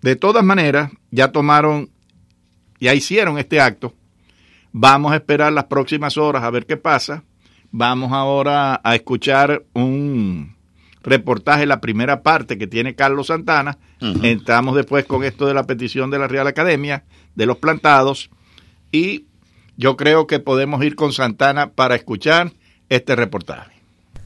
De 0.00 0.16
todas 0.16 0.44
maneras, 0.44 0.90
ya 1.10 1.32
tomaron, 1.32 1.90
ya 2.80 2.94
hicieron 2.94 3.38
este 3.38 3.60
acto. 3.60 3.92
Vamos 4.72 5.12
a 5.12 5.16
esperar 5.16 5.52
las 5.52 5.64
próximas 5.64 6.16
horas 6.16 6.42
a 6.42 6.50
ver 6.50 6.66
qué 6.66 6.76
pasa. 6.76 7.24
Vamos 7.70 8.12
ahora 8.12 8.80
a 8.82 8.94
escuchar 8.94 9.64
un 9.74 10.56
reportaje, 11.08 11.66
la 11.66 11.80
primera 11.80 12.22
parte 12.22 12.58
que 12.58 12.66
tiene 12.66 12.94
Carlos 12.94 13.28
Santana. 13.28 13.78
Entramos 14.00 14.76
después 14.76 15.04
con 15.04 15.24
esto 15.24 15.46
de 15.46 15.54
la 15.54 15.64
petición 15.64 16.10
de 16.10 16.18
la 16.18 16.28
Real 16.28 16.46
Academia, 16.46 17.04
de 17.34 17.46
los 17.46 17.58
plantados. 17.58 18.30
Y 18.92 19.26
yo 19.76 19.96
creo 19.96 20.26
que 20.26 20.40
podemos 20.40 20.82
ir 20.84 20.94
con 20.94 21.12
Santana 21.12 21.70
para 21.70 21.94
escuchar 21.94 22.52
este 22.88 23.16
reportaje. 23.16 23.78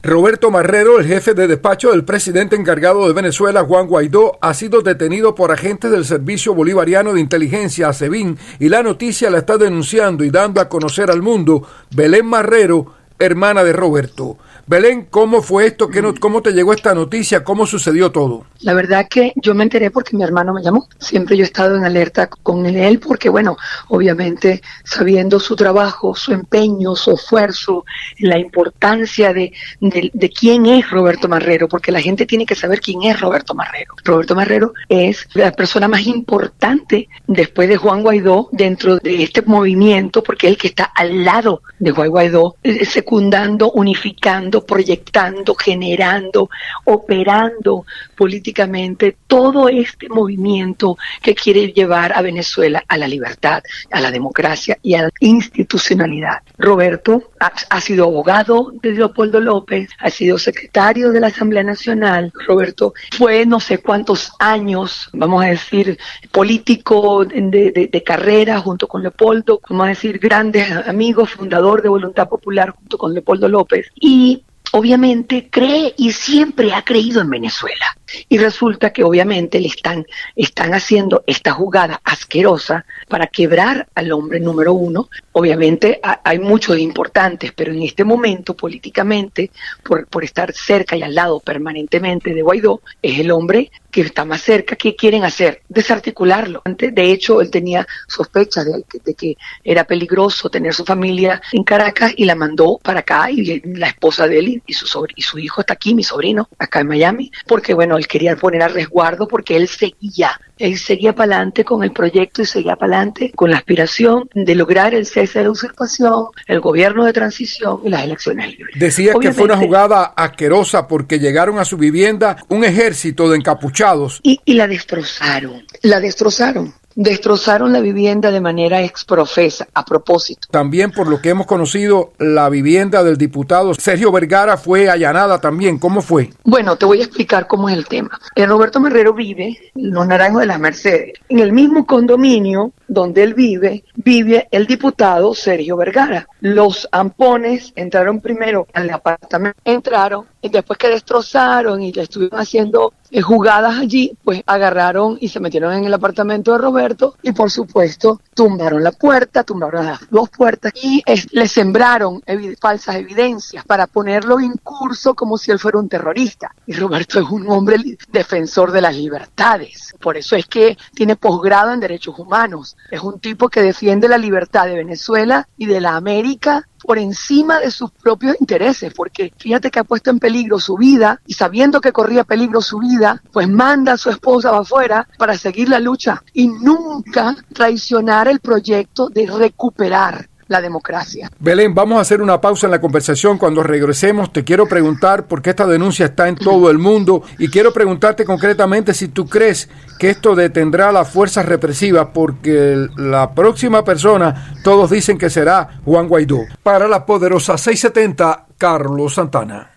Roberto 0.05 0.51
Marrero, 0.51 0.99
el 0.99 1.07
jefe 1.07 1.33
de 1.33 1.47
despacho 1.47 1.91
del 1.91 2.03
presidente 2.03 2.57
encargado 2.57 3.07
de 3.07 3.13
Venezuela, 3.13 3.63
Juan 3.63 3.87
Guaidó, 3.87 4.37
ha 4.41 4.53
sido 4.53 4.81
detenido 4.81 5.33
por 5.33 5.53
agentes 5.53 5.91
del 5.91 6.03
Servicio 6.03 6.53
Bolivariano 6.53 7.13
de 7.13 7.21
Inteligencia, 7.21 7.87
ASEBIN, 7.87 8.37
y 8.59 8.67
la 8.67 8.83
noticia 8.83 9.29
la 9.29 9.37
está 9.37 9.57
denunciando 9.57 10.25
y 10.25 10.29
dando 10.29 10.59
a 10.59 10.67
conocer 10.67 11.09
al 11.09 11.21
mundo 11.21 11.65
Belén 11.95 12.25
Marrero, 12.25 12.93
hermana 13.17 13.63
de 13.63 13.71
Roberto. 13.71 14.37
Belén, 14.65 15.07
¿cómo 15.09 15.41
fue 15.41 15.67
esto? 15.67 15.89
¿Qué 15.89 16.01
no, 16.01 16.13
¿Cómo 16.15 16.41
te 16.41 16.53
llegó 16.53 16.71
esta 16.71 16.93
noticia? 16.93 17.43
¿Cómo 17.43 17.65
sucedió 17.65 18.11
todo? 18.13 18.45
La 18.61 18.73
verdad 18.73 19.07
que 19.09 19.33
yo 19.35 19.53
me 19.53 19.63
enteré 19.63 19.91
porque 19.91 20.15
mi 20.15 20.23
hermano 20.23 20.53
me 20.53 20.63
llamó. 20.63 20.87
Siempre 20.99 21.35
yo 21.35 21.43
he 21.43 21.45
estado 21.45 21.75
en 21.75 21.83
alerta 21.83 22.27
con 22.27 22.65
él 22.65 22.99
porque, 22.99 23.27
bueno, 23.27 23.57
obviamente 23.89 24.61
sabiendo 24.85 25.41
su 25.41 25.57
trabajo, 25.57 26.15
su 26.15 26.31
empeño, 26.31 26.95
su 26.95 27.11
esfuerzo, 27.11 27.83
la 28.19 28.39
importancia 28.39 29.33
de, 29.33 29.51
de, 29.81 30.09
de 30.13 30.29
quién 30.29 30.65
es 30.65 30.89
Roberto 30.89 31.27
Marrero, 31.27 31.67
porque 31.67 31.91
la 31.91 31.99
gente 31.99 32.25
tiene 32.25 32.45
que 32.45 32.55
saber 32.55 32.79
quién 32.79 33.03
es 33.03 33.19
Roberto 33.19 33.53
Marrero. 33.53 33.93
Roberto 34.05 34.33
Marrero 34.33 34.73
es 34.87 35.27
la 35.33 35.51
persona 35.51 35.89
más 35.89 36.07
importante 36.07 37.09
después 37.27 37.67
de 37.67 37.75
Juan 37.75 38.01
Guaidó 38.01 38.47
dentro 38.53 38.95
de 38.95 39.23
este 39.23 39.41
movimiento, 39.41 40.23
porque 40.23 40.47
es 40.47 40.53
el 40.53 40.57
que 40.57 40.67
está 40.67 40.85
al 40.85 41.25
lado 41.25 41.63
de 41.79 41.91
Juan 41.91 42.09
Guaidó, 42.09 42.55
eh, 42.63 42.85
secundando, 42.85 43.69
unificando 43.71 44.52
proyectando, 44.61 45.55
generando, 45.55 46.49
operando 46.85 47.85
políticamente 48.15 49.17
todo 49.27 49.69
este 49.69 50.09
movimiento 50.09 50.97
que 51.21 51.35
quiere 51.35 51.71
llevar 51.73 52.13
a 52.15 52.21
Venezuela 52.21 52.83
a 52.87 52.97
la 52.97 53.07
libertad, 53.07 53.63
a 53.91 54.01
la 54.01 54.11
democracia 54.11 54.77
y 54.81 54.95
a 54.95 55.03
la 55.03 55.09
institucionalidad. 55.19 56.39
Roberto 56.57 57.31
ha, 57.39 57.81
sido 57.81 58.05
abogado 58.05 58.71
de 58.81 58.91
Leopoldo 58.91 59.39
López, 59.41 59.89
ha 59.99 60.09
sido 60.09 60.37
secretario 60.37 61.11
de 61.11 61.19
la 61.19 61.27
Asamblea 61.27 61.63
Nacional. 61.63 62.31
Roberto 62.47 62.93
fue 63.17 63.45
no 63.45 63.59
sé 63.59 63.79
cuántos 63.79 64.31
años, 64.39 65.09
vamos 65.13 65.43
a 65.43 65.47
decir, 65.47 65.97
político 66.31 67.25
de, 67.25 67.71
de, 67.71 67.89
de 67.91 68.03
carrera 68.03 68.59
junto 68.59 68.87
con 68.87 69.01
Leopoldo, 69.01 69.59
vamos 69.69 69.85
a 69.85 69.89
decir, 69.89 70.19
grandes 70.19 70.71
amigos, 70.87 71.31
fundador 71.31 71.81
de 71.81 71.89
Voluntad 71.89 72.29
Popular 72.29 72.71
junto 72.71 72.97
con 72.97 73.13
Leopoldo 73.13 73.47
López. 73.47 73.87
Y 73.99 74.42
obviamente 74.75 75.49
cree 75.51 75.93
y 75.97 76.11
siempre 76.11 76.73
ha 76.73 76.83
creído 76.83 77.21
en 77.21 77.29
Venezuela. 77.29 77.95
Y 78.27 78.39
resulta 78.39 78.91
que 78.91 79.03
obviamente 79.03 79.59
le 79.59 79.67
están, 79.67 80.05
están 80.35 80.73
haciendo 80.73 81.23
esta 81.27 81.51
jugada 81.51 82.01
asquerosa 82.03 82.85
para 83.07 83.27
quebrar 83.27 83.87
al 83.93 84.11
hombre 84.11 84.39
número 84.39 84.73
uno. 84.73 85.09
Obviamente 85.31 85.99
ha, 86.01 86.21
hay 86.23 86.39
muchos 86.39 86.79
importantes, 86.79 87.51
pero 87.55 87.71
en 87.71 87.83
este 87.83 88.03
momento 88.03 88.55
políticamente, 88.55 89.51
por, 89.83 90.07
por 90.07 90.23
estar 90.23 90.51
cerca 90.53 90.95
y 90.95 91.03
al 91.03 91.13
lado 91.13 91.39
permanentemente 91.39 92.33
de 92.33 92.41
Guaidó, 92.41 92.81
es 93.01 93.19
el 93.19 93.29
hombre 93.29 93.71
que 93.93 94.01
está 94.01 94.25
más 94.25 94.41
cerca. 94.41 94.75
¿Qué 94.75 94.95
quieren 94.95 95.23
hacer? 95.23 95.61
Desarticularlo. 95.69 96.63
De 96.65 97.11
hecho, 97.11 97.39
él 97.39 97.49
tenía 97.49 97.87
sospechas 98.07 98.65
de, 98.65 98.83
de 99.05 99.13
que 99.13 99.37
era 99.63 99.85
peligroso 99.85 100.49
tener 100.49 100.73
su 100.73 100.83
familia 100.83 101.41
en 101.51 101.63
Caracas 101.63 102.13
y 102.17 102.25
la 102.25 102.35
mandó 102.35 102.79
para 102.83 103.01
acá 103.01 103.29
y 103.29 103.61
la 103.77 103.87
esposa 103.87 104.27
de 104.27 104.39
él 104.39 104.63
y 104.65 104.73
su, 104.73 105.07
y 105.15 105.21
su 105.21 105.39
hijo 105.39 105.61
está 105.61 105.73
aquí, 105.73 105.93
mi 105.93 106.03
sobrino, 106.03 106.49
acá 106.57 106.81
en 106.81 106.87
Miami, 106.87 107.31
porque 107.47 107.73
bueno, 107.73 107.97
él 107.97 108.07
quería 108.07 108.35
poner 108.35 108.63
a 108.63 108.67
resguardo 108.67 109.27
porque 109.27 109.55
él 109.55 109.67
seguía, 109.67 110.39
él 110.57 110.77
seguía 110.77 111.13
para 111.13 111.35
adelante 111.35 111.63
con 111.63 111.83
el 111.83 111.91
proyecto 111.91 112.41
y 112.41 112.45
seguía 112.45 112.75
para 112.75 112.97
adelante 112.97 113.31
con 113.35 113.51
la 113.51 113.57
aspiración 113.57 114.27
de 114.33 114.55
lograr 114.55 114.93
el 114.95 115.05
cese 115.05 115.39
de 115.39 115.45
la 115.45 115.51
usurpación, 115.51 116.27
el 116.47 116.59
gobierno 116.59 117.05
de 117.05 117.13
transición 117.13 117.81
y 117.85 117.89
las 117.89 118.03
elecciones 118.03 118.49
libres. 118.49 118.79
Decía 118.79 119.13
que 119.21 119.31
fue 119.31 119.43
una 119.45 119.57
jugada 119.57 120.13
asquerosa 120.15 120.87
porque 120.87 121.19
llegaron 121.19 121.59
a 121.59 121.65
su 121.65 121.77
vivienda 121.77 122.37
un 122.49 122.63
ejército 122.63 123.29
de 123.29 123.37
encapuchados. 123.37 123.82
Y, 124.23 124.39
y 124.45 124.53
la 124.53 124.67
destrozaron, 124.67 125.65
la 125.81 125.99
destrozaron 125.99 126.73
destrozaron 126.95 127.73
la 127.73 127.79
vivienda 127.79 128.31
de 128.31 128.41
manera 128.41 128.81
exprofesa, 128.83 129.67
a 129.73 129.85
propósito. 129.85 130.47
También 130.51 130.91
por 130.91 131.07
lo 131.07 131.21
que 131.21 131.29
hemos 131.29 131.47
conocido, 131.47 132.13
la 132.19 132.49
vivienda 132.49 133.03
del 133.03 133.17
diputado 133.17 133.73
Sergio 133.73 134.11
Vergara 134.11 134.57
fue 134.57 134.89
allanada 134.89 135.39
también. 135.39 135.79
¿Cómo 135.79 136.01
fue? 136.01 136.29
Bueno, 136.43 136.75
te 136.75 136.85
voy 136.85 137.01
a 137.01 137.03
explicar 137.03 137.47
cómo 137.47 137.69
es 137.69 137.77
el 137.77 137.87
tema. 137.87 138.19
El 138.35 138.49
Roberto 138.49 138.79
Marrero 138.79 139.13
vive 139.13 139.71
en 139.75 139.91
Los 139.91 140.07
Naranjos 140.07 140.41
de 140.41 140.47
las 140.47 140.59
Mercedes. 140.59 141.13
En 141.29 141.39
el 141.39 141.51
mismo 141.51 141.85
condominio 141.85 142.71
donde 142.93 143.23
él 143.23 143.33
vive, 143.33 143.83
vive 143.95 144.47
el 144.51 144.67
diputado 144.67 145.33
Sergio 145.33 145.77
Vergara. 145.77 146.27
Los 146.39 146.87
ampones 146.91 147.73
entraron 147.75 148.21
primero 148.21 148.67
al 148.73 148.89
apartamento, 148.89 149.59
entraron, 149.65 150.25
y 150.41 150.49
después 150.49 150.77
que 150.77 150.89
destrozaron 150.89 151.81
y 151.81 151.93
le 151.93 152.03
estuvieron 152.03 152.39
haciendo 152.39 152.93
eh, 153.11 153.21
jugadas 153.21 153.79
allí, 153.79 154.17
pues 154.23 154.41
agarraron 154.45 155.17
y 155.21 155.29
se 155.29 155.39
metieron 155.39 155.73
en 155.73 155.85
el 155.85 155.93
apartamento 155.93 156.51
de 156.51 156.57
Roberto 156.57 157.15
y 157.21 157.31
por 157.31 157.49
supuesto 157.51 158.19
tumbaron 158.33 158.83
la 158.83 158.91
puerta, 158.91 159.43
tumbaron 159.43 159.85
las 159.85 160.09
dos 160.09 160.29
puertas 160.29 160.73
y 160.81 161.03
le 161.31 161.47
sembraron 161.47 162.21
falsas 162.59 162.95
evidencias 162.95 163.63
para 163.65 163.87
ponerlo 163.87 164.39
en 164.39 164.53
curso 164.63 165.13
como 165.13 165.37
si 165.37 165.51
él 165.51 165.59
fuera 165.59 165.79
un 165.79 165.89
terrorista. 165.89 166.53
Y 166.65 166.73
Roberto 166.73 167.19
es 167.19 167.29
un 167.29 167.47
hombre 167.49 167.77
defensor 168.11 168.71
de 168.71 168.81
las 168.81 168.95
libertades. 168.95 169.93
Por 170.01 170.17
eso 170.17 170.35
es 170.35 170.45
que 170.47 170.77
tiene 170.93 171.15
posgrado 171.15 171.71
en 171.71 171.79
derechos 171.79 172.17
humanos. 172.17 172.75
Es 172.91 173.01
un 173.01 173.19
tipo 173.19 173.49
que 173.49 173.61
defiende 173.61 174.07
la 174.07 174.17
libertad 174.17 174.65
de 174.65 174.75
Venezuela 174.75 175.47
y 175.57 175.65
de 175.65 175.81
la 175.81 175.95
América 175.95 176.67
por 176.83 176.97
encima 176.97 177.59
de 177.59 177.71
sus 177.71 177.91
propios 177.91 178.35
intereses, 178.39 178.93
porque 178.93 179.33
fíjate 179.37 179.71
que 179.71 179.79
ha 179.79 179.83
puesto 179.83 180.09
en 180.09 180.19
peligro 180.19 180.59
su 180.59 180.75
vida 180.75 181.21
y 181.25 181.33
sabiendo 181.33 181.81
que 181.81 181.93
corría 181.93 182.23
peligro 182.23 182.61
su 182.61 182.79
vida, 182.79 183.23
pues 183.31 183.47
manda 183.47 183.93
a 183.93 183.97
su 183.97 184.09
esposa 184.09 184.55
afuera 184.55 185.07
para 185.17 185.37
seguir 185.37 185.69
la 185.69 185.79
lucha 185.79 186.23
y 186.33 186.47
nunca 186.47 187.35
traicionar 187.53 188.27
el 188.27 188.41
proyecto 188.41 189.09
de 189.09 189.27
recuperar 189.27 190.29
la 190.47 190.61
democracia. 190.61 191.29
Belén, 191.39 191.73
vamos 191.73 191.97
a 191.97 192.01
hacer 192.01 192.21
una 192.21 192.39
pausa 192.41 192.67
en 192.67 192.71
la 192.71 192.81
conversación. 192.81 193.37
Cuando 193.37 193.63
regresemos, 193.63 194.31
te 194.31 194.43
quiero 194.43 194.67
preguntar 194.67 195.27
por 195.27 195.41
qué 195.41 195.51
esta 195.51 195.65
denuncia 195.65 196.07
está 196.07 196.27
en 196.27 196.35
todo 196.35 196.69
el 196.69 196.77
mundo 196.77 197.23
y 197.37 197.49
quiero 197.49 197.73
preguntarte 197.73 198.25
concretamente 198.25 198.93
si 198.93 199.07
tú 199.07 199.27
crees 199.27 199.69
que 199.99 200.09
esto 200.09 200.35
detendrá 200.35 200.91
las 200.91 201.09
fuerzas 201.09 201.45
represivas, 201.45 202.09
porque 202.13 202.87
la 202.97 203.31
próxima 203.33 203.83
persona, 203.83 204.55
todos 204.63 204.91
dicen 204.91 205.17
que 205.17 205.29
será 205.29 205.79
Juan 205.85 206.07
Guaidó. 206.07 206.39
Para 206.61 206.87
la 206.87 207.05
poderosa 207.05 207.57
670, 207.57 208.47
Carlos 208.57 209.15
Santana. 209.15 209.71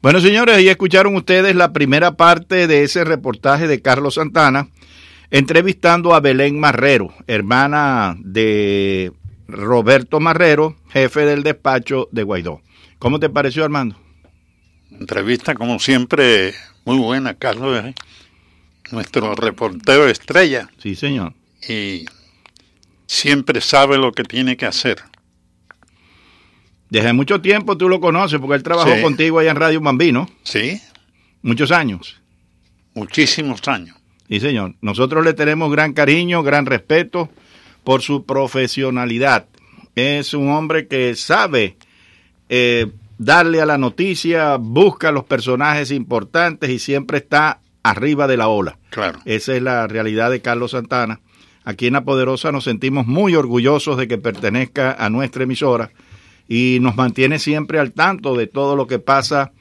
Bueno, 0.00 0.20
señores, 0.20 0.56
ahí 0.56 0.68
escucharon 0.68 1.16
ustedes 1.16 1.56
la 1.56 1.72
primera 1.72 2.12
parte 2.12 2.66
de 2.66 2.84
ese 2.84 3.04
reportaje 3.04 3.66
de 3.66 3.82
Carlos 3.82 4.14
Santana 4.14 4.68
entrevistando 5.30 6.14
a 6.14 6.20
Belén 6.20 6.58
Marrero, 6.58 7.12
hermana 7.26 8.16
de 8.20 9.12
Roberto 9.48 10.20
Marrero, 10.20 10.76
jefe 10.90 11.24
del 11.24 11.42
despacho 11.42 12.08
de 12.12 12.22
Guaidó. 12.22 12.60
¿Cómo 12.98 13.18
te 13.18 13.30
pareció, 13.30 13.64
Armando? 13.64 13.96
Entrevista, 14.90 15.54
como 15.54 15.78
siempre, 15.78 16.54
muy 16.84 16.98
buena, 16.98 17.34
Carlos. 17.34 17.82
¿eh? 17.84 17.94
Nuestro 18.90 19.34
reportero 19.34 20.06
estrella. 20.06 20.68
Sí, 20.78 20.94
señor. 20.94 21.32
Y 21.66 22.04
siempre 23.06 23.60
sabe 23.60 23.96
lo 23.96 24.12
que 24.12 24.22
tiene 24.24 24.56
que 24.56 24.66
hacer. 24.66 24.98
Desde 26.90 27.12
mucho 27.12 27.40
tiempo 27.40 27.76
tú 27.76 27.88
lo 27.88 28.00
conoces 28.00 28.38
porque 28.40 28.56
él 28.56 28.62
trabajó 28.62 28.94
Sí. 28.94 29.02
contigo 29.02 29.38
allá 29.38 29.50
en 29.50 29.56
Radio 29.56 29.80
Bambino. 29.80 30.28
Sí. 30.42 30.80
Muchos 31.42 31.70
años. 31.70 32.20
Muchísimos 32.94 33.66
años. 33.68 33.96
Sí, 34.28 34.40
señor. 34.40 34.74
Nosotros 34.80 35.24
le 35.24 35.32
tenemos 35.34 35.70
gran 35.70 35.92
cariño, 35.92 36.42
gran 36.42 36.66
respeto 36.66 37.30
por 37.88 38.02
su 38.02 38.26
profesionalidad. 38.26 39.46
Es 39.94 40.34
un 40.34 40.50
hombre 40.50 40.88
que 40.88 41.14
sabe 41.14 41.78
eh, 42.50 42.88
darle 43.16 43.62
a 43.62 43.64
la 43.64 43.78
noticia, 43.78 44.56
busca 44.56 45.10
los 45.10 45.24
personajes 45.24 45.90
importantes 45.90 46.68
y 46.68 46.80
siempre 46.80 47.16
está 47.16 47.62
arriba 47.82 48.26
de 48.26 48.36
la 48.36 48.48
ola. 48.48 48.76
Claro. 48.90 49.20
Esa 49.24 49.56
es 49.56 49.62
la 49.62 49.86
realidad 49.86 50.30
de 50.30 50.42
Carlos 50.42 50.72
Santana. 50.72 51.20
Aquí 51.64 51.86
en 51.86 51.94
La 51.94 52.04
Poderosa 52.04 52.52
nos 52.52 52.64
sentimos 52.64 53.06
muy 53.06 53.34
orgullosos 53.34 53.96
de 53.96 54.06
que 54.06 54.18
pertenezca 54.18 54.92
a 54.92 55.08
nuestra 55.08 55.44
emisora 55.44 55.90
y 56.46 56.80
nos 56.82 56.94
mantiene 56.94 57.38
siempre 57.38 57.78
al 57.78 57.92
tanto 57.92 58.36
de 58.36 58.48
todo 58.48 58.76
lo 58.76 58.86
que 58.86 58.98
pasa, 58.98 59.52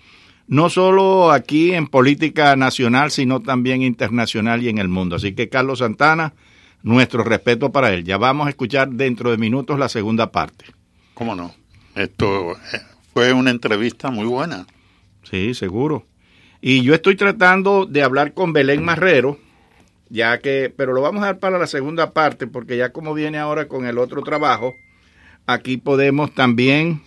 no 0.50 0.70
solo 0.70 1.32
aquí 1.32 1.72
en 1.72 1.88
política 1.88 2.58
nacional, 2.58 3.10
sino 3.10 3.40
también 3.40 3.84
internacional 3.84 4.64
y 4.64 4.68
en 4.68 4.80
el 4.80 4.90
mundo. 4.90 5.16
Así 5.16 5.32
que 5.32 5.48
Carlos 5.48 5.80
Santana, 5.80 6.34
nuestro 6.84 7.24
respeto 7.24 7.72
para 7.72 7.94
él. 7.94 8.04
Ya 8.04 8.18
vamos 8.18 8.48
a 8.48 8.50
escuchar 8.50 8.90
dentro 8.90 9.32
de 9.32 9.38
minutos 9.38 9.80
la 9.80 9.90
segunda 9.90 10.32
parte. 10.32 10.66
¿Cómo 11.14 11.36
no? 11.36 11.54
Esto 11.96 12.52
eh, 12.74 12.82
fue 13.14 13.34
una 13.34 13.52
entrevista 13.52 14.12
muy 14.12 14.26
buena. 14.26 14.66
Sí, 15.24 15.54
seguro. 15.54 16.06
Y 16.62 16.82
yo 16.84 16.94
estoy 16.94 17.16
tratando 17.16 17.86
de 17.86 18.04
hablar 18.04 18.34
con 18.34 18.54
Belén 18.54 18.84
Marrero, 18.84 19.38
ya 20.10 20.40
que, 20.40 20.74
pero 20.76 20.94
lo 20.94 21.02
vamos 21.02 21.24
a 21.24 21.28
dar 21.28 21.40
para 21.40 21.58
la 21.60 21.68
segunda 21.68 22.12
parte, 22.12 22.48
porque 22.48 22.78
ya 22.78 22.92
como 22.92 23.14
viene 23.14 23.38
ahora 23.38 23.68
con 23.68 23.86
el 23.86 23.98
otro 23.98 24.22
trabajo, 24.24 24.74
aquí 25.46 25.78
podemos 25.78 26.34
también 26.34 27.02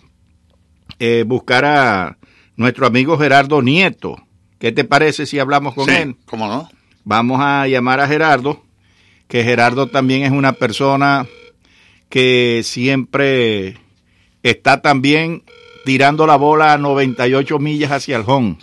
eh, 0.99 1.23
buscar 1.25 1.65
a 1.65 2.17
nuestro 2.55 2.85
amigo 2.85 3.17
Gerardo 3.17 3.61
Nieto. 3.61 4.17
¿Qué 4.59 4.71
te 4.71 4.83
parece 4.83 5.25
si 5.25 5.39
hablamos 5.39 5.73
con 5.73 5.85
Sí, 5.85 5.95
él? 5.95 6.15
¿Cómo 6.25 6.47
no? 6.47 6.69
Vamos 7.03 7.39
a 7.41 7.67
llamar 7.67 7.99
a 7.99 8.07
Gerardo, 8.07 8.63
que 9.31 9.45
Gerardo 9.45 9.87
también 9.87 10.23
es 10.23 10.31
una 10.31 10.51
persona 10.51 11.25
que 12.09 12.63
siempre 12.65 13.77
está 14.43 14.81
también 14.81 15.43
tirando 15.85 16.27
la 16.27 16.35
bola 16.35 16.73
a 16.73 16.77
98 16.77 17.57
millas 17.57 17.93
hacia 17.93 18.17
el 18.17 18.23
home. 18.27 18.57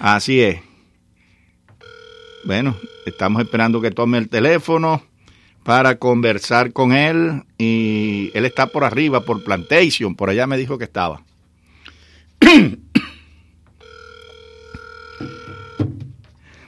Así 0.00 0.40
es. 0.40 0.60
Bueno, 2.44 2.76
estamos 3.06 3.40
esperando 3.40 3.80
que 3.80 3.92
tome 3.92 4.18
el 4.18 4.28
teléfono 4.28 5.00
para 5.62 5.96
conversar 5.96 6.72
con 6.72 6.92
él 6.92 7.44
y 7.56 8.32
él 8.34 8.44
está 8.44 8.66
por 8.66 8.82
arriba, 8.82 9.24
por 9.24 9.44
Plantation, 9.44 10.16
por 10.16 10.28
allá 10.28 10.48
me 10.48 10.56
dijo 10.56 10.76
que 10.76 10.84
estaba. 10.86 11.22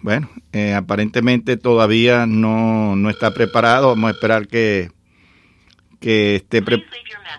Bueno, 0.04 0.28
eh, 0.52 0.74
aparentemente 0.74 1.56
todavía 1.56 2.26
no, 2.26 2.94
no 2.94 3.08
está 3.08 3.32
preparado. 3.32 3.88
Vamos 3.88 4.08
a 4.08 4.12
esperar 4.12 4.46
que, 4.46 4.90
que 5.98 6.36
esté 6.36 6.60
pre- 6.60 6.84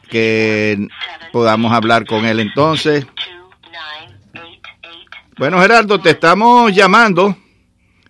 que 0.10 0.88
podamos 1.32 1.72
hablar 1.74 2.08
con 2.08 2.26
él 2.26 2.40
entonces. 2.40 3.06
Bueno, 5.38 5.62
Gerardo, 5.62 6.02
te 6.02 6.10
estamos 6.10 6.74
llamando 6.74 7.38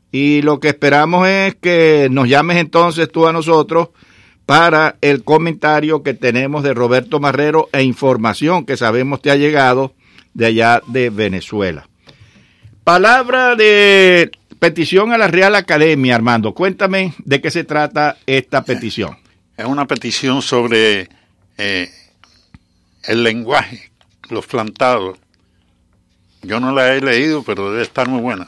y 0.10 0.42
lo 0.42 0.62
que 0.62 0.70
esperamos 0.70 1.28
es 1.28 1.56
que 1.56 2.08
nos 2.10 2.30
llames 2.30 2.56
entonces 2.56 3.12
tú 3.12 3.28
a 3.28 3.34
nosotros 3.34 3.90
para 4.46 4.96
el 5.02 5.26
comentario 5.26 6.02
que 6.02 6.14
tenemos 6.14 6.64
de 6.64 6.74
Roberto 6.74 7.20
Marrero 7.20 7.68
e 7.74 7.84
información 7.84 8.66
que 8.66 8.78
sabemos 8.78 9.22
te 9.22 9.32
ha 9.32 9.36
llegado 9.36 9.96
de 10.34 10.46
allá 10.46 10.82
de 10.88 11.10
Venezuela. 11.10 11.90
Palabra 12.86 13.56
de 13.56 14.32
petición 14.66 15.14
a 15.14 15.18
la 15.20 15.28
Real 15.28 15.54
Academia, 15.54 16.16
Armando. 16.16 16.56
Cuéntame 16.56 17.14
de 17.24 17.40
qué 17.40 17.52
se 17.52 17.64
trata 17.64 18.18
esta 18.26 18.64
petición. 18.64 19.16
Es 19.56 19.66
una 19.66 19.86
petición 19.86 20.42
sobre 20.42 21.08
eh, 21.60 21.92
el 23.04 23.24
lenguaje, 23.24 23.92
los 24.32 24.48
plantados. 24.48 25.20
Yo 26.42 26.60
no 26.60 26.74
la 26.74 26.96
he 26.96 27.02
leído, 27.02 27.44
pero 27.44 27.70
debe 27.70 27.84
estar 27.84 28.10
muy 28.10 28.22
buena. 28.22 28.48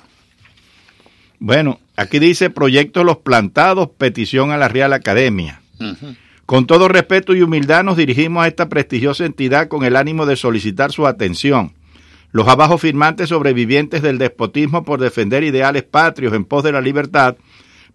Bueno, 1.37 1.79
aquí 1.95 2.17
dice 2.17 2.49
Proyecto 2.49 3.03
Los 3.03 3.17
Plantados, 3.17 3.91
petición 3.95 4.49
a 4.49 4.57
la 4.57 4.69
Real 4.69 4.93
Academia. 4.93 5.61
Con 6.47 6.65
todo 6.65 6.87
respeto 6.87 7.35
y 7.35 7.43
humildad 7.43 7.83
nos 7.83 7.95
dirigimos 7.95 8.43
a 8.43 8.47
esta 8.47 8.69
prestigiosa 8.69 9.23
entidad 9.23 9.67
con 9.67 9.85
el 9.85 9.95
ánimo 9.95 10.25
de 10.25 10.35
solicitar 10.35 10.91
su 10.91 11.05
atención. 11.05 11.73
Los 12.31 12.47
abajo 12.47 12.77
firmantes 12.77 13.29
sobrevivientes 13.29 14.01
del 14.01 14.17
despotismo 14.17 14.83
por 14.83 14.99
defender 14.99 15.43
ideales 15.43 15.83
patrios 15.83 16.33
en 16.33 16.45
pos 16.45 16.63
de 16.63 16.71
la 16.71 16.81
libertad, 16.81 17.37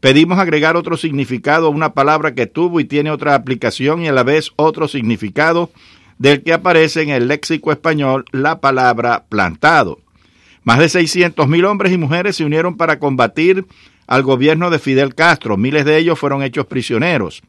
pedimos 0.00 0.38
agregar 0.38 0.76
otro 0.76 0.96
significado 0.96 1.66
a 1.66 1.70
una 1.70 1.92
palabra 1.92 2.34
que 2.34 2.46
tuvo 2.46 2.80
y 2.80 2.84
tiene 2.84 3.10
otra 3.10 3.34
aplicación 3.34 4.02
y 4.02 4.08
a 4.08 4.12
la 4.12 4.22
vez 4.22 4.50
otro 4.56 4.88
significado 4.88 5.70
del 6.18 6.42
que 6.42 6.52
aparece 6.52 7.02
en 7.02 7.10
el 7.10 7.28
léxico 7.28 7.72
español 7.72 8.24
la 8.32 8.60
palabra 8.60 9.24
plantado. 9.28 9.98
Más 10.64 10.78
de 10.78 10.88
600 10.88 11.48
mil 11.48 11.64
hombres 11.64 11.92
y 11.92 11.98
mujeres 11.98 12.36
se 12.36 12.44
unieron 12.44 12.76
para 12.76 12.98
combatir 12.98 13.66
al 14.06 14.22
gobierno 14.22 14.70
de 14.70 14.78
Fidel 14.78 15.14
Castro. 15.14 15.56
Miles 15.56 15.84
de 15.84 15.98
ellos 15.98 16.18
fueron 16.18 16.42
hechos 16.42 16.66
prisioneros. 16.66 17.42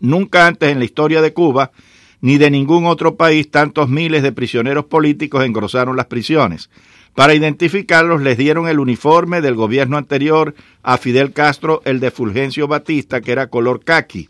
Nunca 0.00 0.46
antes 0.46 0.70
en 0.70 0.78
la 0.78 0.84
historia 0.84 1.22
de 1.22 1.32
Cuba 1.32 1.72
ni 2.20 2.38
de 2.38 2.50
ningún 2.50 2.86
otro 2.86 3.16
país 3.16 3.50
tantos 3.50 3.88
miles 3.88 4.22
de 4.22 4.32
prisioneros 4.32 4.84
políticos 4.84 5.44
engrosaron 5.44 5.96
las 5.96 6.06
prisiones. 6.06 6.70
Para 7.14 7.34
identificarlos 7.34 8.22
les 8.22 8.38
dieron 8.38 8.68
el 8.68 8.78
uniforme 8.78 9.40
del 9.40 9.54
gobierno 9.54 9.96
anterior 9.96 10.54
a 10.82 10.96
Fidel 10.96 11.32
Castro, 11.32 11.82
el 11.84 12.00
de 12.00 12.10
Fulgencio 12.10 12.68
Batista, 12.68 13.20
que 13.20 13.32
era 13.32 13.48
color 13.48 13.84
caqui. 13.84 14.28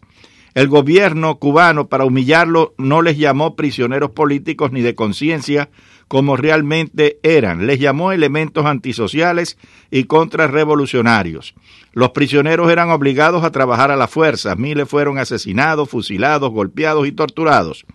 El 0.54 0.68
gobierno 0.68 1.36
cubano, 1.36 1.86
para 1.88 2.04
humillarlo, 2.04 2.74
no 2.76 3.02
les 3.02 3.18
llamó 3.18 3.54
prisioneros 3.54 4.10
políticos 4.10 4.72
ni 4.72 4.82
de 4.82 4.94
conciencia, 4.94 5.68
como 6.10 6.36
realmente 6.36 7.20
eran. 7.22 7.68
Les 7.68 7.78
llamó 7.78 8.10
elementos 8.10 8.66
antisociales 8.66 9.56
y 9.92 10.04
contrarrevolucionarios. 10.04 11.54
Los 11.92 12.10
prisioneros 12.10 12.68
eran 12.72 12.90
obligados 12.90 13.44
a 13.44 13.52
trabajar 13.52 13.92
a 13.92 13.96
la 13.96 14.08
fuerza. 14.08 14.56
Miles 14.56 14.88
fueron 14.88 15.18
asesinados, 15.18 15.88
fusilados, 15.88 16.50
golpeados 16.50 17.06
y 17.06 17.12
torturados. 17.12 17.86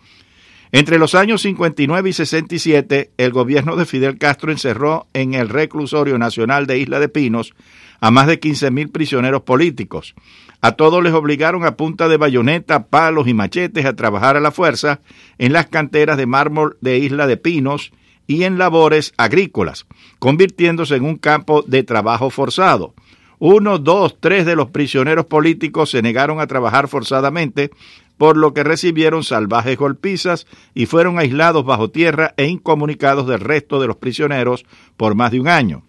Entre 0.71 0.97
los 0.97 1.13
años 1.13 1.41
59 1.41 2.09
y 2.09 2.13
67, 2.13 3.11
el 3.17 3.31
gobierno 3.33 3.75
de 3.75 3.85
Fidel 3.85 4.17
Castro 4.17 4.49
encerró 4.49 5.07
en 5.11 5.33
el 5.33 5.49
reclusorio 5.49 6.17
nacional 6.17 6.67
de 6.67 6.79
Isla 6.79 7.01
de 7.01 7.09
Pinos 7.09 7.53
a 7.99 8.11
más 8.11 8.27
de 8.27 8.39
15.000 8.39 8.93
prisioneros 8.93 9.41
políticos. 9.41 10.15
A 10.61 10.71
todos 10.71 11.03
les 11.03 11.11
obligaron 11.11 11.65
a 11.65 11.75
punta 11.75 12.07
de 12.07 12.15
bayoneta, 12.15 12.85
palos 12.87 13.27
y 13.27 13.33
machetes 13.33 13.85
a 13.85 13.97
trabajar 13.97 14.37
a 14.37 14.39
la 14.39 14.51
fuerza 14.51 15.01
en 15.37 15.51
las 15.51 15.65
canteras 15.65 16.15
de 16.15 16.27
mármol 16.27 16.77
de 16.79 16.97
Isla 16.97 17.27
de 17.27 17.35
Pinos 17.35 17.91
y 18.27 18.43
en 18.43 18.57
labores 18.57 19.13
agrícolas, 19.17 19.85
convirtiéndose 20.19 20.95
en 20.95 21.05
un 21.05 21.17
campo 21.17 21.63
de 21.63 21.83
trabajo 21.83 22.29
forzado. 22.29 22.93
Uno, 23.39 23.77
dos, 23.77 24.17
tres 24.19 24.45
de 24.45 24.55
los 24.55 24.69
prisioneros 24.69 25.25
políticos 25.25 25.91
se 25.91 26.01
negaron 26.01 26.39
a 26.39 26.47
trabajar 26.47 26.87
forzadamente, 26.87 27.71
por 28.17 28.37
lo 28.37 28.53
que 28.53 28.63
recibieron 28.63 29.23
salvajes 29.23 29.77
golpizas 29.77 30.47
y 30.73 30.85
fueron 30.85 31.19
aislados 31.19 31.65
bajo 31.65 31.89
tierra 31.89 32.33
e 32.37 32.45
incomunicados 32.45 33.27
del 33.27 33.41
resto 33.41 33.79
de 33.79 33.87
los 33.87 33.97
prisioneros 33.97 34.65
por 34.95 35.15
más 35.15 35.31
de 35.31 35.41
un 35.41 35.47
año. 35.47 35.83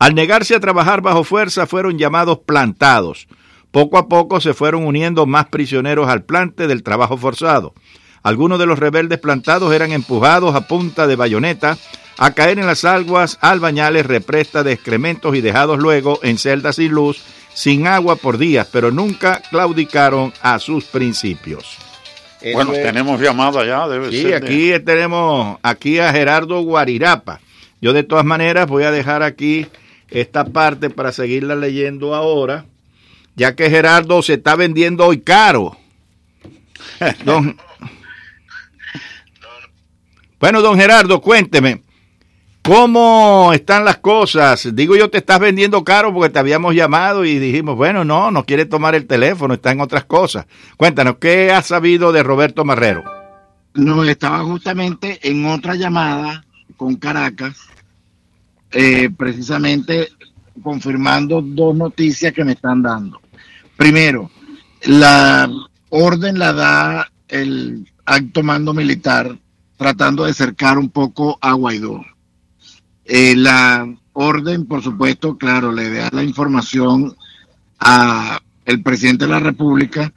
Al 0.00 0.14
negarse 0.14 0.54
a 0.54 0.60
trabajar 0.60 1.00
bajo 1.00 1.24
fuerza 1.24 1.66
fueron 1.66 1.98
llamados 1.98 2.38
plantados. 2.38 3.28
Poco 3.70 3.98
a 3.98 4.08
poco 4.08 4.40
se 4.40 4.54
fueron 4.54 4.84
uniendo 4.84 5.26
más 5.26 5.46
prisioneros 5.46 6.08
al 6.08 6.24
plante 6.24 6.66
del 6.66 6.82
trabajo 6.82 7.16
forzado. 7.16 7.74
Algunos 8.22 8.58
de 8.58 8.66
los 8.66 8.78
rebeldes 8.78 9.18
plantados 9.18 9.72
eran 9.72 9.92
empujados 9.92 10.54
a 10.54 10.66
punta 10.66 11.06
de 11.06 11.16
bayoneta 11.16 11.78
a 12.18 12.32
caer 12.32 12.58
en 12.58 12.66
las 12.66 12.84
aguas 12.84 13.38
albañales 13.40 14.04
represtas 14.04 14.64
de 14.64 14.72
excrementos 14.72 15.34
y 15.34 15.40
dejados 15.40 15.78
luego 15.78 16.20
en 16.22 16.36
celdas 16.36 16.76
sin 16.76 16.92
luz, 16.92 17.22
sin 17.54 17.86
agua 17.86 18.16
por 18.16 18.36
días, 18.36 18.68
pero 18.70 18.90
nunca 18.90 19.40
claudicaron 19.50 20.32
a 20.42 20.58
sus 20.58 20.84
principios. 20.84 21.78
Bueno, 22.54 22.72
es- 22.72 22.82
tenemos 22.82 23.20
llamada 23.20 23.64
ya, 23.66 23.88
debe 23.88 24.10
Sí, 24.10 24.22
ser. 24.22 24.30
de- 24.30 24.36
aquí 24.46 24.84
tenemos 24.84 25.58
aquí 25.62 25.98
a 25.98 26.12
Gerardo 26.12 26.60
Guarirapa. 26.60 27.40
Yo 27.80 27.92
de 27.94 28.02
todas 28.02 28.24
maneras 28.26 28.66
voy 28.66 28.84
a 28.84 28.90
dejar 28.90 29.22
aquí 29.22 29.66
esta 30.10 30.44
parte 30.44 30.90
para 30.90 31.12
seguirla 31.12 31.54
leyendo 31.56 32.14
ahora, 32.14 32.66
ya 33.36 33.54
que 33.56 33.70
Gerardo 33.70 34.20
se 34.22 34.34
está 34.34 34.56
vendiendo 34.56 35.06
hoy 35.06 35.20
caro. 35.20 35.76
Don- 37.24 37.56
Bueno, 40.40 40.62
don 40.62 40.78
Gerardo, 40.78 41.20
cuénteme, 41.20 41.82
¿cómo 42.62 43.52
están 43.52 43.84
las 43.84 43.98
cosas? 43.98 44.74
Digo 44.74 44.96
yo, 44.96 45.10
te 45.10 45.18
estás 45.18 45.38
vendiendo 45.38 45.84
caro 45.84 46.14
porque 46.14 46.30
te 46.30 46.38
habíamos 46.38 46.74
llamado 46.74 47.26
y 47.26 47.38
dijimos, 47.38 47.76
bueno, 47.76 48.06
no, 48.06 48.30
no 48.30 48.46
quiere 48.46 48.64
tomar 48.64 48.94
el 48.94 49.06
teléfono, 49.06 49.52
está 49.52 49.70
en 49.70 49.82
otras 49.82 50.06
cosas. 50.06 50.46
Cuéntanos, 50.78 51.16
¿qué 51.20 51.52
has 51.52 51.66
sabido 51.66 52.10
de 52.10 52.22
Roberto 52.22 52.64
Marrero? 52.64 53.04
No, 53.74 54.02
estaba 54.02 54.42
justamente 54.42 55.20
en 55.22 55.44
otra 55.44 55.74
llamada 55.74 56.42
con 56.78 56.96
Caracas, 56.96 57.58
eh, 58.70 59.10
precisamente 59.14 60.08
confirmando 60.62 61.42
dos 61.42 61.76
noticias 61.76 62.32
que 62.32 62.46
me 62.46 62.52
están 62.52 62.80
dando. 62.80 63.20
Primero, 63.76 64.30
la 64.84 65.50
orden 65.90 66.38
la 66.38 66.54
da 66.54 67.12
el 67.28 67.86
alto 68.06 68.42
mando 68.42 68.72
militar 68.72 69.36
tratando 69.80 70.26
de 70.26 70.34
cercar 70.34 70.76
un 70.76 70.90
poco 70.90 71.38
a 71.40 71.54
Guaidó. 71.54 72.04
Eh, 73.02 73.34
la 73.34 73.90
orden, 74.12 74.66
por 74.66 74.82
supuesto, 74.82 75.38
claro, 75.38 75.72
le 75.72 75.88
da 75.88 76.10
la 76.12 76.22
información 76.22 77.16
a 77.78 78.38
el 78.66 78.82
presidente 78.82 79.24
de 79.24 79.30
la 79.30 79.40
República, 79.40 80.12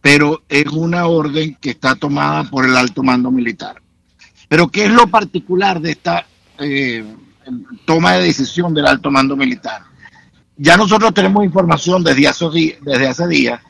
pero 0.00 0.42
es 0.48 0.66
una 0.66 1.06
orden 1.06 1.56
que 1.60 1.70
está 1.70 1.94
tomada 1.94 2.42
por 2.42 2.64
el 2.64 2.76
alto 2.76 3.04
mando 3.04 3.30
militar. 3.30 3.80
Pero 4.48 4.66
¿qué 4.66 4.86
es 4.86 4.90
lo 4.90 5.06
particular 5.06 5.80
de 5.80 5.92
esta 5.92 6.26
eh, 6.58 7.04
toma 7.84 8.14
de 8.14 8.24
decisión 8.24 8.74
del 8.74 8.88
alto 8.88 9.12
mando 9.12 9.36
militar? 9.36 9.82
Ya 10.56 10.76
nosotros 10.76 11.14
tenemos 11.14 11.44
información 11.44 12.02
desde 12.02 12.32
desde 12.82 13.06
hace 13.06 13.28
días 13.28 13.60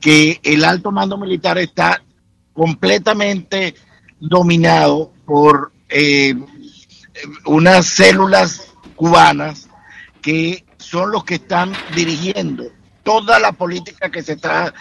que 0.00 0.40
el 0.42 0.64
alto 0.64 0.90
mando 0.90 1.18
militar 1.18 1.58
está 1.58 2.02
completamente 2.54 3.74
dominado 4.20 5.12
por 5.24 5.72
eh, 5.88 6.34
unas 7.46 7.86
células 7.86 8.72
cubanas 8.96 9.68
que 10.22 10.64
son 10.78 11.12
los 11.12 11.24
que 11.24 11.36
están 11.36 11.72
dirigiendo 11.94 12.64
toda 13.02 13.38
la 13.38 13.52
política 13.52 14.10
que 14.10 14.22
se 14.22 14.32
está 14.32 14.74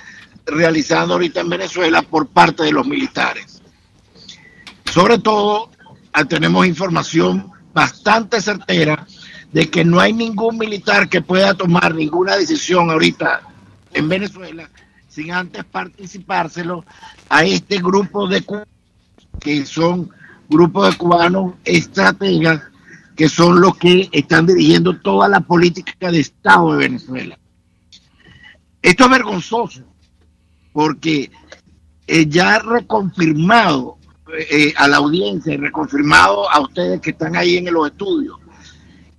realizando 0.46 1.14
ahorita 1.14 1.42
en 1.42 1.50
Venezuela 1.50 2.02
por 2.02 2.28
parte 2.28 2.64
de 2.64 2.72
los 2.72 2.86
militares. 2.86 3.62
Sobre 4.86 5.18
todo, 5.20 5.72
ah, 6.14 6.26
tenemos 6.26 6.66
información 6.66 7.52
bastante 7.74 8.42
certera 8.42 9.06
de 9.52 9.70
que 9.70 9.86
no 9.86 10.00
hay 10.00 10.14
ningún 10.14 10.58
militar 10.58 11.10
que 11.10 11.22
pueda 11.22 11.54
tomar 11.54 11.94
ninguna 11.94 12.36
decisión 12.36 12.90
ahorita 12.90 13.42
en 13.94 14.10
Venezuela 14.10 14.70
sin 15.08 15.32
antes 15.32 15.64
participárselo 15.64 16.86
a 17.30 17.44
este 17.44 17.78
grupo 17.78 18.28
de 18.28 18.44
que 19.40 19.66
son 19.66 20.10
grupos 20.50 20.92
de 20.92 20.98
cubanos 20.98 21.54
estrategas 21.64 22.62
que 23.16 23.28
son 23.28 23.60
los 23.60 23.76
que 23.78 24.10
están 24.12 24.46
dirigiendo 24.46 24.96
toda 25.00 25.28
la 25.28 25.40
política 25.40 26.12
de 26.12 26.20
Estado 26.20 26.74
de 26.74 26.78
Venezuela. 26.78 27.40
Esto 28.82 29.06
es 29.06 29.10
vergonzoso 29.10 29.82
porque 30.72 31.32
eh, 32.06 32.26
ya 32.28 32.60
reconfirmado 32.60 33.98
eh, 34.38 34.74
a 34.78 34.88
la 34.88 34.98
audiencia 34.98 35.54
y 35.54 35.58
reconfirmado 35.58 36.50
a 36.50 36.60
ustedes 36.60 37.02
que 37.02 37.10
están 37.10 37.36
ahí 37.36 37.58
en 37.58 37.74
los 37.74 37.88
estudios 37.88 38.38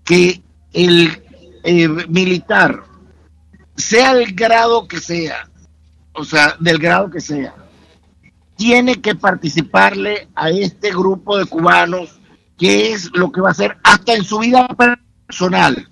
que 0.04 0.40
el 0.72 1.22
eh, 1.64 1.88
militar, 2.08 2.82
sea 3.76 4.14
del 4.14 4.32
grado 4.32 4.88
que 4.88 5.00
sea, 5.00 5.50
o 6.12 6.24
sea, 6.24 6.56
del 6.60 6.78
grado 6.78 7.10
que 7.10 7.20
sea, 7.20 7.54
tiene 8.58 9.00
que 9.00 9.14
participarle 9.14 10.28
a 10.34 10.50
este 10.50 10.90
grupo 10.90 11.38
de 11.38 11.46
cubanos, 11.46 12.18
que 12.58 12.92
es 12.92 13.08
lo 13.14 13.30
que 13.30 13.40
va 13.40 13.48
a 13.48 13.52
hacer 13.52 13.78
hasta 13.84 14.14
en 14.14 14.24
su 14.24 14.40
vida 14.40 14.68
personal. 15.26 15.88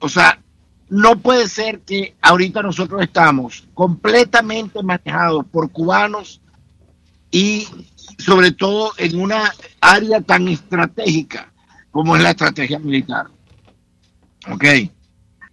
O 0.00 0.08
sea, 0.08 0.42
no 0.88 1.20
puede 1.20 1.46
ser 1.46 1.80
que 1.82 2.16
ahorita 2.20 2.62
nosotros 2.62 3.00
estamos 3.00 3.68
completamente 3.74 4.82
manejados 4.82 5.44
por 5.52 5.70
cubanos 5.70 6.40
y 7.30 7.68
sobre 8.18 8.50
todo 8.50 8.90
en 8.96 9.20
una 9.20 9.54
área 9.80 10.20
tan 10.20 10.48
estratégica 10.48 11.52
como 11.92 12.16
es 12.16 12.22
la 12.24 12.30
estrategia 12.30 12.80
militar. 12.80 13.26
Ok. 14.50 14.64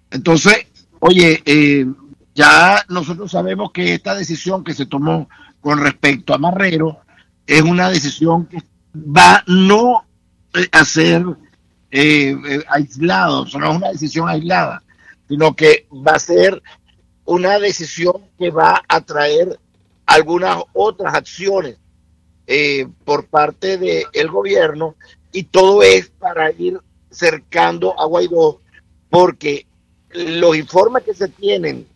Entonces, 0.10 0.66
oye, 1.02 1.44
eh, 1.46 1.86
ya 2.34 2.84
nosotros 2.90 3.30
sabemos 3.30 3.72
que 3.72 3.94
esta 3.94 4.16
decisión 4.16 4.64
que 4.64 4.74
se 4.74 4.88
tomó 4.88 5.30
con 5.66 5.80
respecto 5.80 6.32
a 6.32 6.38
Marrero 6.38 7.00
es 7.48 7.64
una 7.64 7.90
decisión 7.90 8.46
que 8.46 8.62
va 8.96 9.44
no 9.48 10.06
eh, 10.54 10.68
a 10.72 10.86
ser 10.86 11.26
eh, 11.90 12.36
eh, 12.48 12.64
aislado, 12.68 13.48
no 13.58 13.72
es 13.72 13.78
una 13.78 13.90
decisión 13.90 14.30
aislada, 14.30 14.84
sino 15.28 15.56
que 15.56 15.88
va 15.92 16.12
a 16.12 16.20
ser 16.20 16.62
una 17.26 17.58
decisión 17.58 18.14
que 18.38 18.52
va 18.52 18.84
a 18.88 19.02
traer 19.02 19.60
algunas 20.06 20.62
otras 20.74 21.16
acciones 21.16 21.78
eh, 22.46 22.88
por 23.04 23.26
parte 23.26 23.80
del 23.80 24.30
gobierno 24.30 24.94
y 25.32 25.46
todo 25.46 25.82
es 25.82 26.10
para 26.10 26.52
ir 26.52 26.80
cercando 27.10 28.00
a 28.00 28.06
Guaidó 28.06 28.62
porque 29.10 29.66
los 30.12 30.56
informes 30.56 31.02
que 31.02 31.16
se 31.16 31.28
tienen 31.28 31.88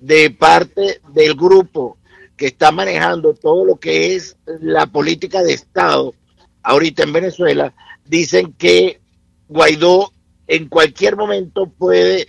de 0.00 0.30
parte 0.30 1.02
del 1.12 1.34
grupo 1.34 1.98
que 2.40 2.46
está 2.46 2.72
manejando 2.72 3.34
todo 3.34 3.66
lo 3.66 3.76
que 3.76 4.16
es 4.16 4.34
la 4.46 4.86
política 4.86 5.42
de 5.42 5.52
Estado 5.52 6.14
ahorita 6.62 7.02
en 7.02 7.12
Venezuela, 7.12 7.74
dicen 8.06 8.54
que 8.54 8.98
Guaidó 9.46 10.10
en 10.46 10.66
cualquier 10.70 11.16
momento 11.16 11.66
puede 11.66 12.28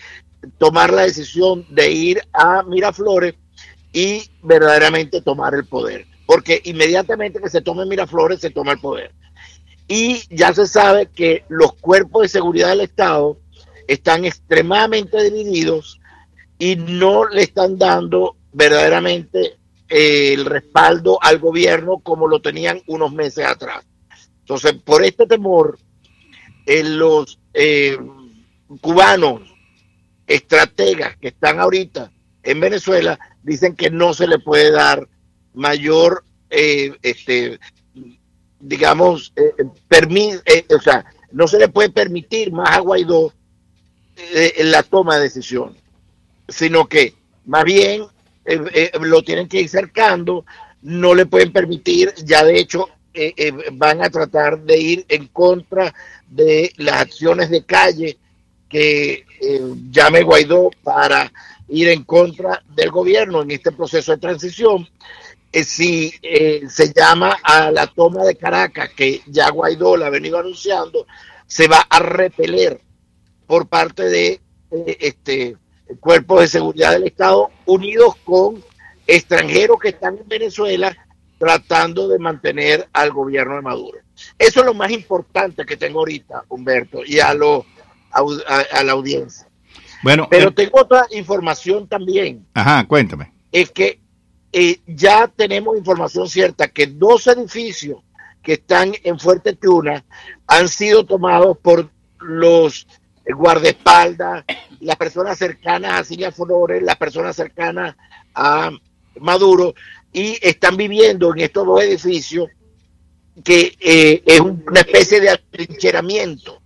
tomar 0.58 0.92
la 0.92 1.04
decisión 1.04 1.66
de 1.70 1.92
ir 1.92 2.22
a 2.34 2.62
Miraflores 2.64 3.36
y 3.94 4.30
verdaderamente 4.44 5.22
tomar 5.22 5.54
el 5.54 5.64
poder. 5.64 6.06
Porque 6.26 6.62
inmediatamente 6.66 7.40
que 7.40 7.50
se 7.50 7.62
tome 7.62 7.86
Miraflores, 7.86 8.42
se 8.42 8.50
toma 8.50 8.74
el 8.74 8.80
poder. 8.80 9.14
y 9.88 10.24
ya 10.30 10.54
se 10.54 10.68
sabe 10.68 11.06
que 11.06 11.46
los 11.48 11.72
cuerpos 11.76 12.24
de 12.24 12.28
seguridad 12.28 12.68
del 12.68 12.82
Estado 12.82 13.38
están 13.88 14.26
extremadamente 14.26 15.24
divididos 15.24 16.02
y 16.60 16.76
no 16.76 17.30
le 17.30 17.44
están 17.44 17.78
dando 17.78 18.36
verdaderamente 18.52 19.61
el 19.92 20.46
respaldo 20.46 21.20
al 21.22 21.40
gobierno 21.40 22.00
como 22.00 22.26
lo 22.26 22.42
tenían 22.42 22.82
unos 22.88 23.12
meses 23.12 23.46
atrás. 23.46 23.86
Entonces, 24.40 24.74
por 24.74 25.04
este 25.04 25.28
temor, 25.28 25.78
eh, 26.66 26.82
los 26.82 27.40
eh, 27.54 27.98
cubanos 28.80 29.42
estrategas 30.26 31.18
que 31.18 31.28
están 31.28 31.60
ahorita 31.60 32.10
en 32.42 32.62
Venezuela 32.62 33.20
dicen 33.44 33.76
que 33.76 33.90
no 33.90 34.14
se 34.14 34.28
le 34.28 34.40
puede 34.40 34.72
dar 34.72 35.10
mayor, 35.54 36.24
este, 36.50 37.60
digamos, 38.62 39.34
permiso, 39.90 40.42
o 40.74 40.82
sea, 40.82 41.04
no 41.34 41.50
se 41.50 41.60
le 41.60 41.68
puede 41.68 41.90
permitir 41.90 42.54
más 42.54 42.70
a 42.70 42.80
Guaidó 42.80 43.34
la 44.64 44.84
toma 44.84 45.18
de 45.18 45.24
decisión, 45.24 45.76
sino 46.48 46.88
que 46.88 47.14
más 47.46 47.66
bien 47.66 48.06
lo 49.02 49.22
tienen 49.22 49.48
que 49.48 49.62
ir 49.62 49.70
cercando, 49.70 50.46
no 50.82 51.14
le 51.14 51.26
pueden 51.26 51.52
permitir, 51.52 52.14
ya 52.24 52.44
de 52.44 52.60
hecho 52.60 52.90
eh, 53.14 53.34
eh, 53.36 53.54
van 53.74 54.02
a 54.02 54.10
tratar 54.10 54.62
de 54.62 54.78
ir 54.78 55.06
en 55.10 55.28
contra 55.28 55.94
de 56.30 56.72
las 56.78 57.02
acciones 57.02 57.50
de 57.50 57.66
calle 57.66 58.18
que 58.70 59.26
eh, 59.42 59.62
llame 59.90 60.24
Guaidó 60.24 60.70
para 60.82 61.30
ir 61.68 61.90
en 61.90 62.04
contra 62.06 62.64
del 62.74 62.90
gobierno 62.90 63.42
en 63.42 63.52
este 63.52 63.74
proceso 63.74 64.14
de 64.14 64.18
transición. 64.18 64.88
si 65.52 66.14
se 66.70 66.94
llama 66.94 67.38
a 67.44 67.70
la 67.72 67.88
toma 67.88 68.24
de 68.24 68.38
Caracas, 68.38 68.92
que 68.96 69.22
ya 69.28 69.50
Guaidó 69.50 69.98
la 69.98 70.08
ha 70.08 70.10
venido 70.10 70.40
anunciando, 70.40 71.06
se 71.46 71.68
va 71.68 71.86
a 71.90 72.00
repeler 72.00 72.80
por 73.46 73.68
parte 73.68 74.04
de 74.04 74.40
este 74.70 75.58
cuerpos 76.00 76.42
de 76.42 76.48
seguridad 76.48 76.92
del 76.92 77.08
Estado 77.08 77.50
unidos 77.66 78.16
con 78.24 78.64
extranjeros 79.08 79.80
que 79.80 79.90
están 79.90 80.18
en 80.18 80.28
Venezuela 80.28 80.96
tratando 81.38 82.08
de 82.08 82.20
mantener 82.20 82.88
al 82.94 83.12
gobierno 83.12 83.56
de 83.56 83.62
Maduro. 83.62 83.98
Eso 84.38 84.60
es 84.60 84.66
lo 84.66 84.74
más 84.74 84.92
importante 84.92 85.66
que 85.66 85.76
tengo 85.76 86.00
ahorita, 86.00 86.46
Humberto, 86.50 87.02
y 87.04 87.20
a, 87.20 87.34
lo, 87.34 87.66
a, 88.12 88.84
la 88.84 88.92
audiencia. 88.92 89.48
Bueno, 90.04 90.28
pero 90.30 90.50
eh, 90.50 90.54
tengo 90.54 90.82
otra 90.82 91.08
información 91.12 91.88
también. 91.88 92.46
Ajá, 92.54 92.88
cuéntame. 92.88 93.32
Es 93.52 93.72
que 93.72 94.00
eh, 94.52 94.80
ya 94.86 95.28
tenemos 95.28 95.78
información 95.78 96.30
cierta 96.30 96.68
que 96.68 96.88
dos 96.88 97.26
edificios 97.28 98.04
que 98.44 98.54
están 98.54 98.94
en 99.04 99.20
Fuerte 99.20 99.56
Tuna 99.56 100.04
han 100.46 100.68
sido 100.68 101.06
tomados 101.06 101.58
por 101.58 101.90
los 102.20 102.88
guardaespaldas, 103.36 104.46
las 104.80 104.96
personas 104.96 105.38
cercanas 105.38 106.00
a 106.00 106.04
Silvia 106.04 106.32
Flores, 106.32 106.82
las 106.82 106.98
personas 106.98 107.36
cercanas 107.36 107.96
a 108.34 108.72
Maduro, 109.20 109.74
y 110.14 110.38
están 110.42 110.78
viviendo 110.78 111.34
en 111.34 111.42
estos 111.42 111.66
dos 111.66 111.82
edificios 111.82 112.50
que 113.44 113.76
eh, 113.80 114.24
es 114.26 114.40
una 114.40 114.82
especie 114.82 115.22
de 115.22 115.30
atrincheramiento 115.30 116.62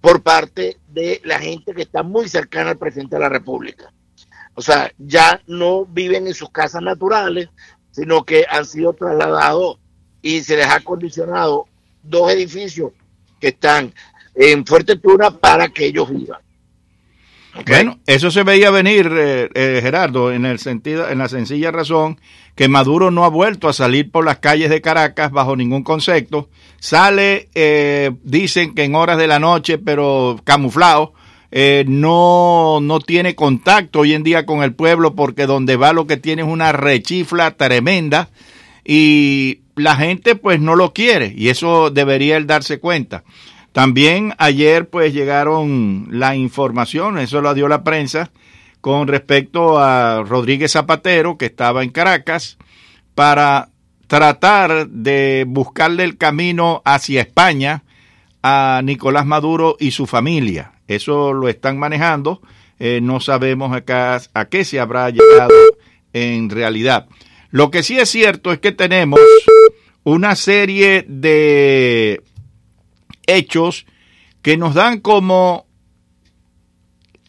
por 0.00 0.22
parte 0.22 0.78
de 0.88 1.20
la 1.24 1.38
gente 1.38 1.74
que 1.74 1.82
está 1.82 2.02
muy 2.02 2.28
cercana 2.28 2.70
al 2.70 2.78
presidente 2.78 3.16
de 3.16 3.20
la 3.20 3.28
República. 3.28 3.92
O 4.54 4.62
sea, 4.62 4.92
ya 4.98 5.40
no 5.46 5.86
viven 5.86 6.26
en 6.26 6.34
sus 6.34 6.50
casas 6.50 6.82
naturales, 6.82 7.48
sino 7.90 8.24
que 8.24 8.44
han 8.48 8.66
sido 8.66 8.92
trasladados 8.92 9.78
y 10.22 10.42
se 10.42 10.56
les 10.56 10.66
ha 10.66 10.80
condicionado 10.80 11.66
dos 12.02 12.30
edificios 12.30 12.92
que 13.40 13.48
están 13.48 13.94
en 14.40 14.64
Fuerte 14.64 14.96
Tuna 14.96 15.30
para 15.30 15.68
que 15.68 15.86
ellos 15.86 16.08
vivan. 16.10 16.40
Bueno, 17.66 17.98
eso 18.06 18.30
se 18.30 18.42
veía 18.42 18.70
venir, 18.70 19.10
eh, 19.12 19.50
eh, 19.54 19.80
Gerardo, 19.82 20.32
en 20.32 20.46
el 20.46 20.58
sentido, 20.58 21.08
en 21.08 21.18
la 21.18 21.28
sencilla 21.28 21.70
razón 21.70 22.18
que 22.54 22.68
Maduro 22.68 23.10
no 23.10 23.24
ha 23.24 23.28
vuelto 23.28 23.68
a 23.68 23.72
salir 23.72 24.10
por 24.10 24.24
las 24.24 24.38
calles 24.38 24.70
de 24.70 24.80
Caracas 24.80 25.30
bajo 25.30 25.56
ningún 25.56 25.82
concepto. 25.82 26.48
Sale, 26.78 27.48
eh, 27.54 28.12
dicen 28.22 28.74
que 28.74 28.84
en 28.84 28.94
horas 28.94 29.18
de 29.18 29.26
la 29.26 29.38
noche, 29.38 29.78
pero 29.78 30.40
camuflado. 30.44 31.12
no, 31.86 32.78
no 32.80 33.00
tiene 33.00 33.34
contacto 33.34 34.00
hoy 34.00 34.14
en 34.14 34.22
día 34.22 34.46
con 34.46 34.62
el 34.62 34.72
pueblo 34.72 35.14
porque 35.14 35.46
donde 35.46 35.76
va 35.76 35.92
lo 35.92 36.06
que 36.06 36.16
tiene 36.16 36.42
es 36.42 36.48
una 36.48 36.72
rechifla 36.72 37.50
tremenda 37.56 38.28
y 38.84 39.60
la 39.74 39.96
gente 39.96 40.36
pues 40.36 40.60
no 40.60 40.76
lo 40.76 40.92
quiere 40.92 41.34
y 41.36 41.48
eso 41.48 41.90
debería 41.90 42.36
él 42.36 42.46
darse 42.46 42.78
cuenta. 42.78 43.24
También 43.72 44.34
ayer 44.38 44.88
pues 44.88 45.14
llegaron 45.14 46.08
la 46.10 46.34
información, 46.34 47.18
eso 47.18 47.40
lo 47.40 47.54
dio 47.54 47.68
la 47.68 47.84
prensa, 47.84 48.30
con 48.80 49.08
respecto 49.08 49.78
a 49.78 50.22
Rodríguez 50.22 50.72
Zapatero, 50.72 51.36
que 51.36 51.46
estaba 51.46 51.82
en 51.82 51.90
Caracas, 51.90 52.58
para 53.14 53.68
tratar 54.06 54.88
de 54.88 55.44
buscarle 55.46 56.02
el 56.04 56.16
camino 56.16 56.82
hacia 56.84 57.20
España 57.20 57.84
a 58.42 58.80
Nicolás 58.82 59.26
Maduro 59.26 59.76
y 59.78 59.92
su 59.92 60.06
familia. 60.06 60.72
Eso 60.88 61.32
lo 61.32 61.48
están 61.48 61.78
manejando. 61.78 62.40
Eh, 62.80 63.00
no 63.02 63.20
sabemos 63.20 63.76
acá 63.76 64.20
a 64.34 64.46
qué 64.46 64.64
se 64.64 64.80
habrá 64.80 65.10
llegado 65.10 65.54
en 66.12 66.50
realidad. 66.50 67.06
Lo 67.50 67.70
que 67.70 67.82
sí 67.82 67.98
es 67.98 68.08
cierto 68.08 68.52
es 68.52 68.58
que 68.58 68.72
tenemos 68.72 69.20
una 70.02 70.34
serie 70.34 71.04
de 71.06 72.22
hechos 73.36 73.86
que 74.42 74.56
nos 74.56 74.74
dan 74.74 75.00
como 75.00 75.66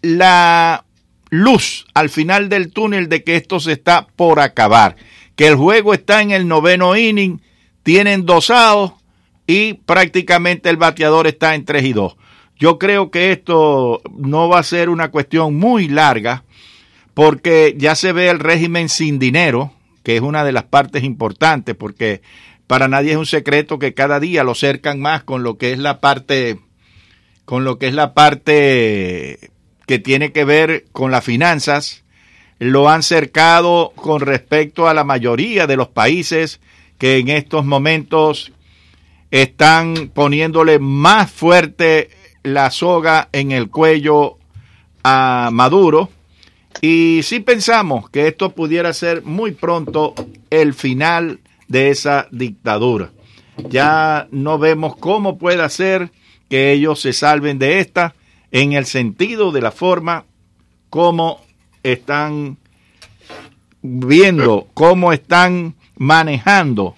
la 0.02 0.86
luz 1.30 1.86
al 1.94 2.10
final 2.10 2.50
del 2.50 2.72
túnel 2.72 3.10
de 3.10 3.24
que 3.24 3.36
esto 3.36 3.60
se 3.60 3.74
está 3.74 4.08
por 4.08 4.40
acabar, 4.40 4.96
que 5.36 5.48
el 5.48 5.56
juego 5.56 5.94
está 5.94 6.22
en 6.22 6.32
el 6.32 6.48
noveno 6.48 6.96
inning, 6.96 7.42
tienen 7.84 8.26
dosados 8.26 8.94
y 9.48 9.74
prácticamente 9.74 10.70
el 10.70 10.78
bateador 10.78 11.28
está 11.28 11.56
en 11.56 11.66
3 11.66 11.84
y 11.84 11.94
2. 11.94 12.18
Yo 12.58 12.78
creo 12.78 13.10
que 13.10 13.32
esto 13.32 14.02
no 14.16 14.48
va 14.48 14.60
a 14.60 14.64
ser 14.64 14.90
una 14.90 15.10
cuestión 15.10 15.56
muy 15.56 15.88
larga 15.88 16.44
porque 17.14 17.76
ya 17.78 17.96
se 17.96 18.12
ve 18.14 18.30
el 18.30 18.40
régimen 18.40 18.88
sin 18.88 19.18
dinero, 19.18 19.74
que 20.04 20.16
es 20.16 20.22
una 20.22 20.44
de 20.44 20.52
las 20.52 20.64
partes 20.64 21.04
importantes, 21.04 21.76
porque 21.76 22.22
para 22.72 22.88
nadie 22.88 23.12
es 23.12 23.18
un 23.18 23.26
secreto 23.26 23.80
que 23.80 23.94
cada 23.94 24.22
día 24.22 24.46
lo 24.46 24.56
cercan 24.56 25.02
más 25.02 25.24
con 25.26 25.44
lo 25.44 25.58
que 25.58 25.74
es 25.74 25.78
la 25.78 26.00
parte 26.00 26.58
con 27.44 27.66
lo 27.66 27.78
que 27.78 27.90
es 27.90 27.94
la 27.94 28.14
parte 28.14 29.52
que 29.88 30.00
tiene 30.00 30.32
que 30.32 30.46
ver 30.46 30.86
con 30.94 31.12
las 31.12 31.26
finanzas, 31.26 32.06
lo 32.60 32.90
han 32.90 33.04
cercado 33.04 33.92
con 33.94 34.22
respecto 34.22 34.88
a 34.88 34.94
la 34.94 35.04
mayoría 35.04 35.68
de 35.68 35.76
los 35.76 35.90
países 35.90 36.62
que 36.98 37.18
en 37.18 37.28
estos 37.28 37.66
momentos 37.66 38.54
están 39.32 40.10
poniéndole 40.14 40.80
más 40.80 41.30
fuerte 41.30 42.10
la 42.42 42.72
soga 42.72 43.28
en 43.34 43.52
el 43.52 43.70
cuello 43.70 44.38
a 45.04 45.50
Maduro. 45.52 46.10
Y 46.80 47.20
si 47.24 47.42
pensamos 47.42 48.10
que 48.10 48.30
esto 48.30 48.52
pudiera 48.52 48.94
ser 48.94 49.24
muy 49.24 49.52
pronto 49.52 50.16
el 50.50 50.74
final 50.74 51.42
de 51.72 51.90
esa 51.90 52.28
dictadura. 52.32 53.12
Ya 53.70 54.28
no 54.32 54.60
vemos 54.60 54.98
cómo 54.98 55.38
puede 55.38 55.68
ser 55.70 56.12
que 56.50 56.74
ellos 56.74 57.00
se 57.00 57.14
salven 57.14 57.60
de 57.60 57.80
esta 57.80 58.14
en 58.52 58.74
el 58.74 58.86
sentido 58.86 59.54
de 59.54 59.62
la 59.62 59.72
forma 59.72 60.26
como 60.90 61.40
están 61.82 62.58
viendo, 63.82 64.68
cómo 64.74 65.14
están 65.14 65.76
manejando 65.96 66.96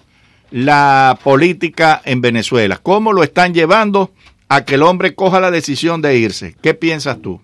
la 0.50 1.18
política 1.22 2.02
en 2.04 2.20
Venezuela, 2.20 2.80
cómo 2.82 3.12
lo 3.12 3.22
están 3.22 3.54
llevando 3.54 4.12
a 4.48 4.64
que 4.64 4.74
el 4.74 4.82
hombre 4.82 5.14
coja 5.14 5.38
la 5.38 5.52
decisión 5.52 6.02
de 6.02 6.16
irse. 6.16 6.56
¿Qué 6.60 6.74
piensas 6.74 7.22
tú? 7.22 7.40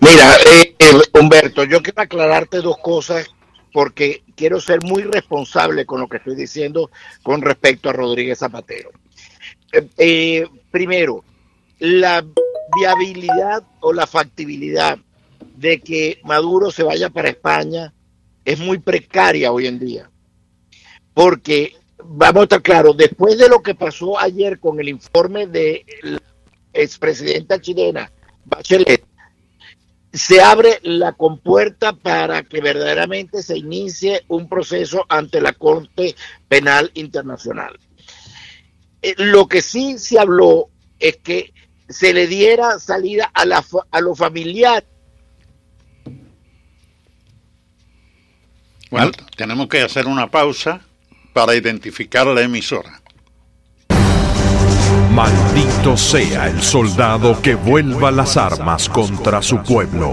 Mira, 0.00 0.36
eh, 0.36 0.76
eh, 0.78 1.18
Humberto, 1.18 1.64
yo 1.64 1.82
quiero 1.82 2.02
aclararte 2.02 2.58
dos 2.58 2.76
cosas 2.78 3.34
porque 3.74 4.22
quiero 4.36 4.60
ser 4.60 4.84
muy 4.84 5.02
responsable 5.02 5.84
con 5.84 6.00
lo 6.00 6.06
que 6.06 6.18
estoy 6.18 6.36
diciendo 6.36 6.92
con 7.24 7.42
respecto 7.42 7.90
a 7.90 7.92
Rodríguez 7.92 8.38
Zapatero. 8.38 8.92
Eh, 9.72 9.88
eh, 9.98 10.46
primero, 10.70 11.24
la 11.80 12.24
viabilidad 12.78 13.64
o 13.80 13.92
la 13.92 14.06
factibilidad 14.06 14.96
de 15.56 15.80
que 15.80 16.20
Maduro 16.22 16.70
se 16.70 16.84
vaya 16.84 17.10
para 17.10 17.30
España 17.30 17.92
es 18.44 18.60
muy 18.60 18.78
precaria 18.78 19.50
hoy 19.50 19.66
en 19.66 19.80
día. 19.80 20.08
Porque, 21.12 21.74
vamos 21.98 22.42
a 22.42 22.44
estar 22.44 22.62
claros, 22.62 22.96
después 22.96 23.36
de 23.38 23.48
lo 23.48 23.60
que 23.60 23.74
pasó 23.74 24.20
ayer 24.20 24.60
con 24.60 24.78
el 24.78 24.88
informe 24.88 25.48
de 25.48 25.84
la 26.02 26.22
expresidenta 26.72 27.60
chilena, 27.60 28.12
Bachelet, 28.44 29.04
se 30.14 30.40
abre 30.40 30.78
la 30.82 31.12
compuerta 31.12 31.92
para 31.92 32.44
que 32.44 32.60
verdaderamente 32.60 33.42
se 33.42 33.58
inicie 33.58 34.24
un 34.28 34.48
proceso 34.48 35.04
ante 35.08 35.40
la 35.40 35.52
Corte 35.52 36.14
Penal 36.48 36.90
Internacional. 36.94 37.78
eh, 39.02 39.14
lo 39.18 39.48
que 39.48 39.60
sí 39.60 39.98
se 39.98 40.18
habló 40.18 40.70
es 41.00 41.16
que 41.16 41.52
se 41.88 42.14
le 42.14 42.26
diera 42.26 42.78
salida 42.78 43.30
a, 43.34 43.44
la, 43.44 43.62
a 43.90 44.00
los 44.00 44.16
familiares. 44.16 44.88
Bueno, 48.90 49.10
tenemos 49.36 49.68
que 49.68 49.82
hacer 49.82 50.06
una 50.06 50.30
pausa 50.30 50.80
para 51.32 51.54
identificar 51.56 52.26
la 52.28 52.42
emisora. 52.42 53.02
Maldito 55.14 55.96
sea 55.96 56.48
el 56.48 56.60
soldado 56.60 57.40
que 57.40 57.54
vuelva 57.54 58.10
las 58.10 58.36
armas 58.36 58.88
contra 58.88 59.40
su 59.42 59.62
pueblo. 59.62 60.12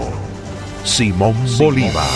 Simón 0.84 1.34
Bolívar. 1.58 2.06